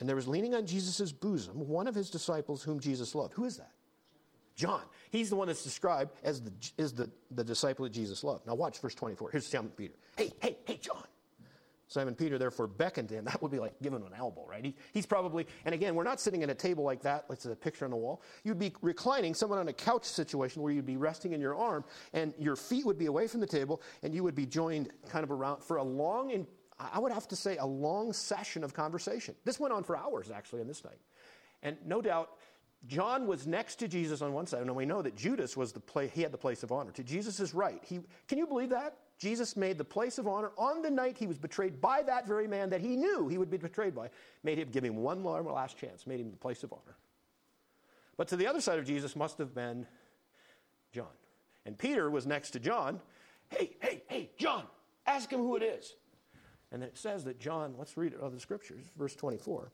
And 0.00 0.08
there 0.08 0.16
was 0.16 0.26
leaning 0.26 0.54
on 0.54 0.66
Jesus' 0.66 1.12
bosom 1.12 1.68
one 1.68 1.86
of 1.86 1.94
his 1.94 2.10
disciples 2.10 2.62
whom 2.62 2.80
Jesus 2.80 3.14
loved. 3.14 3.34
Who 3.34 3.44
is 3.44 3.58
that? 3.58 3.72
John. 4.54 4.82
He's 5.10 5.30
the 5.30 5.36
one 5.36 5.48
that's 5.48 5.62
described 5.62 6.12
as 6.24 6.42
the, 6.42 6.52
the, 6.76 7.10
the 7.30 7.44
disciple 7.44 7.84
that 7.84 7.92
Jesus 7.92 8.24
loved. 8.24 8.46
Now 8.46 8.54
watch 8.54 8.80
verse 8.80 8.94
24. 8.94 9.30
Here's 9.30 9.46
Simon 9.46 9.70
Peter. 9.76 9.94
Hey, 10.16 10.32
hey, 10.40 10.56
hey, 10.64 10.78
John. 10.78 11.04
Simon 11.92 12.14
Peter 12.14 12.38
therefore 12.38 12.66
beckoned 12.66 13.08
to 13.10 13.14
him. 13.14 13.24
That 13.32 13.40
would 13.40 13.50
be 13.50 13.58
like 13.58 13.74
giving 13.82 14.00
him 14.00 14.06
an 14.06 14.12
elbow, 14.16 14.44
right? 14.46 14.64
He, 14.64 14.74
he's 14.92 15.06
probably, 15.06 15.46
and 15.64 15.74
again, 15.74 15.94
we're 15.94 16.04
not 16.04 16.20
sitting 16.20 16.42
at 16.42 16.50
a 16.50 16.54
table 16.54 16.84
like 16.84 17.02
that. 17.02 17.24
Let's 17.28 17.46
a 17.46 17.56
picture 17.56 17.84
on 17.84 17.90
the 17.90 17.96
wall. 17.96 18.22
You'd 18.44 18.58
be 18.58 18.74
reclining, 18.82 19.34
someone 19.34 19.58
on 19.58 19.68
a 19.68 19.72
couch 19.72 20.04
situation 20.04 20.62
where 20.62 20.72
you'd 20.72 20.86
be 20.86 20.96
resting 20.96 21.32
in 21.32 21.40
your 21.40 21.56
arm, 21.56 21.84
and 22.12 22.34
your 22.38 22.56
feet 22.56 22.84
would 22.84 22.98
be 22.98 23.06
away 23.06 23.26
from 23.26 23.40
the 23.40 23.46
table, 23.46 23.80
and 24.02 24.14
you 24.14 24.22
would 24.22 24.34
be 24.34 24.46
joined 24.46 24.90
kind 25.08 25.24
of 25.24 25.30
around 25.30 25.62
for 25.62 25.78
a 25.78 25.82
long, 25.82 26.32
and 26.32 26.46
I 26.78 26.98
would 26.98 27.12
have 27.12 27.28
to 27.28 27.36
say, 27.36 27.56
a 27.58 27.66
long 27.66 28.12
session 28.12 28.64
of 28.64 28.74
conversation. 28.74 29.34
This 29.44 29.60
went 29.60 29.72
on 29.72 29.84
for 29.84 29.96
hours, 29.96 30.30
actually, 30.30 30.60
on 30.60 30.66
this 30.66 30.84
night. 30.84 30.98
And 31.62 31.76
no 31.86 32.02
doubt, 32.02 32.30
John 32.86 33.26
was 33.26 33.46
next 33.46 33.76
to 33.76 33.88
Jesus 33.88 34.22
on 34.22 34.32
one 34.32 34.46
side, 34.46 34.62
and 34.62 34.74
we 34.74 34.86
know 34.86 35.02
that 35.02 35.16
Judas 35.16 35.56
was 35.56 35.72
the 35.72 35.80
place, 35.80 36.10
he 36.12 36.22
had 36.22 36.32
the 36.32 36.38
place 36.38 36.62
of 36.62 36.72
honor. 36.72 36.90
To 36.92 37.04
Jesus' 37.04 37.54
right. 37.54 37.80
He, 37.84 38.00
can 38.26 38.38
you 38.38 38.46
believe 38.46 38.70
that? 38.70 38.96
Jesus 39.22 39.56
made 39.56 39.78
the 39.78 39.84
place 39.84 40.18
of 40.18 40.26
honor 40.26 40.50
on 40.58 40.82
the 40.82 40.90
night 40.90 41.16
he 41.16 41.28
was 41.28 41.38
betrayed 41.38 41.80
by 41.80 42.02
that 42.02 42.26
very 42.26 42.48
man 42.48 42.70
that 42.70 42.80
he 42.80 42.96
knew 42.96 43.28
he 43.28 43.38
would 43.38 43.52
be 43.52 43.56
betrayed 43.56 43.94
by, 43.94 44.10
made 44.42 44.58
him 44.58 44.68
give 44.72 44.82
him 44.82 44.96
one 44.96 45.22
last 45.22 45.78
chance, 45.78 46.08
made 46.08 46.18
him 46.18 46.32
the 46.32 46.36
place 46.36 46.64
of 46.64 46.72
honor. 46.72 46.96
But 48.16 48.26
to 48.28 48.36
the 48.36 48.48
other 48.48 48.60
side 48.60 48.80
of 48.80 48.84
Jesus 48.84 49.14
must 49.14 49.38
have 49.38 49.54
been 49.54 49.86
John. 50.90 51.06
And 51.64 51.78
Peter 51.78 52.10
was 52.10 52.26
next 52.26 52.50
to 52.50 52.58
John. 52.58 53.00
Hey, 53.48 53.76
hey, 53.78 54.02
hey, 54.08 54.30
John, 54.38 54.64
ask 55.06 55.30
him 55.30 55.38
who 55.38 55.54
it 55.54 55.62
is. 55.62 55.94
And 56.72 56.82
it 56.82 56.98
says 56.98 57.22
that 57.22 57.38
John, 57.38 57.76
let's 57.78 57.96
read 57.96 58.14
it 58.14 58.20
of 58.20 58.32
the 58.32 58.40
scriptures, 58.40 58.86
verse 58.98 59.14
24. 59.14 59.70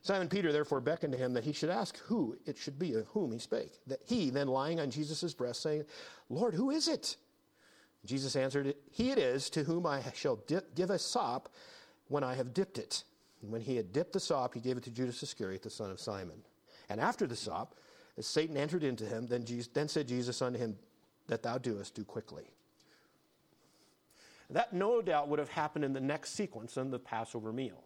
Simon 0.00 0.30
Peter 0.30 0.50
therefore 0.50 0.80
beckoned 0.80 1.12
to 1.12 1.18
him 1.18 1.34
that 1.34 1.44
he 1.44 1.52
should 1.52 1.68
ask 1.68 1.98
who 1.98 2.38
it 2.46 2.56
should 2.56 2.78
be 2.78 2.94
of 2.94 3.06
whom 3.08 3.32
he 3.32 3.38
spake. 3.38 3.80
That 3.86 4.00
he, 4.06 4.30
then 4.30 4.48
lying 4.48 4.80
on 4.80 4.90
Jesus' 4.90 5.34
breast, 5.34 5.60
saying, 5.60 5.84
Lord, 6.30 6.54
who 6.54 6.70
is 6.70 6.88
it? 6.88 7.16
Jesus 8.04 8.36
answered, 8.36 8.74
He 8.90 9.10
it 9.10 9.18
is 9.18 9.48
to 9.50 9.64
whom 9.64 9.86
I 9.86 10.02
shall 10.14 10.36
dip, 10.36 10.74
give 10.74 10.90
a 10.90 10.98
sop 10.98 11.48
when 12.08 12.22
I 12.22 12.34
have 12.34 12.52
dipped 12.52 12.78
it. 12.78 13.04
And 13.42 13.50
when 13.50 13.60
he 13.60 13.76
had 13.76 13.92
dipped 13.92 14.12
the 14.12 14.20
sop, 14.20 14.54
he 14.54 14.60
gave 14.60 14.76
it 14.76 14.84
to 14.84 14.90
Judas 14.90 15.22
Iscariot, 15.22 15.62
the 15.62 15.70
son 15.70 15.90
of 15.90 16.00
Simon. 16.00 16.42
And 16.88 17.00
after 17.00 17.26
the 17.26 17.36
sop, 17.36 17.74
as 18.16 18.26
Satan 18.26 18.56
entered 18.56 18.84
into 18.84 19.04
him, 19.04 19.26
then, 19.26 19.44
Jesus, 19.44 19.68
then 19.68 19.88
said 19.88 20.06
Jesus 20.06 20.40
unto 20.42 20.58
him, 20.58 20.76
That 21.28 21.42
thou 21.42 21.58
doest, 21.58 21.94
do 21.94 22.04
quickly. 22.04 22.44
That 24.50 24.72
no 24.72 25.00
doubt 25.00 25.28
would 25.28 25.38
have 25.38 25.48
happened 25.48 25.84
in 25.84 25.94
the 25.94 26.00
next 26.00 26.34
sequence 26.34 26.76
in 26.76 26.90
the 26.90 26.98
Passover 26.98 27.52
meal. 27.52 27.84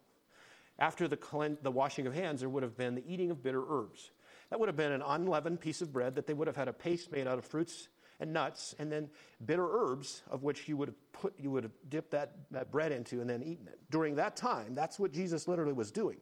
After 0.79 1.09
the, 1.09 1.57
the 1.63 1.71
washing 1.71 2.07
of 2.07 2.15
hands, 2.15 2.41
there 2.41 2.49
would 2.49 2.63
have 2.63 2.77
been 2.77 2.95
the 2.95 3.05
eating 3.07 3.31
of 3.31 3.43
bitter 3.43 3.63
herbs. 3.69 4.11
That 4.51 4.61
would 4.61 4.69
have 4.69 4.77
been 4.77 4.93
an 4.93 5.03
unleavened 5.05 5.61
piece 5.61 5.83
of 5.83 5.93
bread 5.93 6.15
that 6.17 6.27
they 6.27 6.35
would 6.35 6.47
have 6.47 6.57
had 6.57 6.69
a 6.69 6.73
paste 6.73 7.13
made 7.13 7.27
out 7.27 7.39
of 7.39 7.45
fruits 7.45 7.89
and 8.21 8.33
nuts, 8.33 8.75
and 8.79 8.91
then 8.91 9.09
bitter 9.47 9.67
herbs, 9.71 10.23
of 10.31 10.43
which 10.43 10.69
you 10.69 10.77
would 10.77 10.89
have 10.89 11.13
put, 11.13 11.35
you 11.39 11.51
would 11.51 11.63
have 11.63 11.73
dipped 11.89 12.11
that, 12.11 12.33
that 12.51 12.71
bread 12.73 12.93
into 12.93 13.21
and 13.21 13.31
then 13.31 13.43
eaten 13.43 13.69
it. 13.69 13.79
During 13.91 14.17
that 14.17 14.37
time, 14.37 14.75
that's 14.75 14.99
what 14.99 15.13
Jesus 15.13 15.47
literally 15.47 15.73
was 15.73 15.93
doing. 15.93 16.19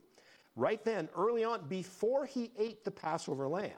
Right 0.57 0.82
then, 0.84 1.09
early 1.16 1.44
on, 1.44 1.66
before 1.68 2.26
he 2.26 2.51
ate 2.59 2.84
the 2.84 2.90
Passover 2.90 3.49
lamb, 3.49 3.70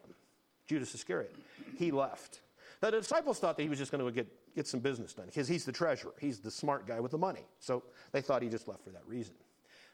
Judas 0.67 0.95
Iscariot, 0.95 1.35
he 1.77 1.91
left. 1.91 2.41
Now, 2.83 2.91
the 2.91 3.01
disciples 3.01 3.39
thought 3.39 3.57
that 3.57 3.63
he 3.63 3.69
was 3.69 3.79
just 3.79 3.91
going 3.91 4.05
to 4.05 4.13
get, 4.13 4.29
get 4.55 4.67
some 4.67 4.81
business 4.81 5.13
done 5.13 5.27
because 5.27 5.49
he's 5.49 5.65
the 5.65 5.73
treasurer. 5.73 6.13
He's 6.21 6.39
the 6.39 6.51
smart 6.51 6.87
guy 6.87 7.01
with 7.01 7.11
the 7.11 7.19
money. 7.19 7.47
So 7.59 7.83
they 8.13 8.21
thought 8.21 8.43
he 8.43 8.49
just 8.49 8.69
left 8.69 8.85
for 8.85 8.91
that 8.91 9.03
reason. 9.07 9.35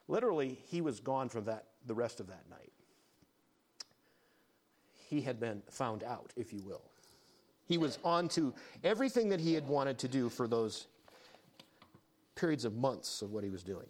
Literally, 0.08 0.58
he 0.68 0.82
was 0.82 1.00
gone 1.00 1.30
from 1.30 1.44
that 1.44 1.64
the 1.86 1.94
rest 1.94 2.20
of 2.20 2.26
that 2.26 2.44
night. 2.50 2.72
He 5.08 5.22
had 5.22 5.40
been 5.40 5.62
found 5.70 6.02
out, 6.02 6.32
if 6.36 6.52
you 6.52 6.60
will. 6.62 6.82
He 7.66 7.78
was 7.78 7.98
on 8.04 8.28
to 8.30 8.54
everything 8.82 9.30
that 9.30 9.40
he 9.40 9.54
had 9.54 9.66
wanted 9.66 9.98
to 9.98 10.08
do 10.08 10.28
for 10.28 10.46
those 10.46 10.86
periods 12.34 12.64
of 12.64 12.74
months 12.74 13.22
of 13.22 13.32
what 13.32 13.44
he 13.44 13.50
was 13.50 13.62
doing. 13.62 13.86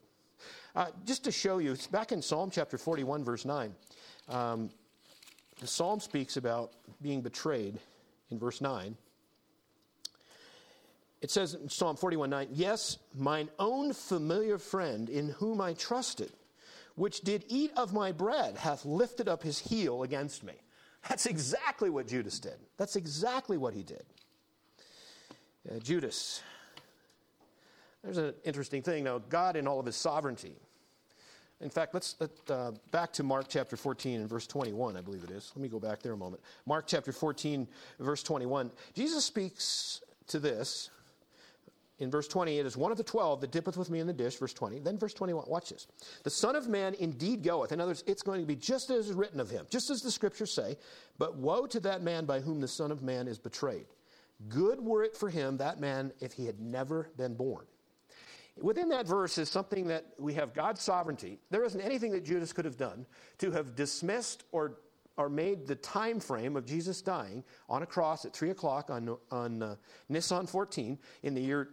Uh, 0.77 0.87
just 1.05 1.25
to 1.25 1.33
show 1.33 1.59
you, 1.59 1.77
back 1.91 2.13
in 2.13 2.21
Psalm 2.21 2.51
chapter 2.51 2.77
41, 2.77 3.25
verse 3.25 3.45
9. 3.45 3.75
Um, 4.29 4.71
the 5.61 5.67
psalm 5.67 6.01
speaks 6.01 6.37
about 6.37 6.73
being 7.01 7.21
betrayed 7.21 7.79
in 8.31 8.39
verse 8.39 8.61
9. 8.61 8.97
It 11.21 11.31
says 11.31 11.55
in 11.55 11.69
Psalm 11.71 11.97
41 11.97 12.29
9, 12.29 12.49
Yes, 12.53 12.99
mine 13.15 13.49
own 13.59 13.93
familiar 13.93 14.59
friend 14.59 15.09
in 15.09 15.31
whom 15.31 15.61
I 15.61 15.73
trusted, 15.75 16.33
which 16.97 17.21
did 17.21 17.45
eat 17.49 17.73
of 17.77 17.93
my 17.93 18.13
bread, 18.13 18.59
hath 18.59 18.85
lifted 18.85 19.29
up 19.29 19.43
his 19.43 19.59
heel 19.59 20.03
against 20.03 20.45
me. 20.45 20.55
That's 21.09 21.27
exactly 21.27 21.91
what 21.91 22.07
Judas 22.07 22.39
did. 22.39 22.57
That's 22.77 22.97
exactly 22.97 23.57
what 23.59 23.75
he 23.75 23.83
did. 23.83 24.05
Uh, 25.71 25.79
Judas. 25.79 26.43
There's 28.03 28.19
an 28.19 28.35
interesting 28.45 28.83
thing. 28.83 29.05
Now, 29.05 29.19
God, 29.19 29.57
in 29.57 29.67
all 29.67 29.81
of 29.81 29.87
his 29.87 29.97
sovereignty, 29.97 30.57
in 31.61 31.71
fact, 31.71 31.95
let's 31.95 32.17
let, 32.21 32.31
uh, 32.51 32.73
back 32.91 33.13
to 33.15 33.23
Mark 33.23 33.47
chapter 33.49 33.77
14 33.77 34.21
and 34.21 34.29
verse 34.29 34.47
21, 34.47 34.97
I 34.97 35.01
believe 35.01 35.25
it 35.25 35.31
is. 35.31 35.53
Let 35.55 35.63
me 35.63 35.69
go 35.69 35.79
back 35.79 36.03
there 36.03 36.13
a 36.13 36.17
moment. 36.17 36.43
Mark 36.67 36.85
chapter 36.87 37.13
14, 37.13 37.67
verse 38.01 38.23
21. 38.23 38.71
Jesus 38.95 39.25
speaks 39.25 40.03
to 40.27 40.39
this 40.39 40.91
in 41.99 42.11
verse 42.11 42.27
20, 42.27 42.59
it 42.59 42.67
is 42.67 42.77
one 42.77 42.91
of 42.91 42.99
the 42.99 43.05
twelve 43.05 43.41
that 43.41 43.53
dippeth 43.53 43.77
with 43.77 43.89
me 43.89 44.01
in 44.01 44.07
the 44.07 44.13
dish, 44.13 44.37
verse 44.37 44.53
20. 44.53 44.81
Then 44.81 44.99
verse 44.99 45.15
21, 45.15 45.45
watch 45.47 45.71
this. 45.71 45.87
The 46.25 46.31
Son 46.31 46.57
of 46.57 46.69
Man 46.69 46.95
indeed 46.99 47.45
goeth. 47.45 47.71
In 47.71 47.81
other 47.81 47.91
words, 47.91 48.03
it's 48.07 48.23
going 48.23 48.41
to 48.41 48.47
be 48.47 48.57
just 48.57 48.91
as 48.91 49.13
written 49.13 49.39
of 49.39 49.49
him, 49.49 49.67
just 49.71 49.91
as 49.91 50.03
the 50.03 50.11
scriptures 50.11 50.53
say. 50.53 50.77
But 51.19 51.37
woe 51.37 51.67
to 51.67 51.79
that 51.81 52.03
man 52.03 52.25
by 52.25 52.41
whom 52.41 52.61
the 52.61 52.69
Son 52.69 52.91
of 52.91 53.03
Man 53.03 53.29
is 53.29 53.39
betrayed. 53.39 53.87
Good 54.49 54.81
were 54.81 55.05
it 55.05 55.17
for 55.17 55.29
him, 55.29 55.57
that 55.59 55.79
man, 55.79 56.13
if 56.21 56.33
he 56.33 56.47
had 56.47 56.61
never 56.61 57.11
been 57.17 57.35
born. 57.35 57.65
Within 58.61 58.89
that 58.89 59.07
verse 59.07 59.39
is 59.39 59.49
something 59.49 59.87
that 59.89 60.07
we 60.19 60.35
have 60.35 60.53
God's 60.53 60.83
sovereignty. 60.83 61.39
There 61.51 61.65
isn't 61.65 61.81
anything 61.81 62.11
that 62.13 62.25
Judas 62.25 62.53
could 62.53 62.65
have 62.65 62.77
done 62.77 63.07
to 63.39 63.53
have 63.53 63.77
dismissed 63.77 64.45
or 64.53 64.79
or 65.17 65.29
made 65.29 65.67
the 65.67 65.77
time 65.77 66.19
frame 66.19 66.57
of 66.57 66.67
Jesus 66.67 67.01
dying 67.01 67.45
on 67.69 67.85
a 67.85 67.87
cross 67.87 68.25
at 68.25 68.33
3 68.33 68.51
o'clock 68.51 68.91
on, 68.91 69.17
on 69.31 69.63
uh, 69.63 69.77
Nisan 70.09 70.45
14 70.45 70.99
in 71.23 71.35
the 71.35 71.41
year 71.41 71.69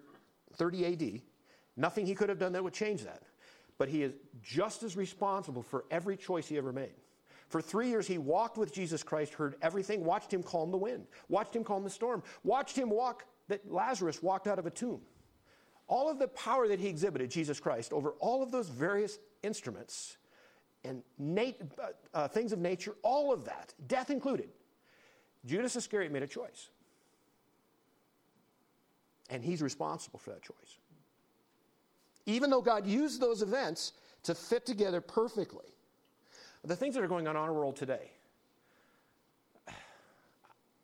30 0.54 0.86
AD. 0.86 1.22
Nothing 1.78 2.06
he 2.06 2.16
could 2.16 2.30
have 2.30 2.40
done 2.40 2.54
that 2.54 2.64
would 2.64 2.74
change 2.74 3.04
that. 3.04 3.24
But 3.78 3.90
he 3.90 4.04
is 4.04 4.14
just 4.44 4.84
as 4.84 4.96
responsible 4.96 5.64
for 5.64 5.86
every 5.90 6.18
choice 6.18 6.48
he 6.48 6.58
ever 6.58 6.72
made. 6.72 6.94
For 7.50 7.62
three 7.62 7.90
years, 7.90 8.08
he 8.08 8.18
walked 8.18 8.58
with 8.58 8.74
Jesus 8.74 9.04
Christ, 9.04 9.34
heard 9.34 9.56
everything, 9.62 10.06
watched 10.06 10.34
him 10.34 10.42
calm 10.42 10.72
the 10.72 10.78
wind, 10.78 11.08
watched 11.28 11.56
him 11.56 11.64
calm 11.64 11.84
the 11.84 11.90
storm, 11.90 12.24
watched 12.44 12.78
him 12.78 12.90
walk 12.90 13.26
that 13.50 13.70
Lazarus 13.70 14.24
walked 14.24 14.48
out 14.48 14.58
of 14.58 14.66
a 14.66 14.70
tomb. 14.70 15.02
All 15.88 16.10
of 16.10 16.20
the 16.20 16.30
power 16.30 16.70
that 16.70 16.80
he 16.80 16.88
exhibited, 16.88 17.30
Jesus 17.30 17.60
Christ, 17.60 17.92
over 17.92 18.12
all 18.20 18.42
of 18.42 18.52
those 18.52 18.70
various 18.70 19.20
instruments 19.44 20.16
and 20.86 21.04
nat- 21.20 21.62
uh, 21.78 21.88
uh, 22.14 22.28
things 22.30 22.54
of 22.54 22.60
nature, 22.60 22.96
all 23.04 23.34
of 23.34 23.44
that, 23.46 23.74
death 23.88 24.10
included, 24.10 24.50
Judas 25.46 25.76
Iscariot 25.76 26.12
made 26.12 26.24
a 26.24 26.28
choice. 26.28 26.70
And 29.32 29.44
he's 29.44 29.62
responsible 29.62 30.20
for 30.20 30.30
that 30.32 30.44
choice. 30.44 30.78
Even 32.28 32.52
though 32.52 32.62
God 32.62 32.86
used 32.86 33.20
those 33.20 33.42
events 33.42 33.94
to 34.24 34.36
fit 34.36 34.66
together 34.66 35.02
perfectly. 35.02 35.66
The 36.64 36.76
things 36.76 36.94
that 36.94 37.04
are 37.04 37.08
going 37.08 37.28
on 37.28 37.36
in 37.36 37.42
our 37.42 37.54
world 37.54 37.76
today, 37.76 38.12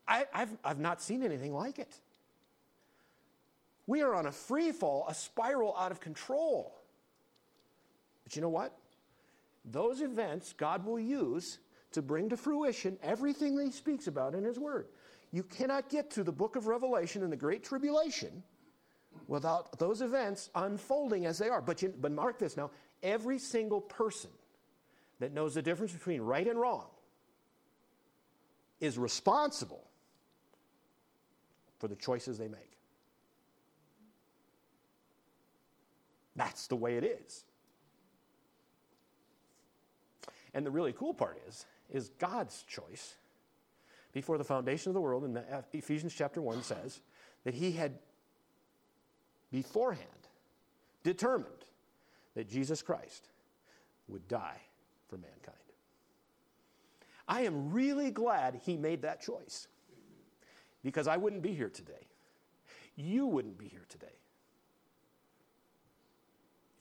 I, 0.08 0.26
have 0.32 0.50
I've 0.64 0.80
not 0.80 1.02
seen 1.02 1.22
anything 1.22 1.54
like 1.54 1.78
it. 1.78 1.94
We 3.86 4.02
are 4.02 4.16
on 4.16 4.26
a 4.26 4.32
free 4.32 4.72
fall, 4.72 5.06
a 5.08 5.14
spiral 5.14 5.76
out 5.78 5.92
of 5.92 6.00
control. 6.00 6.74
But 8.24 8.36
you 8.36 8.42
know 8.42 8.50
what? 8.50 8.76
Those 9.66 10.02
events 10.02 10.54
God 10.54 10.86
will 10.86 11.00
use 11.00 11.60
to 11.92 12.02
bring 12.02 12.30
to 12.30 12.38
fruition 12.38 12.98
everything 13.04 13.56
that 13.58 13.66
He 13.66 13.72
speaks 13.72 14.08
about 14.08 14.34
in 14.34 14.44
His 14.44 14.58
Word. 14.58 14.88
You 15.32 15.44
cannot 15.44 15.90
get 15.90 16.12
to 16.12 16.24
the 16.24 16.32
book 16.32 16.56
of 16.56 16.68
Revelation 16.68 17.24
and 17.24 17.32
the 17.32 17.38
Great 17.38 17.64
Tribulation 17.64 18.44
without 19.28 19.78
those 19.78 20.02
events 20.02 20.50
unfolding 20.56 21.26
as 21.26 21.38
they 21.38 21.50
are. 21.50 21.62
But, 21.62 21.82
you, 21.82 21.94
but 22.00 22.12
mark 22.12 22.40
this 22.40 22.56
now 22.56 22.72
every 23.04 23.40
single 23.40 23.82
person 23.82 24.30
that 25.20 25.34
knows 25.34 25.56
the 25.56 25.62
difference 25.62 25.92
between 25.92 26.22
right 26.22 26.48
and 26.48 26.60
wrong 26.60 26.86
is 28.80 28.98
responsible 28.98 29.84
for 31.80 31.88
the 31.88 31.96
choices 31.96 32.38
they 32.38 32.48
make. 32.48 32.78
That's 36.36 36.68
the 36.68 36.76
way 36.76 36.98
it 36.98 37.04
is. 37.04 37.44
And 40.54 40.66
the 40.66 40.72
really 40.72 40.94
cool 40.94 41.14
part 41.14 41.40
is, 41.48 41.66
is 41.92 42.10
God's 42.20 42.64
choice 42.64 43.16
before 44.18 44.40
the 44.40 44.44
foundation 44.44 44.90
of 44.90 44.96
the 44.96 45.00
world 45.00 45.24
in 45.26 45.38
uh, 45.38 45.62
Ephesians 45.74 46.12
chapter 46.12 46.42
1 46.42 46.64
says 46.64 47.02
that 47.44 47.54
he 47.54 47.72
had 47.72 48.00
beforehand 49.52 50.08
determined 51.04 51.66
that 52.34 52.50
Jesus 52.50 52.82
Christ 52.82 53.28
would 54.08 54.28
die 54.28 54.60
for 55.08 55.18
mankind. 55.18 55.56
I 57.28 57.42
am 57.42 57.72
really 57.72 58.10
glad 58.10 58.60
he 58.66 58.76
made 58.76 59.04
that 59.04 59.22
choice 59.22 59.68
because 60.84 61.08
I 61.08 61.18
wouldn't 61.18 61.44
be 61.44 61.54
here 61.54 61.70
today. 61.70 62.08
You 62.96 63.28
wouldn't 63.28 63.60
be 63.60 63.68
here 63.68 63.86
today. 63.88 64.08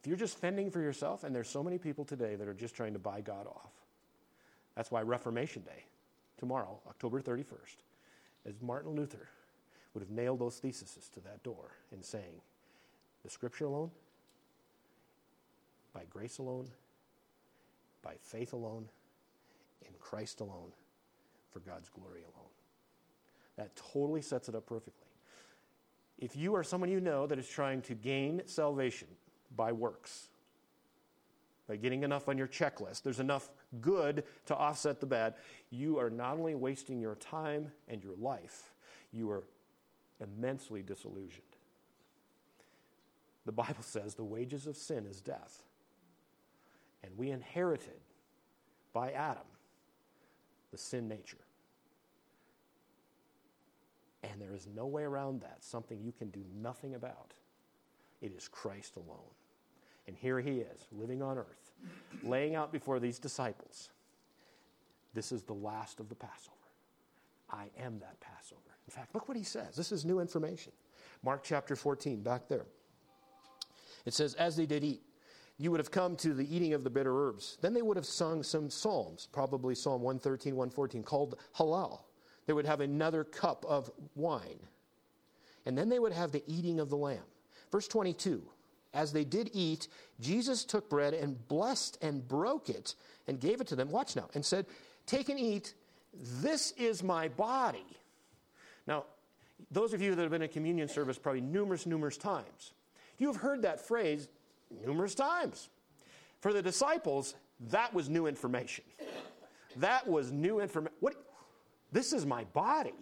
If 0.01 0.07
you're 0.07 0.17
just 0.17 0.39
fending 0.39 0.71
for 0.71 0.81
yourself, 0.81 1.23
and 1.23 1.37
there's 1.37 1.51
so 1.51 1.63
many 1.63 1.77
people 1.77 2.07
today 2.07 2.35
that 2.35 2.49
are 2.49 2.55
just 2.55 2.75
trying 2.75 2.95
to 2.95 2.99
buy 2.99 3.21
God 3.21 3.47
off, 3.47 3.73
that's 4.75 4.91
why 4.91 5.03
Reformation 5.03 5.61
Day, 5.61 5.85
tomorrow, 6.39 6.81
October 6.89 7.21
31st, 7.21 7.77
as 8.47 8.55
Martin 8.61 8.95
Luther 8.95 9.29
would 9.95 10.03
have 10.03 10.11
nailed 10.11 10.39
those 10.39 10.57
theses 10.59 11.09
to 11.15 11.21
that 11.21 11.43
door 11.43 11.73
in 11.93 12.03
saying, 12.03 12.41
the 13.25 13.31
scripture 13.31 13.65
alone, 13.65 13.91
by 15.93 16.03
grace 16.11 16.39
alone, 16.39 16.69
by 18.03 18.15
faith 18.21 18.53
alone, 18.53 18.89
in 19.87 19.93
Christ 19.99 20.41
alone, 20.41 20.73
for 21.51 21.61
God's 21.61 21.89
glory 21.89 22.23
alone. 22.23 22.51
That 23.57 23.75
totally 23.75 24.23
sets 24.23 24.49
it 24.49 24.55
up 24.55 24.67
perfectly. 24.67 25.09
If 26.19 26.37
you 26.37 26.55
are 26.55 26.63
someone 26.63 26.91
you 26.91 27.01
know 27.01 27.27
that 27.27 27.39
is 27.39 27.49
trying 27.49 27.83
to 27.83 27.95
gain 27.95 28.43
salvation 28.47 29.09
by 29.57 29.73
works, 29.73 30.29
by 31.69 31.77
getting 31.77 32.03
enough 32.03 32.29
on 32.29 32.39
your 32.39 32.47
checklist, 32.47 33.03
there's 33.03 33.21
enough 33.21 33.51
good 33.81 34.25
to 34.47 34.57
offset 34.57 35.01
the 35.01 35.07
bad, 35.07 35.35
you 35.71 35.99
are 35.99 36.11
not 36.11 36.39
only 36.39 36.55
wasting 36.55 37.01
your 37.01 37.17
time 37.17 37.73
and 37.89 38.03
your 38.03 38.15
life, 38.17 38.73
you 39.13 39.31
are 39.31 39.43
immensely 40.21 40.83
disillusioned. 40.83 41.43
The 43.45 43.53
Bible 43.53 43.75
says 43.83 44.15
the 44.15 44.25
wages 44.25 44.67
of 44.67 44.77
sin 44.77 45.07
is 45.07 45.21
death. 45.21 45.63
And 47.03 47.17
we 47.17 47.31
inherited 47.31 48.01
by 48.93 49.13
Adam 49.13 49.45
the 50.73 50.79
sin 50.79 51.09
nature. 51.09 51.37
And 54.23 54.41
there 54.41 54.55
is 54.55 54.67
no 54.75 54.87
way 54.87 55.05
around 55.05 55.43
that, 55.43 55.59
something 55.63 56.01
you 56.03 56.13
can 56.13 56.31
do 56.31 56.43
nothing 56.61 56.95
about. 56.95 57.33
It 58.21 58.33
is 58.37 58.49
Christ 58.49 58.97
alone. 58.97 59.31
And 60.07 60.17
here 60.17 60.41
he 60.41 60.59
is, 60.61 60.87
living 60.93 61.23
on 61.23 61.39
earth, 61.39 61.73
laying 62.23 62.55
out 62.55 62.73
before 62.73 63.01
these 63.01 63.19
disciples 63.19 63.91
this 65.17 65.33
is 65.33 65.43
the 65.43 65.55
last 65.55 65.99
of 65.99 66.11
the 66.11 66.15
Passover. 66.15 66.53
I 67.51 67.65
am 67.83 67.99
that 68.01 68.21
Passover. 68.21 68.61
In 68.87 68.93
fact, 68.93 69.15
look 69.15 69.27
what 69.29 69.37
he 69.37 69.43
says. 69.43 69.75
This 69.75 69.91
is 69.91 70.05
new 70.05 70.21
information. 70.21 70.73
Mark 71.25 71.43
chapter 71.43 71.75
14, 71.75 72.23
back 72.23 72.49
there. 72.49 72.67
It 74.05 74.13
says, 74.13 74.35
As 74.35 74.57
they 74.57 74.67
did 74.67 74.85
eat, 74.85 75.01
you 75.57 75.71
would 75.71 75.81
have 75.81 75.91
come 75.91 76.17
to 76.17 76.35
the 76.35 76.55
eating 76.55 76.75
of 76.75 76.85
the 76.85 76.91
bitter 76.91 77.29
herbs. 77.29 77.57
Then 77.63 77.73
they 77.73 77.81
would 77.81 77.97
have 77.97 78.05
sung 78.05 78.43
some 78.43 78.69
psalms, 78.69 79.27
probably 79.33 79.75
Psalm 79.75 80.03
113, 80.03 80.55
114, 80.55 81.03
called 81.03 81.39
Hallel. 81.57 82.01
They 82.45 82.53
would 82.53 82.67
have 82.67 82.83
another 82.83 83.25
cup 83.25 83.65
of 83.67 83.91
wine. 84.15 84.61
And 85.65 85.79
then 85.79 85.89
they 85.89 85.99
would 85.99 86.13
have 86.13 86.31
the 86.31 86.45
eating 86.47 86.79
of 86.79 86.91
the 86.91 86.97
lamb. 86.97 87.25
Verse 87.73 87.89
22 87.89 88.43
As 88.95 89.13
they 89.13 89.25
did 89.25 89.51
eat, 89.53 89.89
Jesus 90.21 90.65
took 90.65 90.89
bread 90.89 91.15
and 91.15 91.47
blessed 91.49 91.99
and 92.03 92.27
broke 92.27 92.69
it 92.69 92.95
and 93.27 93.41
gave 93.41 93.61
it 93.61 93.67
to 93.69 93.77
them. 93.77 93.91
Watch 93.91 94.17
now. 94.17 94.29
And 94.35 94.45
said, 94.45 94.67
Take 95.07 95.29
and 95.29 95.39
eat. 95.39 95.75
This 96.41 96.73
is 96.73 97.03
my 97.03 97.29
body. 97.29 97.87
Now, 98.87 99.05
those 99.71 99.93
of 99.93 100.01
you 100.01 100.15
that 100.15 100.23
have 100.23 100.31
been 100.31 100.43
in 100.43 100.49
communion 100.49 100.89
service 100.89 101.19
probably 101.19 101.41
numerous, 101.41 101.87
numerous 101.87 102.17
times, 102.17 102.73
you 103.19 103.27
have 103.27 103.37
heard 103.37 103.63
that 103.63 103.81
phrase 103.81 104.29
numerous 104.85 105.15
times. 105.15 105.69
For 106.41 106.53
the 106.53 106.63
disciples, 106.63 107.35
that 107.71 107.93
was 107.93 108.09
new 108.09 108.27
information. 108.27 108.85
That 109.77 110.07
was 110.07 110.33
new 110.33 110.61
information. 110.61 110.97
What? 111.01 111.15
This 111.93 112.13
is 112.13 112.27
my 112.27 112.45
body. 112.45 112.95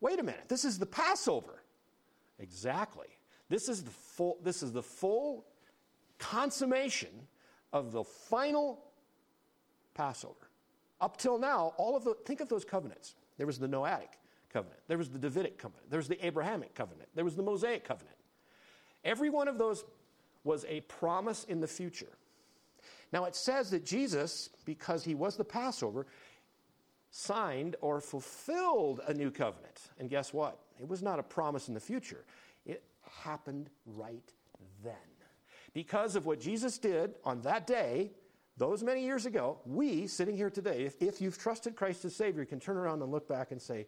Wait 0.00 0.18
a 0.18 0.22
minute. 0.22 0.48
This 0.48 0.64
is 0.64 0.78
the 0.78 0.86
Passover. 0.86 1.62
Exactly. 2.38 3.06
This 3.48 3.68
is 3.68 3.84
the 3.84 3.90
full. 3.90 4.38
This 4.42 4.62
is 4.62 4.72
the 4.72 4.82
full 4.82 5.44
consummation 6.18 7.10
of 7.72 7.92
the 7.92 8.04
final 8.04 8.82
Passover. 9.94 10.34
Up 11.00 11.16
till 11.16 11.38
now, 11.38 11.74
all 11.76 11.96
of 11.96 12.04
the 12.04 12.14
think 12.24 12.40
of 12.40 12.48
those 12.48 12.64
covenants. 12.64 13.14
There 13.36 13.46
was 13.46 13.58
the 13.58 13.68
Noahic 13.68 14.08
covenant. 14.52 14.80
There 14.88 14.98
was 14.98 15.10
the 15.10 15.18
Davidic 15.18 15.58
covenant. 15.58 15.90
There 15.90 15.98
was 15.98 16.08
the 16.08 16.24
Abrahamic 16.24 16.74
covenant. 16.74 17.08
There 17.14 17.24
was 17.24 17.36
the 17.36 17.42
Mosaic 17.42 17.84
covenant. 17.84 18.16
Every 19.04 19.30
one 19.30 19.48
of 19.48 19.58
those 19.58 19.84
was 20.44 20.64
a 20.68 20.80
promise 20.82 21.44
in 21.44 21.60
the 21.60 21.66
future. 21.68 22.16
Now 23.12 23.24
it 23.24 23.36
says 23.36 23.70
that 23.70 23.84
Jesus, 23.84 24.48
because 24.64 25.04
he 25.04 25.14
was 25.14 25.36
the 25.36 25.44
Passover, 25.44 26.06
signed 27.10 27.76
or 27.80 28.00
fulfilled 28.00 29.00
a 29.06 29.14
new 29.14 29.30
covenant. 29.30 29.80
And 29.98 30.10
guess 30.10 30.32
what? 30.32 30.58
It 30.80 30.88
was 30.88 31.02
not 31.02 31.18
a 31.18 31.22
promise 31.22 31.68
in 31.68 31.74
the 31.74 31.80
future, 31.80 32.24
happened 33.22 33.70
right 33.86 34.32
then. 34.82 34.94
Because 35.72 36.16
of 36.16 36.26
what 36.26 36.40
Jesus 36.40 36.78
did 36.78 37.14
on 37.24 37.42
that 37.42 37.66
day, 37.66 38.12
those 38.56 38.82
many 38.82 39.04
years 39.04 39.26
ago, 39.26 39.58
we, 39.66 40.06
sitting 40.06 40.36
here 40.36 40.48
today, 40.50 40.84
if, 40.84 41.02
if 41.02 41.20
you've 41.20 41.36
trusted 41.36 41.76
Christ 41.76 42.04
as 42.04 42.16
Savior, 42.16 42.42
you 42.42 42.46
can 42.46 42.60
turn 42.60 42.76
around 42.76 43.02
and 43.02 43.12
look 43.12 43.28
back 43.28 43.50
and 43.50 43.60
say, 43.60 43.86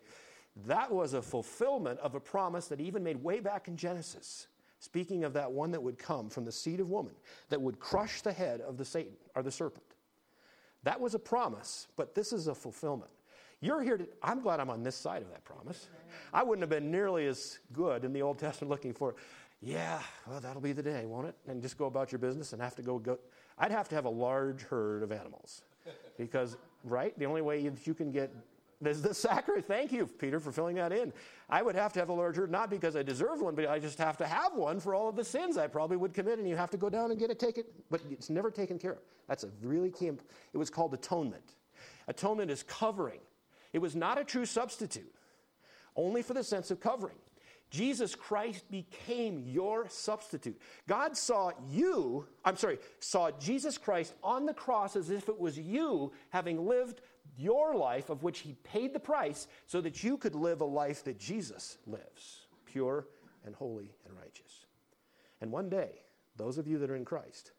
that 0.67 0.91
was 0.91 1.15
a 1.15 1.23
fulfillment 1.23 1.99
of 2.01 2.15
a 2.15 2.21
promise 2.21 2.67
that 2.69 2.81
even 2.81 3.03
made 3.03 3.23
way 3.23 3.41
back 3.41 3.69
in 3.69 3.77
Genesis 3.77 4.49
speaking 4.81 5.25
of 5.25 5.33
that 5.33 5.51
one 5.51 5.71
that 5.73 5.83
would 5.83 5.99
come 5.99 6.31
from 6.31 6.45
the 6.45 6.53
seed 6.53 6.81
of 6.81 6.91
woman, 6.91 7.15
that 7.49 7.61
would 7.61 7.79
crush 7.81 8.23
the 8.23 8.33
head 8.33 8.61
of 8.61 8.77
the 8.77 8.85
Satan 8.85 9.17
or 9.35 9.43
the 9.43 9.51
serpent. 9.51 9.85
That 10.85 11.01
was 11.01 11.15
a 11.15 11.19
promise, 11.19 11.89
but 11.97 12.15
this 12.15 12.33
is 12.33 12.47
a 12.47 12.55
fulfillment. 12.55 13.11
You're 13.61 13.83
here 13.83 13.99
to, 13.99 14.07
I'm 14.23 14.41
glad 14.41 14.61
I'm 14.61 14.71
on 14.71 14.83
this 14.83 14.95
side 14.95 15.23
of 15.23 15.31
that 15.31 15.45
promise. 15.45 15.89
I 16.33 16.43
wouldn't 16.43 16.63
have 16.63 16.71
been 16.71 16.91
nearly 16.91 17.27
as 17.27 17.59
good 17.73 18.05
in 18.05 18.13
the 18.13 18.23
Old 18.23 18.39
Testament 18.39 18.71
looking 18.71 18.93
for, 18.93 19.17
yeah, 19.61 20.01
well, 20.27 20.41
that'll 20.41 20.63
be 20.63 20.73
the 20.73 20.83
day, 20.83 21.07
won't 21.07 21.27
it? 21.27 21.35
And 21.49 21.61
just 21.61 21.77
go 21.77 21.87
about 21.87 22.13
your 22.13 22.21
business 22.21 22.53
and 22.53 22.63
have 22.63 22.77
to 22.77 22.83
go, 22.83 22.99
go. 22.99 23.19
I'd 23.59 23.73
have 23.73 23.89
to 23.89 23.95
have 23.97 24.05
a 24.05 24.11
large 24.11 24.63
herd 24.63 25.03
of 25.03 25.11
animals 25.11 25.63
because, 26.17 26.57
right, 26.85 27.19
the 27.19 27.27
only 27.27 27.43
way 27.43 27.61
you, 27.61 27.75
you 27.85 27.95
can 27.95 28.13
get 28.13 28.33
there's 28.81 29.03
the 29.03 29.13
sacrifice. 29.13 29.65
Thank 29.67 29.93
you, 29.93 30.07
Peter, 30.07 30.39
for 30.39 30.53
filling 30.53 30.77
that 30.77 30.93
in. 30.93 31.13
I 31.51 31.63
would 31.63 31.75
have 31.75 31.93
to 31.95 31.99
have 31.99 32.11
a 32.11 32.13
large 32.13 32.37
herd, 32.37 32.51
not 32.51 32.71
because 32.71 32.95
I 32.95 33.03
deserve 33.03 33.41
one, 33.41 33.55
but 33.55 33.69
I 33.69 33.79
just 33.79 33.99
have 33.99 34.17
to 34.19 34.27
have 34.27 34.55
one 34.55 34.79
for 34.79 34.95
all 34.95 35.09
of 35.09 35.17
the 35.17 35.25
sins 35.25 35.59
I 35.59 35.67
probably 35.67 35.97
would 35.97 36.15
commit, 36.15 36.39
and 36.39 36.49
you 36.49 36.57
have 36.57 36.71
to 36.71 36.77
go 36.77 36.89
down 36.89 37.11
and 37.11 37.19
get 37.19 37.31
it 37.31 37.41
taken. 37.41 37.65
But 37.91 38.03
it's 38.11 38.31
never 38.31 38.51
taken 38.51 38.79
care 38.79 38.93
of. 38.93 38.99
That's 39.27 39.43
a 39.43 39.49
really 39.63 39.91
key. 39.91 40.07
Imp- 40.07 40.23
it 40.53 40.59
was 40.59 40.71
called 40.71 40.95
atonement. 40.95 41.55
Atonement 42.07 42.51
is 42.51 42.63
covering. 42.63 43.19
It 43.73 43.79
was 43.79 43.95
not 43.95 44.19
a 44.19 44.25
true 44.25 44.47
substitute, 44.47 45.15
only 45.97 46.23
for 46.23 46.35
the 46.35 46.45
sense 46.45 46.71
of 46.71 46.81
covering. 46.81 47.17
Jesus 47.71 48.15
Christ 48.15 48.71
became 48.71 49.43
your 49.47 49.89
substitute. 49.89 50.59
God 50.87 51.17
saw 51.17 51.53
you, 51.71 52.27
I'm 52.45 52.57
sorry, 52.57 52.79
saw 52.99 53.31
Jesus 53.33 53.77
Christ 53.77 54.15
on 54.23 54.47
the 54.47 54.55
cross 54.55 54.97
as 54.97 55.11
if 55.11 55.29
it 55.29 55.39
was 55.39 55.59
you 55.59 56.13
having 56.31 56.67
lived 56.67 57.03
your 57.37 57.75
life 57.75 58.09
of 58.09 58.23
which 58.23 58.41
he 58.41 58.55
paid 58.65 58.95
the 58.95 59.01
price 59.01 59.49
so 59.67 59.81
that 59.83 60.03
you 60.03 60.17
could 60.17 60.35
live 60.35 60.63
a 60.63 60.65
life 60.65 61.05
that 61.05 61.19
Jesus 61.19 61.77
lives, 61.87 62.47
pure 62.65 63.07
and 63.45 63.55
holy 63.55 63.93
and 64.07 64.17
righteous. 64.17 64.67
And 65.41 65.53
one 65.53 65.69
day, 65.69 65.91
those 66.37 66.57
of 66.57 66.67
you 66.67 66.79
that 66.79 66.91
are 66.91 66.97
in 66.97 67.05
Christ 67.05 67.53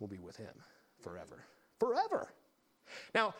will 0.00 0.08
be 0.08 0.18
with 0.18 0.36
him 0.36 0.54
forever. 0.98 1.44
Forever. 1.78 2.32
Now, 3.14 3.34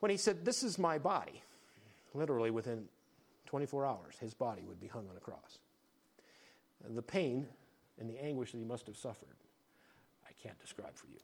when 0.00 0.10
he 0.10 0.16
said, 0.16 0.44
This 0.44 0.62
is 0.62 0.78
my 0.78 0.98
body, 0.98 1.42
literally 2.14 2.50
within 2.50 2.84
24 3.46 3.86
hours, 3.86 4.16
his 4.20 4.34
body 4.34 4.62
would 4.66 4.80
be 4.80 4.86
hung 4.86 5.08
on 5.08 5.16
a 5.16 5.20
cross. 5.20 5.58
And 6.84 6.96
the 6.96 7.02
pain 7.02 7.46
and 7.98 8.08
the 8.08 8.22
anguish 8.22 8.52
that 8.52 8.58
he 8.58 8.64
must 8.64 8.86
have 8.86 8.96
suffered, 8.96 9.36
I 10.26 10.32
can't 10.42 10.58
describe 10.60 10.94
for 10.94 11.06
you. 11.06 11.18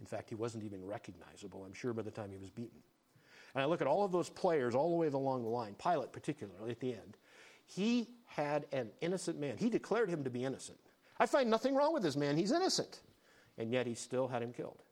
In 0.00 0.06
fact, 0.06 0.28
he 0.28 0.34
wasn't 0.34 0.64
even 0.64 0.84
recognizable, 0.84 1.64
I'm 1.64 1.72
sure, 1.72 1.92
by 1.92 2.02
the 2.02 2.10
time 2.10 2.30
he 2.30 2.36
was 2.36 2.50
beaten. 2.50 2.80
And 3.54 3.62
I 3.62 3.66
look 3.66 3.80
at 3.80 3.86
all 3.86 4.04
of 4.04 4.12
those 4.12 4.28
players 4.28 4.74
all 4.74 4.90
the 4.90 4.96
way 4.96 5.06
along 5.06 5.44
the 5.44 5.48
line, 5.48 5.76
Pilate 5.82 6.12
particularly 6.12 6.70
at 6.72 6.80
the 6.80 6.92
end. 6.92 7.16
He 7.66 8.08
had 8.26 8.66
an 8.72 8.90
innocent 9.00 9.38
man. 9.38 9.56
He 9.56 9.70
declared 9.70 10.10
him 10.10 10.24
to 10.24 10.30
be 10.30 10.44
innocent. 10.44 10.78
I 11.18 11.26
find 11.26 11.48
nothing 11.48 11.74
wrong 11.74 11.94
with 11.94 12.02
this 12.02 12.16
man. 12.16 12.36
He's 12.36 12.52
innocent. 12.52 13.00
And 13.56 13.70
yet 13.70 13.86
he 13.86 13.94
still 13.94 14.26
had 14.26 14.42
him 14.42 14.52
killed, 14.52 14.82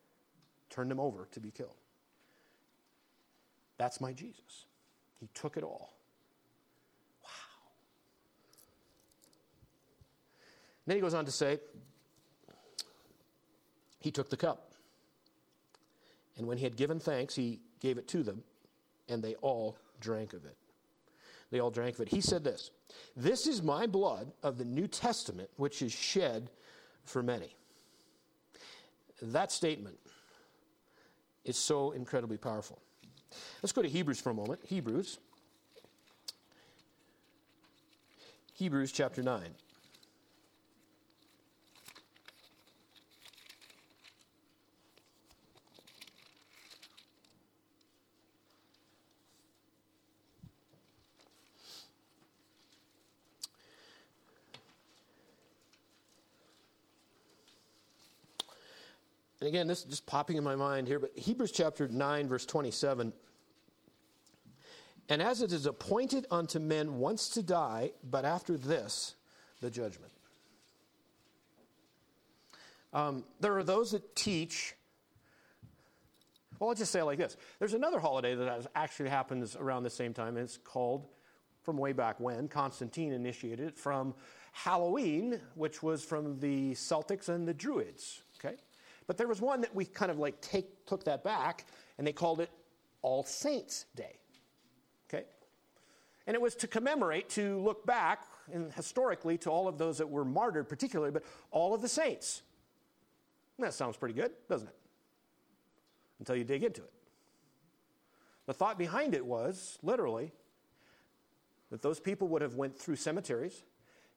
turned 0.71 0.93
him 0.93 1.01
over 1.01 1.27
to 1.33 1.41
be 1.41 1.51
killed. 1.51 1.75
That's 3.79 4.01
my 4.01 4.13
Jesus. 4.13 4.67
He 5.19 5.29
took 5.35 5.57
it 5.57 5.65
all. 5.65 5.93
Wow. 7.23 7.29
Then 10.87 10.97
he 10.97 11.01
goes 11.01 11.15
on 11.15 11.25
to 11.25 11.33
say, 11.33 11.59
He 14.01 14.11
took 14.11 14.31
the 14.31 14.37
cup. 14.37 14.73
And 16.37 16.47
when 16.47 16.59
he 16.59 16.65
had 16.65 16.77
given 16.77 16.99
thanks, 16.99 17.35
he 17.35 17.61
gave 17.81 17.99
it 17.99 18.09
to 18.09 18.23
them, 18.23 18.43
and 19.09 19.23
they 19.23 19.35
all 19.37 19.77
drank 20.01 20.33
of 20.33 20.45
it. 20.45 20.57
They 21.51 21.61
all 21.61 21.71
drank 21.71 21.97
of 21.97 22.01
it. 22.01 22.09
He 22.09 22.21
said 22.21 22.43
this 22.43 22.71
This 23.17 23.47
is 23.47 23.63
my 23.63 23.87
blood 23.87 24.33
of 24.43 24.59
the 24.59 24.65
New 24.65 24.89
Testament, 24.89 25.51
which 25.57 25.83
is 25.83 25.93
shed 25.93 26.51
for 27.05 27.23
many. 27.23 27.55
That 29.21 29.53
statement 29.53 29.99
is 31.45 31.57
so 31.57 31.93
incredibly 31.93 32.39
powerful. 32.39 32.81
Let's 33.63 33.73
go 33.73 33.83
to 33.83 33.89
Hebrews 33.89 34.21
for 34.21 34.31
a 34.31 34.35
moment. 34.35 34.61
Hebrews. 34.67 35.19
Hebrews 38.55 38.93
chapter 38.93 39.23
9. 39.23 39.43
And 59.43 59.49
again, 59.49 59.67
this 59.67 59.81
is 59.81 59.87
just 59.87 60.07
popping 60.07 60.37
in 60.37 60.45
my 60.45 60.55
mind 60.55 60.87
here, 60.87 61.01
but 61.01 61.11
Hebrews 61.17 61.51
chapter 61.51 61.89
9, 61.89 62.29
verse 62.29 62.47
27. 62.47 63.13
And 65.09 65.21
as 65.21 65.43
it 65.43 65.51
is 65.51 65.67
appointed 65.67 66.27
unto 66.31 66.61
men 66.61 67.01
once 67.01 67.29
to 67.31 67.43
die, 67.43 67.91
but 68.09 68.25
after 68.25 68.57
this, 68.57 69.17
the 69.61 69.69
judgment. 69.69 70.13
Um, 72.93 73.25
there 73.41 73.59
are 73.59 73.65
those 73.65 73.91
that 73.91 74.15
teach. 74.15 74.77
Well, 76.61 76.71
I'll 76.71 76.77
just 76.77 76.93
say 76.93 77.01
it 77.01 77.05
like 77.05 77.19
this. 77.19 77.37
There's 77.59 77.75
another 77.75 77.99
holiday 77.99 78.37
that 78.37 78.69
actually 78.77 79.09
happens 79.09 79.57
around 79.57 79.83
the 79.83 79.91
same 79.91 80.15
time. 80.15 80.37
And 80.37 80.45
it's 80.45 80.57
called, 80.57 81.09
from 81.63 81.79
way 81.79 81.93
back 81.93 82.21
when, 82.21 82.47
Constantine 82.47 83.13
initiated 83.13 83.67
it, 83.67 83.77
from 83.77 84.15
Halloween, 84.53 85.41
which 85.57 85.83
was 85.83 86.05
from 86.05 86.39
the 86.39 86.75
Celtics 86.75 87.29
and 87.29 87.49
the 87.49 87.55
Druids. 87.55 88.23
But 89.13 89.19
there 89.19 89.29
was 89.29 89.43
one 89.43 89.61
that 89.61 89.75
we 89.75 89.85
kind 89.85 90.11
of 90.11 90.19
like 90.19 90.41
take, 90.41 90.87
took 90.87 91.05
that 91.05 91.23
back, 91.23 91.67
and 91.99 92.07
they 92.07 92.15
called 92.15 92.41
it 92.41 92.49
All 93.03 93.23
Saints 93.23 93.85
Day. 93.95 94.17
Okay? 95.07 95.25
And 96.27 96.35
it 96.35 96.41
was 96.41 96.55
to 96.55 96.67
commemorate, 96.67 97.29
to 97.29 97.59
look 97.59 97.85
back 97.85 98.25
and 98.51 98.73
historically 98.73 99.37
to 99.37 99.51
all 99.51 99.69
of 99.69 99.77
those 99.77 99.99
that 99.99 100.09
were 100.09 100.25
martyred, 100.25 100.67
particularly, 100.67 101.13
but 101.13 101.25
all 101.51 101.75
of 101.75 101.83
the 101.83 101.89
saints. 101.89 102.41
And 103.59 103.67
that 103.67 103.75
sounds 103.75 103.99
pretty 103.99 104.15
good, 104.15 104.31
doesn't 104.49 104.69
it? 104.69 104.77
Until 106.19 106.37
you 106.37 106.45
dig 106.45 106.65
into 106.65 106.81
it. 106.81 106.93
The 108.47 108.55
thought 108.55 108.79
behind 108.79 109.15
it 109.15 109.27
was 109.27 109.79
literally 109.83 110.33
that 111.71 111.83
those 111.83 112.01
people 112.01 112.29
would 112.29 112.41
have 112.41 112.55
went 112.55 112.79
through 112.79 112.97
cemeteries, 112.97 113.63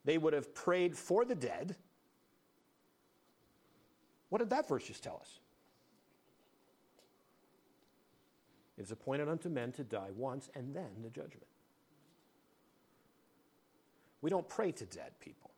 they 0.06 0.18
would 0.18 0.32
have 0.32 0.56
prayed 0.56 0.96
for 0.96 1.26
the 1.26 1.36
dead, 1.36 1.76
what 4.36 4.40
did 4.40 4.50
that 4.50 4.68
verse 4.68 4.84
just 4.84 5.02
tell 5.02 5.16
us? 5.22 5.40
It 8.78 8.82
is 8.82 8.92
appointed 8.92 9.30
unto 9.30 9.48
men 9.48 9.72
to 9.72 9.84
die 9.86 10.10
once 10.14 10.50
and 10.54 10.76
then 10.76 10.90
the 11.02 11.10
judgment. 11.10 11.48
We 14.22 14.30
don't 14.30 14.50
pray 14.50 14.74
to 14.74 14.86
dead 14.88 15.12
people. 15.22 15.52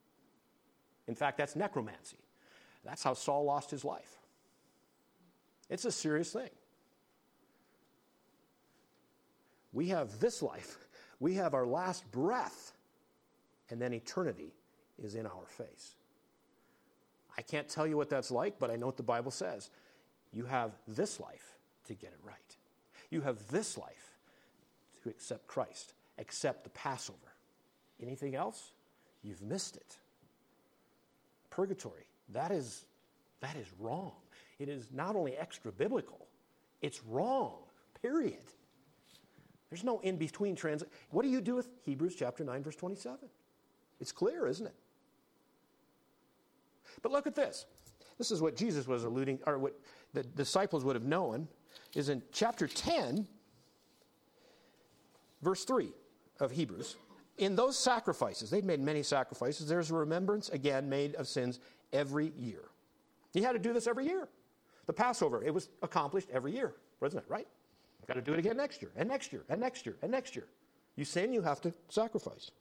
In 1.08 1.16
fact, 1.16 1.40
that's 1.40 1.56
necromancy. 1.56 2.20
That's 2.86 3.02
how 3.02 3.16
Saul 3.16 3.46
lost 3.46 3.72
his 3.72 3.84
life. 3.84 4.20
It's 5.72 5.86
a 5.86 5.92
serious 5.92 6.32
thing. 6.32 6.52
We 9.74 9.88
have 9.88 10.20
this 10.20 10.44
life, 10.44 10.78
we 11.20 11.34
have 11.34 11.56
our 11.56 11.66
last 11.66 12.12
breath, 12.12 12.74
and 13.72 13.82
then 13.82 13.92
eternity 13.92 14.54
is 15.02 15.16
in 15.16 15.26
our 15.26 15.48
face. 15.48 15.96
I 17.38 17.42
can't 17.42 17.70
tell 17.70 17.86
you 17.86 17.98
what 17.98 18.10
that's 18.10 18.32
like, 18.32 18.58
but 18.60 18.72
I 18.72 18.76
know 18.76 18.88
what 18.88 18.98
the 18.98 19.04
Bible 19.04 19.32
says. 19.32 19.70
You 20.34 20.46
have 20.46 20.72
this 20.88 21.20
life 21.20 21.58
to 21.88 21.94
get 21.94 22.12
it 22.12 22.20
right. 22.24 22.58
You 23.10 23.22
have 23.22 23.48
this 23.50 23.78
life 23.78 24.18
to 25.04 25.10
accept 25.10 25.48
Christ, 25.48 25.94
accept 26.18 26.64
the 26.64 26.70
Passover. 26.72 27.18
Anything 28.02 28.36
else? 28.36 28.72
You've 29.24 29.42
missed 29.42 29.78
it. 29.78 29.98
Purgatory, 31.50 32.08
that 32.30 32.52
is, 32.52 32.86
that 33.40 33.56
is 33.56 33.68
wrong. 33.80 34.14
It 34.60 34.70
is 34.70 34.90
not 34.92 35.16
only 35.16 35.36
extra 35.36 35.72
biblical, 35.72 36.28
it's 36.82 37.04
wrong, 37.04 37.58
period. 38.02 38.44
There's 39.70 39.84
no 39.84 40.00
in 40.00 40.18
between 40.18 40.56
translation. 40.56 40.94
What 41.10 41.24
do 41.24 41.30
you 41.30 41.42
do 41.42 41.56
with 41.56 41.68
Hebrews 41.84 42.16
chapter 42.16 42.44
9, 42.44 42.64
verse 42.64 42.76
27? 42.76 43.18
It's 44.00 44.12
clear, 44.12 44.48
isn't 44.48 44.68
it? 44.68 44.76
But 47.02 47.12
look 47.12 47.28
at 47.28 47.36
this. 47.36 47.66
This 48.18 48.32
is 48.32 48.42
what 48.42 48.56
Jesus 48.56 48.88
was 48.88 49.04
alluding, 49.04 49.40
or 49.46 49.60
what 49.60 49.80
the 50.14 50.24
disciples 50.24 50.84
would 50.84 50.96
have 50.96 51.06
known, 51.06 51.48
is 51.94 52.10
in 52.10 52.24
chapter 52.32 52.68
10, 52.68 53.28
verse 55.42 55.64
3 55.66 55.92
of 56.40 56.52
Hebrews. 56.52 56.96
In 57.38 57.56
those 57.56 57.78
sacrifices, 57.78 58.50
they'd 58.50 58.66
made 58.66 58.80
many 58.80 59.04
sacrifices. 59.04 59.68
There's 59.68 59.92
a 59.92 59.96
remembrance, 59.96 60.50
again, 60.50 60.90
made 60.90 61.14
of 61.16 61.28
sins 61.28 61.60
every 61.94 62.32
year. 62.36 62.70
He 63.34 63.42
had 63.42 63.52
to 63.52 63.60
do 63.60 63.74
this 63.74 63.86
every 63.86 64.06
year. 64.06 64.28
The 64.88 64.94
Passover, 64.94 65.44
it 65.44 65.54
was 65.54 65.70
accomplished 65.84 66.30
every 66.32 66.54
year, 66.54 66.74
wasn't 67.00 67.24
it? 67.24 67.30
Right? 67.30 67.48
Got 68.08 68.16
to 68.16 68.22
do 68.22 68.34
it 68.34 68.40
again 68.40 68.58
next 68.58 68.82
year, 68.82 68.92
and 68.96 69.10
next 69.10 69.34
year, 69.34 69.44
and 69.50 69.60
next 69.60 69.86
year, 69.86 69.98
and 70.02 70.10
next 70.10 70.36
year. 70.36 70.48
You 70.96 71.06
sin, 71.06 71.34
you 71.34 71.42
have 71.42 71.62
to 71.62 71.74
sacrifice. 71.90 72.52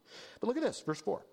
But 0.41 0.49
look 0.49 0.57
at 0.57 0.63
this, 0.63 0.81
verse 0.81 1.01
4. 1.01 1.25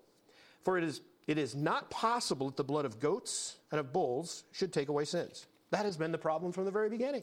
For 0.64 0.78
it 0.78 0.84
is 0.84 1.00
it 1.26 1.38
is 1.38 1.54
not 1.54 1.90
possible 1.90 2.48
that 2.48 2.56
the 2.56 2.64
blood 2.64 2.84
of 2.84 3.00
goats 3.00 3.56
and 3.70 3.80
of 3.80 3.92
bulls 3.92 4.44
should 4.52 4.72
take 4.72 4.88
away 4.88 5.04
sins. 5.04 5.46
That 5.70 5.84
has 5.84 5.96
been 5.96 6.12
the 6.12 6.18
problem 6.18 6.52
from 6.52 6.64
the 6.64 6.70
very 6.70 6.90
beginning. 6.90 7.22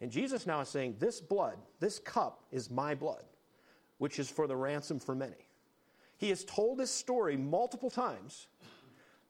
And 0.00 0.10
Jesus 0.10 0.46
now 0.46 0.60
is 0.60 0.68
saying, 0.68 0.96
This 0.98 1.20
blood, 1.20 1.56
this 1.80 1.98
cup 1.98 2.44
is 2.52 2.70
my 2.70 2.94
blood, 2.94 3.24
which 3.98 4.18
is 4.18 4.30
for 4.30 4.46
the 4.46 4.56
ransom 4.56 5.00
for 5.00 5.14
many. 5.14 5.48
He 6.16 6.28
has 6.28 6.44
told 6.44 6.78
this 6.78 6.90
story 6.90 7.36
multiple 7.36 7.90
times 7.90 8.46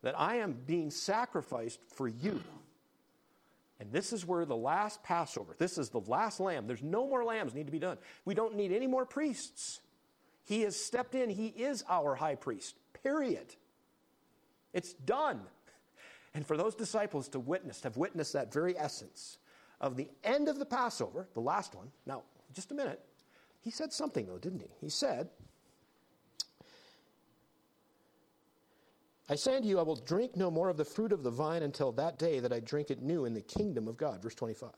that 0.02 0.18
I 0.18 0.36
am 0.36 0.56
being 0.66 0.90
sacrificed 0.90 1.80
for 1.88 2.08
you. 2.08 2.42
And 3.80 3.90
this 3.90 4.12
is 4.12 4.26
where 4.26 4.44
the 4.44 4.56
last 4.56 5.02
Passover, 5.02 5.54
this 5.58 5.78
is 5.78 5.88
the 5.88 6.00
last 6.00 6.38
lamb. 6.38 6.66
There's 6.66 6.82
no 6.82 7.06
more 7.06 7.24
lambs 7.24 7.54
need 7.54 7.66
to 7.66 7.72
be 7.72 7.78
done. 7.78 7.98
We 8.24 8.34
don't 8.34 8.54
need 8.54 8.72
any 8.72 8.86
more 8.86 9.04
priests. 9.04 9.80
He 10.45 10.62
has 10.62 10.76
stepped 10.76 11.14
in. 11.14 11.30
He 11.30 11.49
is 11.49 11.84
our 11.88 12.14
high 12.14 12.34
priest, 12.34 12.76
period. 13.03 13.55
It's 14.72 14.93
done. 14.93 15.40
And 16.34 16.47
for 16.47 16.57
those 16.57 16.74
disciples 16.74 17.28
to 17.28 17.40
witness, 17.40 17.80
to 17.82 17.88
have 17.88 17.97
witnessed 17.97 18.32
that 18.32 18.53
very 18.53 18.76
essence 18.78 19.38
of 19.80 19.97
the 19.97 20.09
end 20.24 20.49
of 20.49 20.59
the 20.59 20.64
Passover, 20.64 21.28
the 21.34 21.40
last 21.40 21.74
one. 21.74 21.90
Now, 22.07 22.22
just 22.55 22.70
a 22.70 22.74
minute. 22.74 23.01
He 23.61 23.70
said 23.70 23.93
something, 23.93 24.26
though, 24.26 24.38
didn't 24.38 24.61
he? 24.61 24.68
He 24.80 24.88
said, 24.88 25.28
I 29.28 29.34
say 29.36 29.57
unto 29.57 29.68
you, 29.68 29.78
I 29.78 29.82
will 29.82 29.97
drink 29.97 30.36
no 30.36 30.51
more 30.51 30.68
of 30.68 30.76
the 30.76 30.84
fruit 30.84 31.12
of 31.12 31.22
the 31.22 31.30
vine 31.30 31.62
until 31.62 31.93
that 31.93 32.18
day 32.18 32.40
that 32.40 32.53
I 32.53 32.61
drink 32.61 32.90
it 32.90 33.03
new 33.03 33.24
in 33.24 33.34
the 33.34 33.40
kingdom 33.40 33.88
of 33.88 33.97
God. 33.97 34.22
Verse 34.22 34.34
25. 34.34 34.70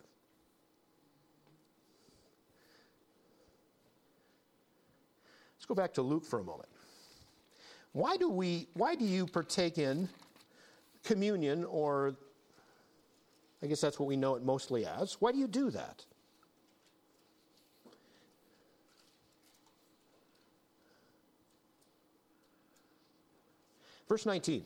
Let's 5.57 5.67
go 5.67 5.75
back 5.75 5.95
to 5.95 6.03
Luke 6.03 6.25
for 6.25 6.41
a 6.41 6.45
moment. 6.45 6.69
Why 7.93 8.17
do 8.17 8.29
we 8.29 8.69
why 8.75 8.95
do 8.95 9.05
you 9.05 9.27
partake 9.27 9.79
in 9.79 10.09
communion 11.05 11.65
or 11.65 12.17
I 13.63 13.67
guess 13.67 13.81
that's 13.81 13.99
what 13.99 14.07
we 14.07 14.17
know 14.17 14.35
it 14.35 14.43
mostly 14.43 14.85
as. 14.85 15.15
Why 15.21 15.33
do 15.33 15.39
you 15.39 15.47
do 15.47 15.71
that? 15.71 16.05
Verse 24.07 24.27
19 24.27 24.65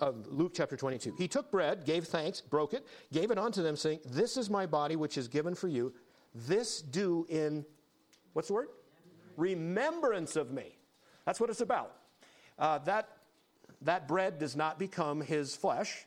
of 0.00 0.26
Luke 0.28 0.52
chapter 0.54 0.76
22. 0.76 1.14
He 1.18 1.28
took 1.28 1.50
bread, 1.50 1.84
gave 1.84 2.04
thanks, 2.04 2.40
broke 2.40 2.72
it, 2.72 2.86
gave 3.12 3.30
it 3.30 3.38
unto 3.38 3.62
them, 3.62 3.76
saying, 3.76 4.00
This 4.06 4.38
is 4.38 4.48
my 4.48 4.64
body 4.64 4.96
which 4.96 5.18
is 5.18 5.28
given 5.28 5.54
for 5.54 5.68
you. 5.68 5.92
This 6.34 6.80
do 6.80 7.26
in, 7.28 7.66
what's 8.32 8.48
the 8.48 8.54
word? 8.54 8.68
Remembrance 9.36 10.36
of 10.36 10.50
me. 10.50 10.76
That's 11.24 11.40
what 11.40 11.50
it's 11.50 11.60
about. 11.60 11.96
Uh, 12.58 12.78
that, 12.78 13.08
that 13.82 14.08
bread 14.08 14.38
does 14.38 14.56
not 14.56 14.78
become 14.78 15.20
his 15.20 15.56
flesh. 15.56 16.06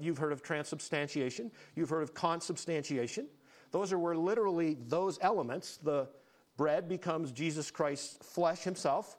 You've 0.00 0.18
heard 0.18 0.32
of 0.32 0.42
transubstantiation, 0.42 1.52
you've 1.76 1.90
heard 1.90 2.02
of 2.02 2.12
consubstantiation. 2.12 3.28
Those 3.70 3.92
are 3.92 3.98
where 3.98 4.16
literally 4.16 4.76
those 4.88 5.18
elements, 5.22 5.76
the 5.76 6.08
bread 6.56 6.88
becomes 6.88 7.30
Jesus 7.30 7.70
Christ's 7.70 8.18
flesh 8.26 8.64
himself, 8.64 9.16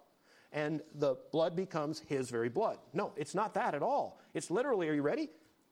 and 0.52 0.82
the 0.96 1.16
blood 1.32 1.56
becomes 1.56 2.00
his 2.00 2.30
very 2.30 2.50
blood. 2.50 2.78
No, 2.94 3.14
it's 3.16 3.36
not 3.36 3.54
that 3.54 3.74
at 3.74 3.84
all. 3.84 4.20
It's 4.34 4.52
literally, 4.52 4.90
are 4.90 4.94
you 4.94 5.02
ready? 5.02 5.30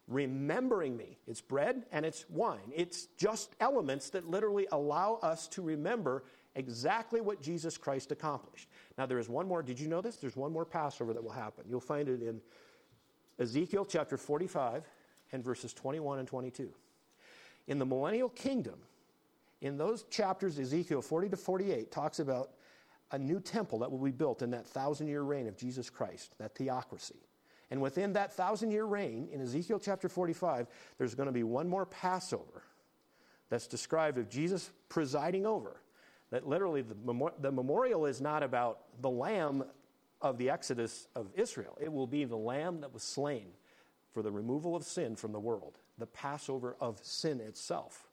Remembering 0.07 0.95
me. 0.95 1.17
It's 1.27 1.41
bread 1.41 1.85
and 1.91 2.05
it's 2.05 2.25
wine. 2.29 2.71
It's 2.73 3.07
just 3.17 3.55
elements 3.59 4.11
that 4.11 4.29
literally 4.29 4.67
allow 4.71 5.15
us 5.21 5.47
to 5.49 5.61
remember 5.61 6.23
exactly 6.57 7.21
what 7.21 7.41
Jesus 7.41 7.77
Christ 7.77 8.11
accomplished. 8.11 8.67
Now, 8.97 9.05
there 9.05 9.19
is 9.19 9.29
one 9.29 9.47
more. 9.47 9.63
Did 9.63 9.79
you 9.79 9.87
know 9.87 10.01
this? 10.01 10.17
There's 10.17 10.35
one 10.35 10.51
more 10.51 10.65
Passover 10.65 11.13
that 11.13 11.23
will 11.23 11.31
happen. 11.31 11.63
You'll 11.69 11.79
find 11.79 12.09
it 12.09 12.21
in 12.21 12.41
Ezekiel 13.39 13.85
chapter 13.85 14.17
45 14.17 14.83
and 15.31 15.43
verses 15.43 15.73
21 15.73 16.19
and 16.19 16.27
22. 16.27 16.69
In 17.67 17.79
the 17.79 17.85
millennial 17.85 18.29
kingdom, 18.29 18.79
in 19.61 19.77
those 19.77 20.03
chapters, 20.09 20.59
Ezekiel 20.59 21.01
40 21.01 21.29
to 21.29 21.37
48 21.37 21.91
talks 21.91 22.19
about 22.19 22.51
a 23.11 23.17
new 23.17 23.39
temple 23.39 23.79
that 23.79 23.91
will 23.91 23.99
be 23.99 24.11
built 24.11 24.41
in 24.41 24.51
that 24.51 24.65
thousand 24.67 25.07
year 25.07 25.21
reign 25.21 25.47
of 25.47 25.55
Jesus 25.55 25.89
Christ, 25.89 26.35
that 26.39 26.55
theocracy. 26.55 27.15
And 27.69 27.81
within 27.81 28.13
that 28.13 28.33
thousand 28.33 28.71
year 28.71 28.85
reign, 28.85 29.29
in 29.31 29.41
Ezekiel 29.41 29.79
chapter 29.79 30.09
45, 30.09 30.67
there's 30.97 31.15
going 31.15 31.27
to 31.27 31.33
be 31.33 31.43
one 31.43 31.67
more 31.67 31.85
Passover 31.85 32.63
that's 33.49 33.67
described 33.67 34.17
of 34.17 34.29
Jesus 34.29 34.71
presiding 34.89 35.45
over. 35.45 35.81
That 36.31 36.47
literally 36.47 36.81
the, 36.81 36.95
the 37.39 37.51
memorial 37.51 38.05
is 38.05 38.19
not 38.19 38.43
about 38.43 38.79
the 39.01 39.09
lamb 39.09 39.63
of 40.21 40.37
the 40.37 40.49
exodus 40.49 41.07
of 41.15 41.29
Israel, 41.35 41.77
it 41.79 41.91
will 41.91 42.07
be 42.07 42.25
the 42.25 42.35
lamb 42.35 42.81
that 42.81 42.93
was 42.93 43.03
slain 43.03 43.47
for 44.11 44.23
the 44.23 44.31
removal 44.31 44.75
of 44.75 44.83
sin 44.83 45.15
from 45.15 45.31
the 45.31 45.39
world, 45.39 45.77
the 45.99 46.07
Passover 46.07 46.75
of 46.81 46.99
sin 47.03 47.39
itself. 47.39 48.07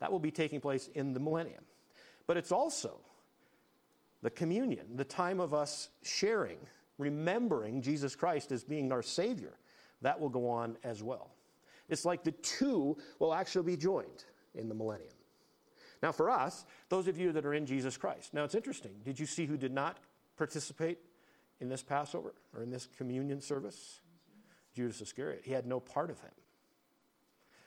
That 0.00 0.10
will 0.10 0.18
be 0.18 0.30
taking 0.30 0.60
place 0.60 0.88
in 0.94 1.12
the 1.12 1.20
millennium. 1.20 1.64
But 2.26 2.36
it's 2.36 2.52
also 2.52 3.00
the 4.22 4.30
communion, 4.30 4.96
the 4.96 5.04
time 5.04 5.40
of 5.40 5.52
us 5.52 5.90
sharing, 6.02 6.58
remembering 6.96 7.82
Jesus 7.82 8.16
Christ 8.16 8.50
as 8.50 8.64
being 8.64 8.92
our 8.92 9.02
Savior. 9.02 9.52
That 10.00 10.18
will 10.18 10.28
go 10.30 10.48
on 10.48 10.78
as 10.82 11.02
well. 11.02 11.32
It's 11.88 12.04
like 12.04 12.24
the 12.24 12.32
two 12.32 12.96
will 13.18 13.34
actually 13.34 13.64
be 13.64 13.76
joined 13.76 14.24
in 14.54 14.68
the 14.68 14.74
millennium. 14.74 15.12
Now, 16.02 16.10
for 16.10 16.30
us, 16.30 16.64
those 16.88 17.06
of 17.06 17.16
you 17.16 17.32
that 17.32 17.46
are 17.46 17.54
in 17.54 17.64
Jesus 17.64 17.96
Christ, 17.96 18.34
now 18.34 18.44
it's 18.44 18.56
interesting. 18.56 18.92
Did 19.04 19.20
you 19.20 19.26
see 19.26 19.46
who 19.46 19.56
did 19.56 19.72
not 19.72 19.98
participate 20.36 20.98
in 21.60 21.68
this 21.68 21.82
Passover 21.82 22.34
or 22.54 22.62
in 22.62 22.70
this 22.70 22.88
communion 22.98 23.40
service? 23.40 24.00
Judas 24.74 25.00
Iscariot. 25.00 25.42
He 25.44 25.52
had 25.52 25.66
no 25.66 25.78
part 25.78 26.10
of 26.10 26.18
him. 26.20 26.30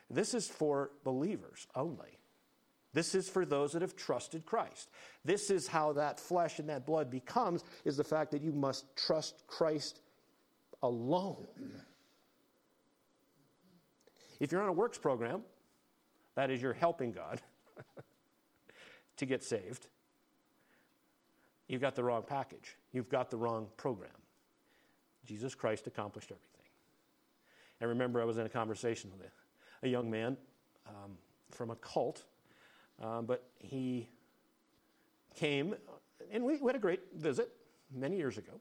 This 0.09 0.33
is 0.33 0.47
for 0.47 0.91
believers 1.03 1.67
only. 1.75 2.19
This 2.93 3.15
is 3.15 3.29
for 3.29 3.45
those 3.45 3.73
that 3.73 3.81
have 3.81 3.95
trusted 3.95 4.45
Christ. 4.45 4.89
This 5.23 5.49
is 5.49 5.67
how 5.67 5.93
that 5.93 6.19
flesh 6.19 6.59
and 6.59 6.69
that 6.69 6.85
blood 6.85 7.09
becomes 7.09 7.63
is 7.83 7.97
the 7.97 8.03
fact 8.03 8.31
that 8.31 8.41
you 8.41 8.51
must 8.51 8.85
trust 8.95 9.43
Christ 9.47 10.01
alone. 10.81 11.47
If 14.39 14.51
you're 14.51 14.61
on 14.61 14.69
a 14.69 14.73
works 14.73 14.97
program, 14.97 15.41
that 16.35 16.49
is 16.49 16.61
you're 16.61 16.73
helping 16.73 17.11
God 17.11 17.41
to 19.17 19.25
get 19.25 19.43
saved. 19.43 19.87
You've 21.67 21.81
got 21.81 21.95
the 21.95 22.03
wrong 22.03 22.23
package. 22.25 22.75
You've 22.91 23.09
got 23.09 23.29
the 23.29 23.37
wrong 23.37 23.67
program. 23.77 24.11
Jesus 25.25 25.55
Christ 25.55 25.87
accomplished 25.87 26.31
everything. 26.31 26.49
I 27.81 27.85
remember 27.85 28.21
I 28.21 28.25
was 28.25 28.37
in 28.37 28.45
a 28.45 28.49
conversation 28.49 29.11
with 29.11 29.27
a, 29.27 29.87
a 29.87 29.89
young 29.89 30.09
man 30.09 30.37
um, 30.87 31.11
from 31.51 31.71
a 31.71 31.75
cult 31.75 32.23
um, 33.01 33.25
but 33.25 33.43
he 33.59 34.07
came, 35.35 35.75
and 36.31 36.43
we, 36.43 36.57
we 36.57 36.67
had 36.67 36.75
a 36.75 36.79
great 36.79 37.01
visit 37.15 37.49
many 37.93 38.17
years 38.17 38.37
ago. 38.37 38.53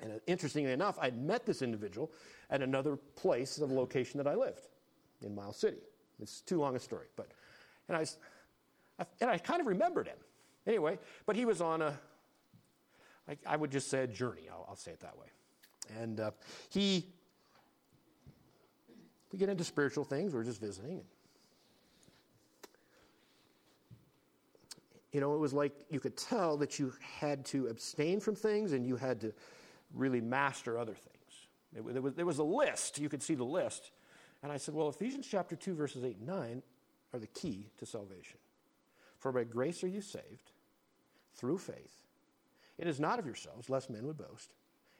And 0.00 0.12
uh, 0.12 0.16
interestingly 0.26 0.72
enough, 0.72 0.98
I'd 1.00 1.16
met 1.16 1.46
this 1.46 1.62
individual 1.62 2.10
at 2.50 2.62
another 2.62 2.96
place, 2.96 3.56
the 3.56 3.66
location 3.66 4.18
that 4.18 4.26
I 4.26 4.34
lived 4.34 4.68
in 5.24 5.34
Miles 5.34 5.56
City. 5.56 5.78
It's 6.20 6.40
too 6.40 6.60
long 6.60 6.76
a 6.76 6.80
story, 6.80 7.06
but 7.16 7.28
and 7.88 7.96
I, 7.96 8.00
I 8.00 8.06
and 9.20 9.30
I 9.30 9.38
kind 9.38 9.60
of 9.60 9.66
remembered 9.66 10.06
him 10.06 10.16
anyway. 10.66 10.98
But 11.26 11.36
he 11.36 11.44
was 11.44 11.60
on 11.60 11.82
a, 11.82 11.98
I, 13.28 13.36
I 13.46 13.56
would 13.56 13.70
just 13.70 13.90
say 13.90 14.00
a 14.00 14.06
journey. 14.06 14.48
I'll, 14.50 14.66
I'll 14.68 14.76
say 14.76 14.92
it 14.92 15.00
that 15.00 15.16
way. 15.18 15.26
And 16.00 16.20
uh, 16.20 16.30
he, 16.70 17.06
we 19.32 19.38
get 19.38 19.48
into 19.48 19.64
spiritual 19.64 20.04
things. 20.04 20.32
We're 20.32 20.44
just 20.44 20.60
visiting, 20.60 21.02
you 25.14 25.20
know, 25.20 25.34
it 25.34 25.38
was 25.38 25.52
like 25.52 25.72
you 25.90 26.00
could 26.00 26.16
tell 26.16 26.56
that 26.56 26.80
you 26.80 26.92
had 27.00 27.44
to 27.46 27.68
abstain 27.68 28.18
from 28.18 28.34
things 28.34 28.72
and 28.72 28.84
you 28.84 28.96
had 28.96 29.20
to 29.20 29.32
really 29.94 30.20
master 30.20 30.76
other 30.76 30.94
things. 30.94 31.46
It, 31.76 31.92
there, 31.92 32.02
was, 32.02 32.14
there 32.14 32.26
was 32.26 32.38
a 32.38 32.44
list. 32.44 32.98
You 32.98 33.08
could 33.08 33.22
see 33.22 33.36
the 33.36 33.44
list. 33.44 33.92
And 34.42 34.50
I 34.50 34.56
said, 34.56 34.74
well, 34.74 34.88
Ephesians 34.88 35.28
chapter 35.30 35.54
2, 35.54 35.74
verses 35.74 36.04
8 36.04 36.16
and 36.16 36.26
9 36.26 36.62
are 37.12 37.18
the 37.20 37.28
key 37.28 37.70
to 37.78 37.86
salvation. 37.86 38.38
For 39.24 39.32
by 39.32 39.44
grace 39.44 39.82
are 39.82 39.88
you 39.88 40.02
saved 40.02 40.50
through 41.34 41.56
faith. 41.56 42.04
It 42.76 42.86
is 42.86 43.00
not 43.00 43.18
of 43.18 43.24
yourselves, 43.24 43.70
lest 43.70 43.88
men 43.88 44.06
would 44.06 44.18
boast. 44.18 44.52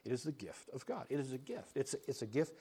It 0.03 0.11
is 0.11 0.23
the 0.23 0.31
gift 0.31 0.67
of 0.73 0.83
God. 0.87 1.05
It 1.11 1.19
is 1.19 1.31
a 1.31 1.37
gift. 1.37 1.77
It's 1.77 1.93
a, 1.93 1.97
it's 2.07 2.23
a 2.23 2.25
gift. 2.25 2.55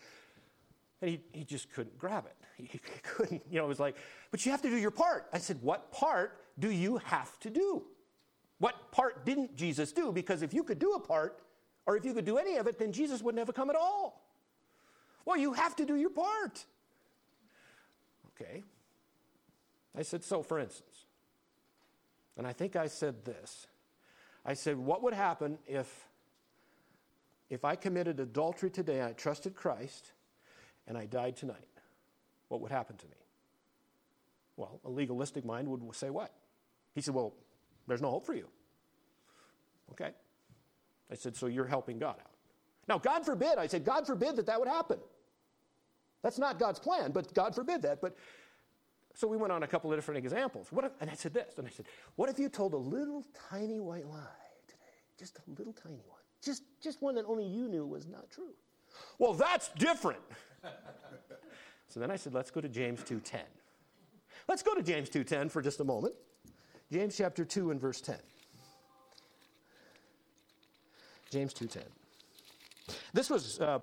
And 1.00 1.12
he, 1.12 1.20
he 1.32 1.42
just 1.42 1.72
couldn't 1.72 1.96
grab 1.96 2.26
it. 2.26 2.36
He, 2.58 2.64
he 2.70 2.80
couldn't, 3.02 3.42
you 3.50 3.56
know, 3.56 3.64
it 3.64 3.68
was 3.68 3.80
like, 3.80 3.96
but 4.30 4.44
you 4.44 4.52
have 4.52 4.60
to 4.60 4.68
do 4.68 4.76
your 4.76 4.90
part. 4.90 5.24
I 5.32 5.38
said, 5.38 5.56
what 5.62 5.90
part 5.90 6.38
do 6.58 6.70
you 6.70 6.98
have 6.98 7.40
to 7.40 7.48
do? 7.48 7.82
What 8.58 8.92
part 8.92 9.24
didn't 9.24 9.56
Jesus 9.56 9.90
do? 9.90 10.12
Because 10.12 10.42
if 10.42 10.52
you 10.52 10.64
could 10.64 10.78
do 10.78 10.92
a 10.92 11.00
part, 11.00 11.40
or 11.86 11.96
if 11.96 12.04
you 12.04 12.12
could 12.12 12.26
do 12.26 12.36
any 12.36 12.56
of 12.56 12.66
it, 12.66 12.78
then 12.78 12.92
Jesus 12.92 13.22
would 13.22 13.34
never 13.34 13.54
come 13.54 13.70
at 13.70 13.76
all. 13.76 14.22
Well, 15.24 15.38
you 15.38 15.54
have 15.54 15.74
to 15.76 15.86
do 15.86 15.96
your 15.96 16.10
part. 16.10 16.62
Okay. 18.38 18.62
I 19.96 20.02
said, 20.02 20.22
so 20.22 20.42
for 20.42 20.58
instance, 20.58 20.93
and 22.37 22.47
I 22.47 22.53
think 22.53 22.76
I 22.76 22.87
said 22.87 23.24
this 23.24 23.66
I 24.45 24.55
said, 24.55 24.76
what 24.76 25.03
would 25.03 25.14
happen 25.14 25.59
if, 25.66 26.07
if 27.49 27.64
I 27.64 27.76
committed 27.76 28.20
adultery 28.20 28.70
today, 28.70 29.03
I 29.03 29.12
trusted 29.12 29.55
Christ, 29.55 30.12
and 30.87 30.99
I 30.99 31.07
died 31.07 31.37
tonight? 31.37 31.68
What 32.49 32.61
would 32.61 32.70
happen 32.70 32.97
to 32.97 33.07
me? 33.07 33.16
Well, 34.57 34.80
a 34.85 34.91
legalistic 34.91 35.45
mind 35.45 35.66
would 35.68 35.82
say 35.97 36.11
what? 36.11 36.32
He 36.95 37.01
said, 37.01 37.14
Well, 37.14 37.35
there's 37.89 38.03
no 38.03 38.11
hope 38.11 38.26
for 38.26 38.35
you. 38.35 38.49
Okay. 39.93 40.11
I 41.11 41.14
said, 41.14 41.35
So 41.35 41.47
you're 41.47 41.66
helping 41.66 41.99
God 41.99 42.16
out. 42.20 42.30
Now, 42.87 42.99
God 42.99 43.24
forbid, 43.24 43.59
I 43.59 43.66
said, 43.66 43.85
God 43.85 44.07
forbid 44.07 44.37
that 44.37 44.47
that 44.47 44.59
would 44.61 44.68
happen. 44.68 44.99
That's 46.22 46.39
not 46.39 46.59
God's 46.59 46.78
plan, 46.78 47.12
but 47.12 47.32
God 47.35 47.55
forbid 47.55 47.82
that. 47.82 48.01
But 48.01 48.16
so 49.14 49.26
we 49.26 49.36
went 49.36 49.52
on 49.52 49.62
a 49.62 49.66
couple 49.66 49.92
of 49.92 49.96
different 49.96 50.18
examples. 50.18 50.68
What 50.70 50.84
if, 50.84 50.92
and 51.00 51.10
I 51.10 51.14
said 51.14 51.32
this, 51.32 51.58
and 51.58 51.66
I 51.66 51.70
said, 51.70 51.86
What 52.16 52.28
if 52.28 52.38
you 52.38 52.48
told 52.48 52.74
a 52.74 52.78
little 52.78 53.24
tiny 53.50 53.80
white 53.80 54.06
lie 54.06 54.18
today? 54.66 54.80
Just 55.18 55.38
a 55.38 55.50
little 55.56 55.72
tiny 55.72 56.02
one. 56.06 56.20
Just, 56.42 56.62
just 56.82 57.00
one 57.00 57.14
that 57.14 57.24
only 57.26 57.46
you 57.46 57.68
knew 57.68 57.86
was 57.86 58.06
not 58.06 58.30
true. 58.30 58.54
Well, 59.18 59.32
that's 59.34 59.68
different. 59.70 60.20
so 61.88 62.00
then 62.00 62.10
I 62.10 62.16
said, 62.16 62.34
Let's 62.34 62.50
go 62.50 62.60
to 62.60 62.68
James 62.68 63.02
2.10. 63.02 63.40
Let's 64.48 64.62
go 64.62 64.74
to 64.74 64.82
James 64.82 65.08
2.10 65.08 65.50
for 65.50 65.62
just 65.62 65.80
a 65.80 65.84
moment. 65.84 66.14
James 66.92 67.16
chapter 67.16 67.44
2 67.44 67.70
and 67.70 67.80
verse 67.80 68.00
10. 68.00 68.16
James 71.34 71.52
2:10. 71.52 71.82
This 73.12 73.28
was 73.28 73.58
uh, 73.58 73.80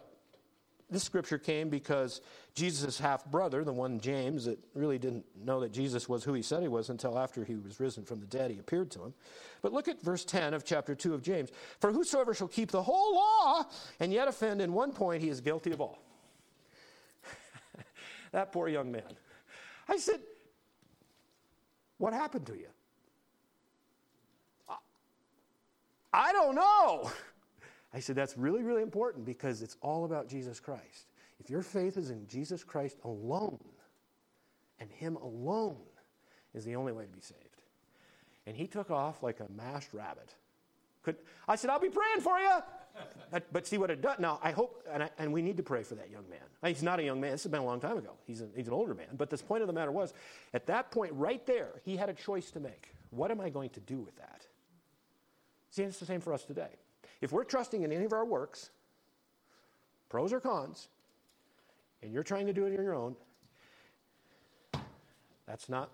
this 0.91 1.03
scripture 1.03 1.37
came 1.37 1.69
because 1.69 2.19
Jesus' 2.53 2.99
half 2.99 3.25
brother, 3.25 3.63
the 3.63 3.71
one 3.71 3.99
James 4.01 4.43
that 4.43 4.59
really 4.75 4.99
didn't 4.99 5.25
know 5.41 5.61
that 5.61 5.71
Jesus 5.71 6.09
was 6.09 6.25
who 6.25 6.33
he 6.33 6.41
said 6.41 6.61
he 6.61 6.67
was 6.67 6.89
until 6.89 7.17
after 7.17 7.45
he 7.45 7.55
was 7.55 7.79
risen 7.79 8.03
from 8.03 8.19
the 8.19 8.25
dead, 8.25 8.51
he 8.51 8.59
appeared 8.59 8.91
to 8.91 9.05
him. 9.05 9.13
But 9.61 9.71
look 9.71 9.87
at 9.87 10.01
verse 10.01 10.25
10 10.25 10.53
of 10.53 10.65
chapter 10.65 10.93
2 10.93 11.13
of 11.13 11.23
James. 11.23 11.49
For 11.79 11.93
whosoever 11.93 12.33
shall 12.33 12.49
keep 12.49 12.71
the 12.71 12.83
whole 12.83 13.15
law 13.15 13.63
and 14.01 14.11
yet 14.11 14.27
offend 14.27 14.61
in 14.61 14.73
one 14.73 14.91
point, 14.91 15.23
he 15.23 15.29
is 15.29 15.39
guilty 15.39 15.71
of 15.71 15.79
all. 15.79 15.97
that 18.33 18.51
poor 18.51 18.67
young 18.67 18.91
man. 18.91 19.03
I 19.87 19.95
said, 19.97 20.19
What 21.97 22.11
happened 22.11 22.45
to 22.47 22.53
you? 22.53 22.67
I 26.13 26.33
don't 26.33 26.55
know. 26.55 27.09
I 27.93 27.99
said, 27.99 28.15
That's 28.15 28.37
really, 28.37 28.63
really 28.63 28.81
important 28.81 29.25
because 29.25 29.61
it's 29.61 29.77
all 29.81 30.05
about 30.05 30.27
Jesus 30.27 30.59
Christ. 30.59 31.07
If 31.39 31.49
your 31.49 31.61
faith 31.61 31.97
is 31.97 32.09
in 32.09 32.27
Jesus 32.27 32.63
Christ 32.63 32.97
alone, 33.03 33.59
and 34.79 34.89
Him 34.91 35.15
alone 35.17 35.77
is 36.53 36.65
the 36.65 36.75
only 36.75 36.91
way 36.91 37.05
to 37.05 37.11
be 37.11 37.21
saved. 37.21 37.39
And 38.45 38.55
he 38.55 38.67
took 38.67 38.91
off 38.91 39.21
like 39.23 39.39
a 39.39 39.47
mashed 39.55 39.93
rabbit. 39.93 40.33
Could, 41.03 41.15
I 41.47 41.55
said, 41.55 41.69
I'll 41.69 41.79
be 41.79 41.89
praying 41.89 42.21
for 42.21 42.39
you. 42.39 42.59
But, 43.31 43.51
but 43.53 43.65
see 43.65 43.77
what 43.77 43.89
it 43.89 44.01
does. 44.01 44.19
Now, 44.19 44.39
I 44.43 44.51
hope, 44.51 44.83
and, 44.91 45.03
I, 45.03 45.09
and 45.17 45.31
we 45.31 45.41
need 45.41 45.57
to 45.57 45.63
pray 45.63 45.83
for 45.83 45.95
that 45.95 46.09
young 46.09 46.29
man. 46.29 46.39
He's 46.65 46.83
not 46.83 46.99
a 46.99 47.03
young 47.03 47.21
man. 47.21 47.31
This 47.31 47.43
has 47.43 47.51
been 47.51 47.61
a 47.61 47.65
long 47.65 47.79
time 47.79 47.97
ago. 47.97 48.11
He's, 48.27 48.41
a, 48.41 48.47
he's 48.55 48.67
an 48.67 48.73
older 48.73 48.93
man. 48.93 49.07
But 49.17 49.29
the 49.29 49.37
point 49.37 49.61
of 49.61 49.67
the 49.67 49.73
matter 49.73 49.91
was, 49.91 50.13
at 50.53 50.65
that 50.67 50.91
point, 50.91 51.13
right 51.13 51.45
there, 51.45 51.69
he 51.85 51.95
had 51.95 52.09
a 52.09 52.13
choice 52.13 52.51
to 52.51 52.59
make. 52.59 52.93
What 53.09 53.31
am 53.31 53.39
I 53.39 53.49
going 53.49 53.69
to 53.71 53.79
do 53.79 53.99
with 53.99 54.15
that? 54.17 54.45
See, 55.69 55.83
it's 55.83 55.99
the 55.99 56.05
same 56.05 56.19
for 56.19 56.33
us 56.33 56.43
today. 56.43 56.75
If 57.21 57.31
we're 57.31 57.43
trusting 57.43 57.83
in 57.83 57.91
any 57.91 58.05
of 58.05 58.13
our 58.13 58.25
works, 58.25 58.71
pros 60.09 60.33
or 60.33 60.39
cons, 60.39 60.89
and 62.01 62.11
you're 62.11 62.23
trying 62.23 62.47
to 62.47 62.53
do 62.53 62.65
it 62.65 62.77
on 62.77 62.83
your 62.83 62.95
own, 62.95 63.15
that's 65.45 65.69
not 65.69 65.91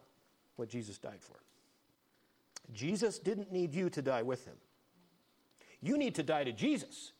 what 0.55 0.69
Jesus 0.69 0.97
died 0.97 1.19
for. 1.21 1.35
Jesus 2.73 3.19
didn't 3.19 3.51
need 3.51 3.73
you 3.73 3.89
to 3.89 4.01
die 4.01 4.21
with 4.21 4.45
him. 4.45 4.55
You 5.81 5.97
need 5.97 6.15
to 6.15 6.23
die 6.23 6.43
to 6.43 6.51
Jesus. 6.51 7.11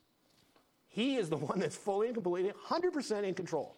He 0.87 1.17
is 1.17 1.29
the 1.29 1.37
one 1.37 1.59
that's 1.59 1.75
fully 1.75 2.07
and 2.07 2.15
completely 2.15 2.51
100% 2.69 3.23
in 3.23 3.33
control. 3.33 3.77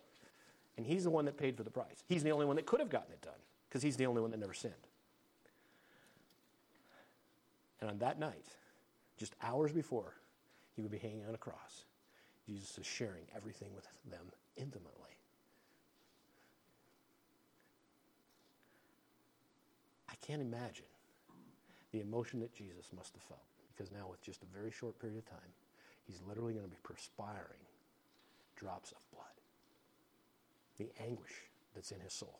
And 0.78 0.86
he's 0.86 1.04
the 1.04 1.10
one 1.10 1.26
that 1.26 1.38
paid 1.38 1.58
for 1.58 1.64
the 1.64 1.70
price. 1.70 2.04
He's 2.08 2.24
the 2.24 2.32
only 2.32 2.46
one 2.46 2.56
that 2.56 2.66
could 2.66 2.80
have 2.80 2.90
gotten 2.90 3.12
it 3.12 3.22
done 3.22 3.34
because 3.68 3.82
he's 3.82 3.98
the 3.98 4.06
only 4.06 4.22
one 4.22 4.32
that 4.32 4.40
never 4.40 4.54
sinned. 4.54 4.74
And 7.82 7.90
on 7.90 7.98
that 8.00 8.20
night, 8.20 8.46
just 9.20 9.36
hours 9.44 9.72
before 9.72 10.14
he 10.76 10.82
would 10.82 10.92
be 10.92 10.98
hanging 10.98 11.26
on 11.28 11.36
a 11.36 11.38
cross, 11.38 11.84
Jesus 12.48 12.78
is 12.78 12.86
sharing 12.86 13.24
everything 13.36 13.70
with 13.76 13.86
them 14.10 14.26
intimately. 14.56 15.18
I 20.10 20.16
can't 20.26 20.42
imagine 20.42 20.86
the 21.92 22.00
emotion 22.00 22.40
that 22.40 22.54
Jesus 22.54 22.92
must 22.96 23.14
have 23.14 23.24
felt 23.24 23.42
because 23.76 23.92
now, 23.92 24.08
with 24.10 24.22
just 24.22 24.44
a 24.44 24.58
very 24.58 24.72
short 24.72 25.00
period 25.00 25.20
of 25.20 25.30
time, 25.30 25.52
he's 26.08 26.22
literally 26.28 26.54
going 26.54 26.66
to 26.66 26.72
be 26.72 26.78
perspiring 26.84 27.60
drops 28.56 28.92
of 28.92 28.98
blood. 29.12 29.26
The 30.78 30.90
anguish 31.04 31.34
that's 31.76 31.92
in 31.92 32.00
his 32.00 32.14
soul. 32.14 32.40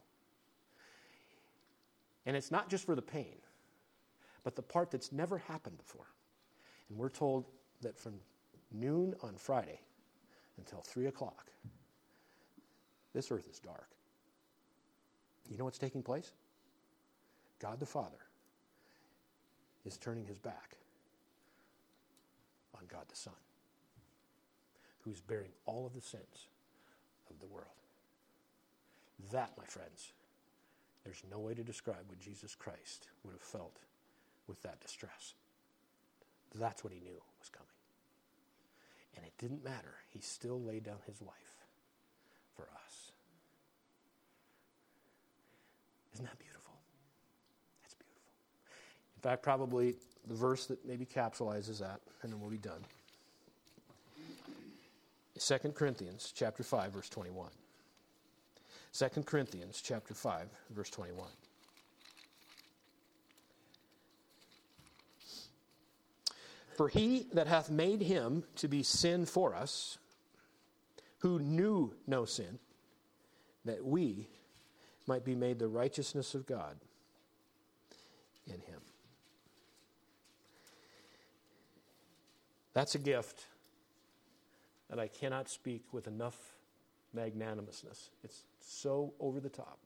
And 2.26 2.36
it's 2.36 2.52
not 2.52 2.70
just 2.70 2.86
for 2.86 2.96
the 2.96 3.02
pain, 3.02 3.38
but 4.44 4.56
the 4.56 4.62
part 4.62 4.92
that's 4.92 5.12
never 5.12 5.38
happened 5.38 5.78
before. 5.78 6.08
And 6.90 6.98
we're 6.98 7.10
told 7.10 7.46
that 7.82 7.98
from 7.98 8.14
noon 8.72 9.16
on 9.22 9.36
Friday 9.36 9.80
until 10.58 10.82
3 10.82 11.08
o'clock, 11.08 11.48
this 13.14 13.32
earth 13.32 13.48
is 13.50 13.60
dark. 13.60 13.90
You 15.50 15.58
know 15.58 15.66
what's 15.66 15.80
taking 15.80 16.04
place? 16.04 16.34
God 17.60 17.80
the 17.80 17.86
Father 17.86 18.18
is 19.86 19.98
turning 19.98 20.26
his 20.26 20.38
back 20.38 20.78
on 22.76 22.82
God 22.88 23.06
the 23.10 23.16
Son, 23.16 23.34
who's 25.02 25.22
bearing 25.22 25.52
all 25.66 25.86
of 25.86 25.94
the 25.94 26.02
sins 26.02 26.48
of 27.30 27.40
the 27.40 27.48
world. 27.48 27.66
That, 29.32 29.52
my 29.58 29.66
friends, 29.66 30.14
there's 31.04 31.24
no 31.30 31.40
way 31.40 31.54
to 31.54 31.64
describe 31.64 32.08
what 32.08 32.20
Jesus 32.20 32.56
Christ 32.56 33.08
would 33.24 33.34
have 33.34 33.42
felt 33.42 33.78
with 34.48 34.62
that 34.64 34.80
distress. 34.80 35.34
That's 36.56 36.84
what 36.84 36.94
he 36.94 37.00
knew 37.00 37.22
was 37.40 37.50
coming. 37.50 37.68
And 39.16 39.26
it 39.26 39.34
didn't 39.38 39.64
matter. 39.64 39.96
He 40.10 40.20
still 40.20 40.62
laid 40.62 40.84
down 40.84 40.98
his 41.06 41.22
life 41.22 41.34
for 42.56 42.64
us. 42.86 43.12
Isn't 46.14 46.26
that 46.26 46.40
beautiful? 46.40 46.74
That's 47.84 47.96
beautiful. 47.96 48.24
In 49.18 49.22
fact, 49.22 49.44
probably 49.44 49.96
the 50.28 50.36
verse 50.36 50.66
that 50.68 50.86
maybe 50.86 51.06
capsulizes 51.06 51.80
that, 51.80 52.02
and 52.22 52.32
then 52.32 52.40
we'll 52.40 52.50
be 52.50 52.58
done. 52.58 52.84
2 55.40 55.58
Corinthians 55.74 56.34
chapter 56.36 56.64
5, 56.64 56.92
verse 56.92 57.10
21. 57.10 57.50
2 58.94 59.24
Corinthians 59.24 59.82
chapter 59.82 60.14
5, 60.14 60.48
verse 60.72 60.90
21. 60.90 61.28
For 66.80 66.88
he 66.88 67.28
that 67.34 67.48
hath 67.48 67.70
made 67.70 68.00
him 68.00 68.46
to 68.56 68.70
be 68.70 68.84
sin 68.84 69.26
for 69.26 69.54
us, 69.54 69.98
who 71.18 71.38
knew 71.38 71.94
no 72.08 72.24
sin, 72.24 72.58
that 73.66 73.84
we 73.84 74.30
might 75.06 75.26
be 75.26 75.36
made 75.36 75.60
the 75.60 75.68
righteousness 75.68 76.36
of 76.36 76.46
God 76.46 76.78
in 78.48 78.62
him. 78.62 78.80
That's 82.72 82.96
a 82.96 83.00
gift 83.00 83.44
that 84.90 85.00
I 85.00 85.10
cannot 85.10 85.50
speak 85.50 85.84
with 85.92 86.08
enough 86.08 86.38
magnanimousness. 87.14 88.10
It's 88.24 88.44
so 88.62 89.14
over 89.20 89.42
the 89.42 89.50
top. 89.50 89.80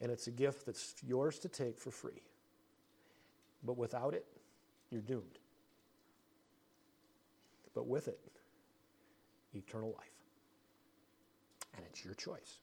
And 0.00 0.10
it's 0.10 0.26
a 0.26 0.30
gift 0.32 0.64
that's 0.64 0.94
yours 1.06 1.38
to 1.40 1.50
take 1.50 1.78
for 1.78 1.90
free. 1.90 2.22
But 3.62 3.76
without 3.76 4.14
it, 4.14 4.24
you're 4.88 5.02
doomed. 5.02 5.38
But 7.76 7.86
with 7.86 8.08
it, 8.08 8.18
eternal 9.54 9.90
life. 9.90 10.10
And 11.76 11.84
it's 11.88 12.04
your 12.04 12.14
choice. 12.14 12.58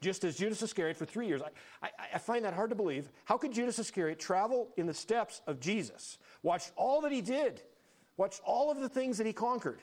Just 0.00 0.24
as 0.24 0.36
Judas 0.36 0.60
Iscariot 0.60 0.96
for 0.96 1.04
three 1.04 1.28
years, 1.28 1.42
I, 1.42 1.86
I, 1.86 1.90
I, 2.14 2.18
find 2.18 2.44
that 2.44 2.54
hard 2.54 2.70
to 2.70 2.76
believe. 2.76 3.08
How 3.24 3.36
could 3.36 3.52
Judas 3.52 3.78
Iscariot 3.78 4.18
travel 4.18 4.70
in 4.76 4.86
the 4.86 4.94
steps 4.94 5.42
of 5.46 5.60
Jesus, 5.60 6.18
watch 6.42 6.72
all 6.74 7.00
that 7.02 7.12
he 7.12 7.20
did, 7.20 7.62
Watch 8.16 8.40
all 8.44 8.70
of 8.70 8.80
the 8.80 8.88
things 8.88 9.18
that 9.18 9.26
he 9.26 9.32
conquered, 9.32 9.80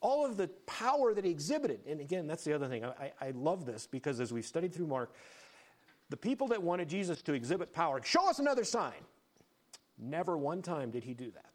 all 0.00 0.24
of 0.24 0.36
the 0.36 0.48
power 0.66 1.14
that 1.14 1.24
he 1.24 1.30
exhibited. 1.30 1.80
And 1.86 2.00
again, 2.00 2.26
that's 2.26 2.44
the 2.44 2.52
other 2.52 2.68
thing. 2.68 2.84
I, 2.84 3.12
I 3.20 3.30
love 3.32 3.66
this 3.66 3.86
because 3.86 4.20
as 4.20 4.32
we've 4.32 4.46
studied 4.46 4.72
through 4.72 4.86
Mark, 4.86 5.12
the 6.10 6.16
people 6.16 6.48
that 6.48 6.62
wanted 6.62 6.88
Jesus 6.88 7.22
to 7.22 7.32
exhibit 7.32 7.72
power, 7.72 8.00
show 8.02 8.28
us 8.28 8.38
another 8.38 8.64
sign. 8.64 8.92
Never 9.98 10.36
one 10.36 10.62
time 10.62 10.90
did 10.90 11.04
he 11.04 11.14
do 11.14 11.30
that. 11.32 11.50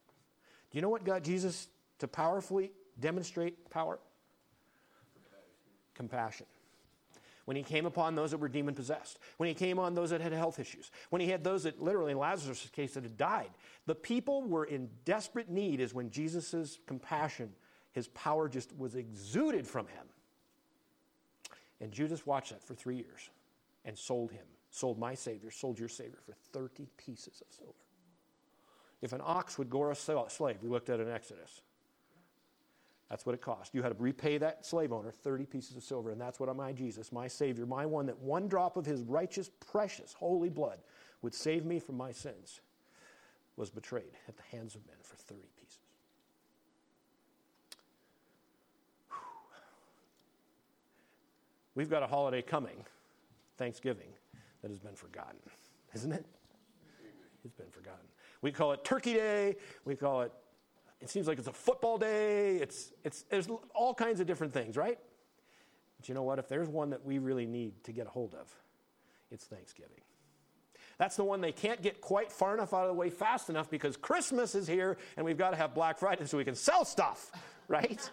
Do 0.69 0.77
you 0.77 0.81
know 0.81 0.89
what 0.89 1.03
got 1.03 1.23
Jesus 1.23 1.67
to 1.99 2.07
powerfully 2.07 2.71
demonstrate 2.99 3.69
power? 3.69 3.99
Compassion 5.93 6.45
when 7.47 7.55
he 7.55 7.63
came 7.63 7.85
upon 7.85 8.13
those 8.13 8.31
that 8.31 8.39
were 8.39 8.49
demon 8.49 8.75
possessed, 8.75 9.19
when 9.37 9.47
he 9.47 9.55
came 9.55 9.79
on 9.79 9.95
those 9.95 10.09
that 10.09 10.19
had 10.19 10.33
health 10.33 10.59
issues, 10.59 10.91
when 11.11 11.21
he 11.21 11.29
had 11.29 11.45
those 11.45 11.63
that 11.63 11.81
literally 11.81 12.11
in 12.11 12.17
Lazarus' 12.17 12.67
case 12.73 12.95
that 12.95 13.03
had 13.03 13.15
died. 13.15 13.51
The 13.85 13.95
people 13.95 14.43
were 14.43 14.65
in 14.65 14.89
desperate 15.05 15.49
need 15.49 15.79
is 15.79 15.93
when 15.93 16.09
Jesus' 16.09 16.77
compassion, 16.87 17.53
his 17.93 18.09
power 18.09 18.49
just 18.49 18.77
was 18.77 18.95
exuded 18.95 19.65
from 19.65 19.87
him. 19.87 20.07
And 21.79 21.93
Judas 21.93 22.25
watched 22.25 22.49
that 22.49 22.61
for 22.61 22.75
three 22.75 22.97
years 22.97 23.29
and 23.85 23.97
sold 23.97 24.33
him, 24.33 24.45
sold 24.69 24.99
my 24.99 25.13
Savior, 25.13 25.49
sold 25.49 25.79
your 25.79 25.87
Savior 25.87 26.19
for 26.25 26.33
30 26.51 26.89
pieces 26.97 27.41
of 27.47 27.55
silver. 27.55 27.73
If 29.01 29.13
an 29.13 29.21
ox 29.23 29.57
would 29.57 29.69
gore 29.69 29.91
a 29.91 29.95
slave, 29.95 30.57
we 30.61 30.67
looked 30.67 30.89
at 30.89 30.99
in 30.99 31.09
Exodus, 31.09 31.61
that's 33.09 33.25
what 33.25 33.33
it 33.33 33.41
cost. 33.41 33.73
You 33.73 33.83
had 33.83 33.97
to 33.97 34.03
repay 34.03 34.37
that 34.37 34.65
slave 34.65 34.91
owner 34.91 35.11
30 35.11 35.45
pieces 35.45 35.77
of 35.77 35.83
silver, 35.83 36.11
and 36.11 36.19
that's 36.19 36.39
what 36.39 36.53
my 36.55 36.73
Jesus, 36.73 37.11
my 37.11 37.27
Savior, 37.27 37.65
my 37.65 37.85
one 37.85 38.05
that 38.07 38.19
one 38.19 38.47
drop 38.47 38.75
of 38.75 38.85
his 38.85 39.01
righteous, 39.03 39.49
precious, 39.71 40.13
holy 40.13 40.49
blood 40.49 40.79
would 41.21 41.33
save 41.33 41.65
me 41.65 41.79
from 41.79 41.95
my 41.95 42.11
sins, 42.11 42.59
was 43.55 43.69
betrayed 43.69 44.11
at 44.27 44.35
the 44.35 44.43
hands 44.55 44.75
of 44.75 44.85
men 44.85 44.97
for 45.01 45.15
30 45.15 45.41
pieces. 45.57 45.79
Whew. 49.09 49.17
We've 51.75 51.89
got 51.89 52.03
a 52.03 52.07
holiday 52.07 52.41
coming, 52.41 52.85
Thanksgiving, 53.57 54.09
that 54.61 54.69
has 54.69 54.79
been 54.79 54.95
forgotten, 54.95 55.39
isn't 55.95 56.11
it? 56.11 56.25
It's 57.45 57.55
been 57.55 57.71
forgotten. 57.71 58.05
We 58.41 58.51
call 58.51 58.73
it 58.73 58.83
Turkey 58.83 59.13
Day. 59.13 59.55
We 59.85 59.95
call 59.95 60.21
it 60.23 60.31
it 61.01 61.09
seems 61.09 61.27
like 61.27 61.37
it's 61.37 61.47
a 61.47 61.53
football 61.53 61.97
day. 61.97 62.57
It's, 62.57 62.91
it's, 63.03 63.23
there's 63.23 63.47
all 63.75 63.93
kinds 63.93 64.19
of 64.19 64.27
different 64.27 64.53
things, 64.53 64.75
right? 64.75 64.97
But 65.97 66.09
you 66.09 66.15
know 66.15 66.23
what? 66.23 66.39
If 66.39 66.47
there's 66.47 66.67
one 66.67 66.89
that 66.91 67.05
we 67.05 67.19
really 67.19 67.45
need 67.45 67.83
to 67.83 67.91
get 67.91 68.07
a 68.07 68.09
hold 68.09 68.33
of, 68.33 68.53
it's 69.31 69.45
Thanksgiving. 69.45 70.01
That's 70.97 71.15
the 71.15 71.23
one 71.23 71.41
they 71.41 71.51
can't 71.51 71.81
get 71.81 72.01
quite 72.01 72.31
far 72.31 72.55
enough 72.55 72.73
out 72.73 72.83
of 72.83 72.87
the 72.87 72.93
way 72.93 73.11
fast 73.11 73.49
enough 73.49 73.69
because 73.69 73.95
Christmas 73.97 74.55
is 74.55 74.65
here 74.65 74.97
and 75.15 75.25
we've 75.25 75.37
got 75.37 75.51
to 75.51 75.55
have 75.55 75.75
Black 75.75 75.99
Friday 75.99 76.25
so 76.25 76.37
we 76.37 76.45
can 76.45 76.55
sell 76.55 76.85
stuff, 76.85 77.31
right? 77.67 78.09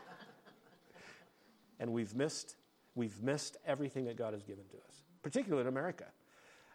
and 1.81 1.91
we've 1.91 2.15
missed, 2.15 2.57
we've 2.95 3.23
missed 3.23 3.57
everything 3.67 4.05
that 4.05 4.17
God 4.17 4.35
has 4.35 4.43
given 4.43 4.65
to 4.71 4.77
us, 4.77 5.03
particularly 5.23 5.63
in 5.63 5.69
America. 5.69 6.05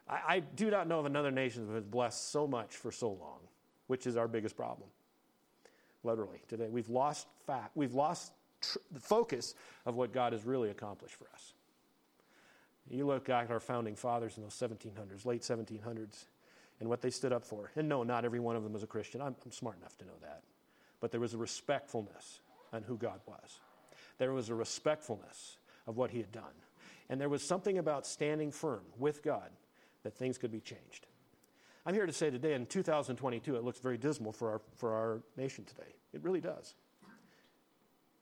I, 0.07 0.19
I 0.27 0.39
do 0.39 0.71
not 0.71 0.87
know 0.87 0.99
of 0.99 1.05
another 1.05 1.29
nation 1.29 1.67
that 1.67 1.73
has 1.73 1.85
blessed 1.85 2.31
so 2.31 2.47
much 2.47 2.75
for 2.75 2.91
so 2.91 3.09
long, 3.09 3.41
which 3.85 4.07
is 4.07 4.17
our 4.17 4.27
biggest 4.27 4.57
problem 4.57 4.89
literally 6.03 6.41
today. 6.47 6.67
We've 6.69 6.89
lost 6.89 7.27
fact, 7.45 7.71
we've 7.75 7.93
lost 7.93 8.31
tr- 8.61 8.77
the 8.91 8.99
focus 8.99 9.55
of 9.85 9.95
what 9.95 10.13
God 10.13 10.33
has 10.33 10.45
really 10.45 10.69
accomplished 10.69 11.15
for 11.15 11.27
us. 11.33 11.53
You 12.89 13.05
look 13.05 13.29
at 13.29 13.51
our 13.51 13.59
founding 13.59 13.95
fathers 13.95 14.37
in 14.37 14.43
those 14.43 14.55
1700s, 14.55 15.25
late 15.25 15.41
1700s, 15.41 16.25
and 16.79 16.89
what 16.89 17.01
they 17.01 17.11
stood 17.11 17.31
up 17.31 17.45
for. 17.45 17.71
And 17.75 17.87
no, 17.87 18.03
not 18.03 18.25
every 18.25 18.39
one 18.39 18.55
of 18.55 18.63
them 18.63 18.73
was 18.73 18.83
a 18.83 18.87
Christian. 18.87 19.21
I'm, 19.21 19.35
I'm 19.45 19.51
smart 19.51 19.77
enough 19.77 19.97
to 19.99 20.05
know 20.05 20.17
that. 20.21 20.41
But 20.99 21.11
there 21.11 21.19
was 21.19 21.33
a 21.33 21.37
respectfulness 21.37 22.39
on 22.73 22.83
who 22.83 22.97
God 22.97 23.19
was, 23.25 23.59
there 24.17 24.33
was 24.33 24.49
a 24.49 24.55
respectfulness 24.55 25.57
of 25.87 25.97
what 25.97 26.11
He 26.11 26.19
had 26.19 26.31
done. 26.31 26.43
And 27.09 27.19
there 27.19 27.29
was 27.29 27.41
something 27.41 27.79
about 27.79 28.05
standing 28.05 28.51
firm 28.51 28.83
with 28.97 29.23
God 29.23 29.49
that 30.03 30.15
things 30.15 30.37
could 30.37 30.51
be 30.51 30.59
changed. 30.59 31.07
I'm 31.89 31.95
here 31.95 32.05
to 32.05 32.13
say 32.13 32.29
today, 32.29 32.53
in 32.53 32.67
2022, 32.67 33.55
it 33.55 33.63
looks 33.63 33.79
very 33.79 33.97
dismal 33.97 34.31
for 34.31 34.51
our, 34.51 34.61
for 34.75 34.93
our 34.93 35.23
nation 35.37 35.65
today. 35.65 35.95
It 36.13 36.21
really 36.21 36.39
does. 36.39 36.75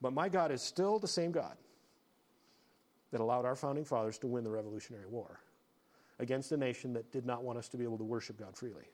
But 0.00 0.14
my 0.14 0.30
God 0.30 0.50
is 0.50 0.62
still 0.62 0.98
the 0.98 1.06
same 1.06 1.32
God 1.32 1.54
that 3.10 3.20
allowed 3.20 3.44
our 3.44 3.54
founding 3.54 3.84
fathers 3.84 4.16
to 4.20 4.26
win 4.26 4.42
the 4.42 4.48
Revolutionary 4.48 5.04
War 5.06 5.40
against 6.18 6.50
a 6.52 6.56
nation 6.56 6.94
that 6.94 7.12
did 7.12 7.26
not 7.26 7.44
want 7.44 7.58
us 7.58 7.68
to 7.68 7.76
be 7.76 7.84
able 7.84 7.98
to 7.98 8.04
worship 8.04 8.38
God 8.38 8.56
freely. 8.56 8.88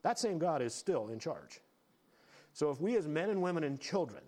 That 0.00 0.18
same 0.18 0.38
God 0.38 0.62
is 0.62 0.74
still 0.74 1.08
in 1.08 1.18
charge. 1.18 1.60
So 2.54 2.70
if 2.70 2.80
we 2.80 2.96
as 2.96 3.06
men 3.06 3.28
and 3.28 3.42
women 3.42 3.62
and 3.62 3.78
children 3.78 4.22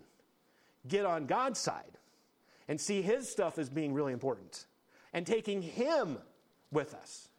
get 0.89 1.07
on 1.07 1.25
God's 1.25 1.59
side 1.59 1.97
and 2.69 2.79
see 2.79 3.01
His 3.01 3.31
stuff 3.31 3.59
as 3.59 3.71
being 3.71 3.95
really 3.95 4.13
important 4.13 4.67
and 5.15 5.27
taking 5.27 5.63
Him 5.63 6.19
with 6.71 6.93
us, 6.93 7.31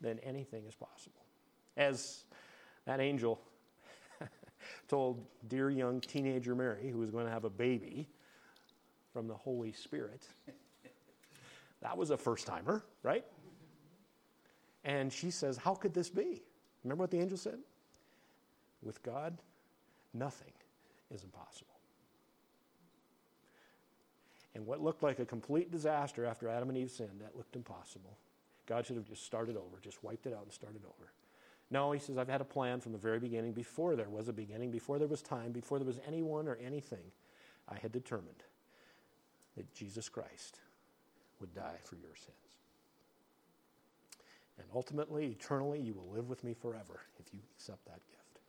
then 0.00 0.18
anything 0.22 0.64
is 0.66 0.74
possible. 0.74 1.24
As 1.76 2.24
that 2.86 3.00
angel 3.00 3.40
told 4.88 5.24
dear 5.48 5.70
young 5.70 6.00
teenager 6.00 6.54
Mary, 6.54 6.90
who 6.90 6.98
was 6.98 7.10
going 7.10 7.26
to 7.26 7.32
have 7.32 7.44
a 7.44 7.50
baby 7.50 8.08
from 9.12 9.28
the 9.28 9.34
Holy 9.34 9.72
Spirit, 9.72 10.26
that 11.82 11.96
was 11.96 12.10
a 12.10 12.16
first 12.16 12.46
timer, 12.46 12.84
right? 13.02 13.24
And 14.84 15.12
she 15.12 15.30
says, 15.30 15.56
How 15.56 15.74
could 15.74 15.94
this 15.94 16.08
be? 16.08 16.42
Remember 16.84 17.02
what 17.02 17.10
the 17.10 17.20
angel 17.20 17.38
said? 17.38 17.58
With 18.82 19.02
God, 19.02 19.36
nothing 20.14 20.52
is 21.10 21.24
impossible. 21.24 21.66
And 24.54 24.66
what 24.66 24.82
looked 24.82 25.02
like 25.02 25.18
a 25.18 25.24
complete 25.24 25.70
disaster 25.70 26.24
after 26.24 26.48
Adam 26.48 26.68
and 26.68 26.78
Eve 26.78 26.90
sinned, 26.90 27.20
that 27.20 27.36
looked 27.36 27.54
impossible. 27.54 28.16
God 28.68 28.86
should 28.86 28.96
have 28.96 29.06
just 29.06 29.24
started 29.24 29.56
over, 29.56 29.80
just 29.82 30.04
wiped 30.04 30.26
it 30.26 30.34
out 30.34 30.42
and 30.42 30.52
started 30.52 30.82
over. 30.84 31.10
No, 31.70 31.90
he 31.92 31.98
says, 31.98 32.18
I've 32.18 32.28
had 32.28 32.42
a 32.42 32.44
plan 32.44 32.80
from 32.80 32.92
the 32.92 32.98
very 32.98 33.18
beginning, 33.18 33.52
before 33.52 33.96
there 33.96 34.08
was 34.08 34.28
a 34.28 34.32
beginning, 34.32 34.70
before 34.70 34.98
there 34.98 35.08
was 35.08 35.22
time, 35.22 35.52
before 35.52 35.78
there 35.78 35.86
was 35.86 36.00
anyone 36.06 36.46
or 36.46 36.58
anything. 36.64 37.12
I 37.68 37.76
had 37.76 37.92
determined 37.92 38.42
that 39.56 39.72
Jesus 39.74 40.08
Christ 40.08 40.60
would 41.40 41.54
die 41.54 41.78
for 41.84 41.96
your 41.96 42.14
sins. 42.14 42.36
And 44.58 44.66
ultimately, 44.74 45.26
eternally, 45.26 45.80
you 45.80 45.94
will 45.94 46.10
live 46.14 46.28
with 46.28 46.44
me 46.44 46.52
forever 46.52 47.00
if 47.18 47.32
you 47.32 47.40
accept 47.54 47.84
that 47.86 48.00
gift. 48.06 48.40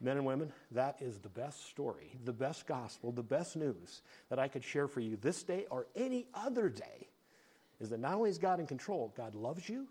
Men 0.00 0.18
and 0.18 0.26
women, 0.26 0.52
that 0.70 0.96
is 1.00 1.18
the 1.18 1.28
best 1.28 1.66
story, 1.66 2.12
the 2.24 2.32
best 2.32 2.66
gospel, 2.66 3.10
the 3.10 3.22
best 3.22 3.56
news 3.56 4.02
that 4.28 4.38
I 4.38 4.46
could 4.46 4.62
share 4.62 4.86
for 4.86 5.00
you 5.00 5.16
this 5.16 5.42
day 5.42 5.66
or 5.70 5.86
any 5.96 6.26
other 6.34 6.68
day 6.68 7.08
is 7.80 7.90
that 7.90 8.00
not 8.00 8.14
only 8.14 8.30
is 8.30 8.38
God 8.38 8.60
in 8.60 8.66
control, 8.66 9.12
God 9.16 9.34
loves 9.34 9.68
you, 9.68 9.86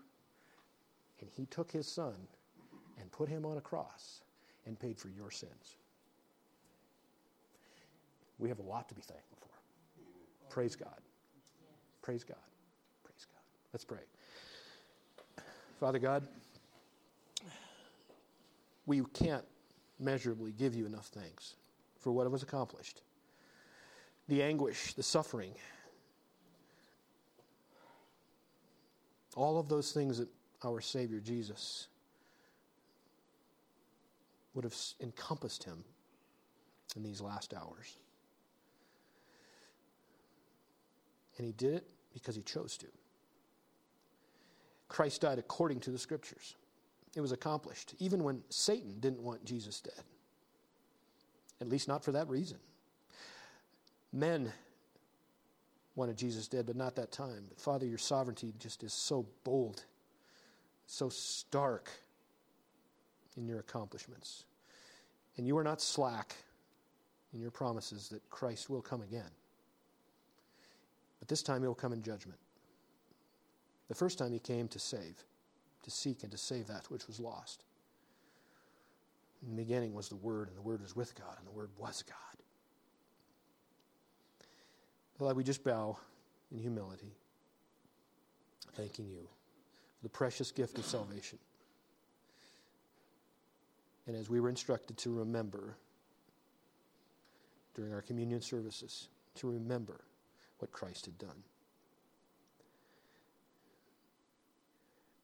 and 1.20 1.30
He 1.30 1.46
took 1.46 1.70
His 1.70 1.86
Son 1.86 2.14
and 3.00 3.10
put 3.10 3.28
Him 3.28 3.44
on 3.46 3.56
a 3.56 3.60
cross 3.60 4.20
and 4.66 4.78
paid 4.78 4.98
for 4.98 5.08
your 5.08 5.30
sins. 5.30 5.76
We 8.38 8.48
have 8.48 8.58
a 8.58 8.62
lot 8.62 8.88
to 8.88 8.94
be 8.94 9.02
thankful 9.02 9.38
for. 9.40 10.52
Praise 10.52 10.76
God. 10.76 11.00
Praise 12.02 12.24
God. 12.24 12.36
Praise 13.04 13.26
God. 13.26 13.42
Let's 13.72 13.84
pray. 13.84 13.98
Father 15.80 15.98
God, 15.98 16.26
we 18.86 19.02
can't 19.12 19.44
measurably 20.00 20.52
give 20.52 20.74
you 20.74 20.86
enough 20.86 21.06
thanks 21.06 21.56
for 21.98 22.12
what 22.12 22.30
was 22.30 22.42
accomplished. 22.42 23.02
The 24.28 24.42
anguish, 24.42 24.94
the 24.94 25.02
suffering, 25.02 25.52
all 29.36 29.58
of 29.58 29.68
those 29.68 29.92
things 29.92 30.18
that 30.18 30.28
our 30.64 30.80
Savior 30.80 31.20
Jesus 31.20 31.88
would 34.54 34.64
have 34.64 34.74
encompassed 35.00 35.64
him 35.64 35.84
in 36.96 37.02
these 37.02 37.20
last 37.20 37.54
hours. 37.54 37.96
And 41.36 41.46
he 41.46 41.52
did 41.52 41.74
it 41.74 41.86
because 42.12 42.34
he 42.34 42.42
chose 42.42 42.76
to. 42.78 42.86
Christ 44.88 45.20
died 45.20 45.38
according 45.38 45.80
to 45.80 45.90
the 45.90 45.98
scriptures. 45.98 46.56
It 47.14 47.20
was 47.20 47.32
accomplished, 47.32 47.94
even 47.98 48.24
when 48.24 48.42
Satan 48.48 48.96
didn't 49.00 49.22
want 49.22 49.44
Jesus 49.44 49.80
dead. 49.80 50.02
At 51.60 51.68
least 51.68 51.88
not 51.88 52.04
for 52.04 52.12
that 52.12 52.28
reason. 52.28 52.58
Men 54.12 54.52
wanted 55.98 56.16
Jesus 56.16 56.46
dead, 56.46 56.64
but 56.64 56.76
not 56.76 56.94
that 56.94 57.10
time. 57.10 57.44
But 57.48 57.60
Father, 57.60 57.84
your 57.84 57.98
sovereignty 57.98 58.54
just 58.60 58.84
is 58.84 58.92
so 58.92 59.26
bold, 59.42 59.84
so 60.86 61.08
stark 61.08 61.90
in 63.36 63.48
your 63.48 63.58
accomplishments. 63.58 64.44
And 65.36 65.46
you 65.46 65.58
are 65.58 65.64
not 65.64 65.80
slack 65.80 66.36
in 67.34 67.40
your 67.40 67.50
promises 67.50 68.08
that 68.10 68.28
Christ 68.30 68.70
will 68.70 68.80
come 68.80 69.02
again. 69.02 69.30
But 71.18 71.28
this 71.28 71.42
time 71.42 71.62
he 71.62 71.66
will 71.66 71.74
come 71.74 71.92
in 71.92 72.02
judgment. 72.02 72.38
The 73.88 73.94
first 73.94 74.18
time 74.18 74.32
he 74.32 74.38
came 74.38 74.68
to 74.68 74.78
save, 74.78 75.24
to 75.82 75.90
seek 75.90 76.22
and 76.22 76.30
to 76.30 76.38
save 76.38 76.68
that 76.68 76.90
which 76.90 77.08
was 77.08 77.18
lost. 77.18 77.64
In 79.42 79.50
the 79.50 79.62
beginning 79.62 79.94
was 79.94 80.08
the 80.08 80.16
Word, 80.16 80.48
and 80.48 80.56
the 80.56 80.62
Word 80.62 80.80
was 80.80 80.94
with 80.94 81.14
God, 81.16 81.36
and 81.38 81.46
the 81.46 81.56
Word 81.56 81.70
was 81.76 82.02
God. 82.02 82.37
Lord, 85.18 85.36
we 85.36 85.42
just 85.42 85.64
bow 85.64 85.98
in 86.52 86.58
humility, 86.58 87.12
thanking 88.74 89.08
you 89.08 89.28
for 89.96 90.02
the 90.04 90.08
precious 90.08 90.52
gift 90.52 90.78
of 90.78 90.84
salvation. 90.84 91.38
And 94.06 94.16
as 94.16 94.30
we 94.30 94.40
were 94.40 94.48
instructed 94.48 94.96
to 94.98 95.10
remember 95.10 95.76
during 97.74 97.92
our 97.92 98.02
communion 98.02 98.40
services, 98.40 99.08
to 99.36 99.50
remember 99.50 100.00
what 100.58 100.72
Christ 100.72 101.06
had 101.06 101.18
done. 101.18 101.42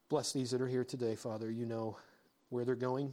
Bless 0.08 0.32
these 0.32 0.50
that 0.50 0.60
are 0.60 0.68
here 0.68 0.84
today, 0.84 1.16
Father. 1.16 1.50
You 1.50 1.66
know 1.66 1.96
where 2.50 2.64
they're 2.64 2.74
going, 2.74 3.12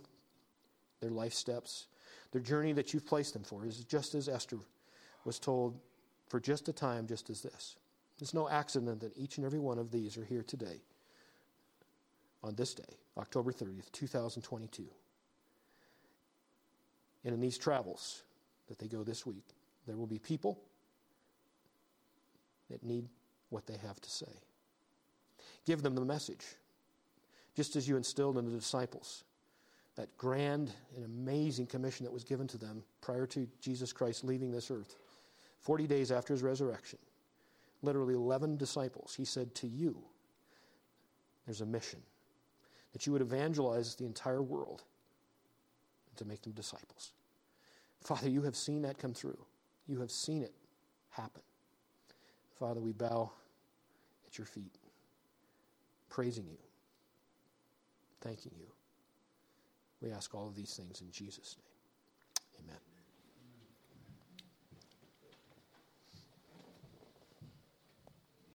their 0.99 1.09
life 1.09 1.33
steps, 1.33 1.87
their 2.31 2.41
journey 2.41 2.73
that 2.73 2.93
you've 2.93 3.05
placed 3.05 3.33
them 3.33 3.43
for 3.43 3.65
is 3.65 3.83
just 3.83 4.13
as 4.13 4.27
Esther 4.27 4.57
was 5.25 5.39
told 5.39 5.79
for 6.31 6.39
just 6.39 6.69
a 6.69 6.73
time, 6.73 7.07
just 7.07 7.29
as 7.29 7.41
this. 7.41 7.75
It's 8.21 8.33
no 8.33 8.47
accident 8.47 9.01
that 9.01 9.11
each 9.17 9.35
and 9.35 9.45
every 9.45 9.59
one 9.59 9.77
of 9.77 9.91
these 9.91 10.17
are 10.17 10.23
here 10.23 10.43
today 10.43 10.79
on 12.41 12.55
this 12.55 12.73
day, 12.73 12.95
October 13.17 13.51
30th, 13.51 13.91
2022. 13.91 14.85
And 17.25 17.33
in 17.33 17.41
these 17.41 17.57
travels 17.57 18.23
that 18.69 18.79
they 18.79 18.87
go 18.87 19.03
this 19.03 19.25
week, 19.25 19.43
there 19.85 19.97
will 19.97 20.07
be 20.07 20.19
people 20.19 20.57
that 22.69 22.81
need 22.81 23.09
what 23.49 23.67
they 23.67 23.75
have 23.85 23.99
to 23.99 24.09
say. 24.09 24.39
Give 25.65 25.81
them 25.81 25.95
the 25.95 26.05
message, 26.05 26.45
just 27.57 27.75
as 27.75 27.89
you 27.89 27.97
instilled 27.97 28.37
in 28.37 28.45
the 28.45 28.57
disciples 28.57 29.25
that 29.97 30.15
grand 30.17 30.71
and 30.95 31.03
amazing 31.03 31.67
commission 31.67 32.05
that 32.05 32.13
was 32.13 32.23
given 32.23 32.47
to 32.47 32.57
them 32.57 32.83
prior 33.01 33.27
to 33.27 33.49
Jesus 33.59 33.91
Christ 33.91 34.23
leaving 34.23 34.49
this 34.49 34.71
earth. 34.71 34.95
40 35.61 35.87
days 35.87 36.11
after 36.11 36.33
his 36.33 36.43
resurrection, 36.43 36.99
literally 37.81 38.13
11 38.13 38.57
disciples, 38.57 39.13
he 39.15 39.25
said, 39.25 39.53
To 39.55 39.67
you, 39.67 39.97
there's 41.45 41.61
a 41.61 41.65
mission 41.65 42.01
that 42.93 43.05
you 43.05 43.13
would 43.13 43.21
evangelize 43.21 43.95
the 43.95 44.05
entire 44.05 44.41
world 44.41 44.83
and 46.09 46.17
to 46.17 46.25
make 46.25 46.41
them 46.41 46.51
disciples. 46.53 47.11
Father, 48.01 48.29
you 48.29 48.41
have 48.41 48.55
seen 48.55 48.81
that 48.81 48.97
come 48.97 49.13
through, 49.13 49.37
you 49.87 49.99
have 49.99 50.11
seen 50.11 50.41
it 50.41 50.53
happen. 51.09 51.41
Father, 52.57 52.79
we 52.79 52.91
bow 52.91 53.31
at 54.27 54.37
your 54.37 54.45
feet, 54.45 54.77
praising 56.09 56.45
you, 56.47 56.57
thanking 58.21 58.51
you. 58.59 58.67
We 60.01 60.11
ask 60.11 60.33
all 60.33 60.47
of 60.47 60.55
these 60.55 60.73
things 60.73 61.01
in 61.01 61.11
Jesus' 61.11 61.57
name. 61.57 62.65
Amen. 62.65 62.90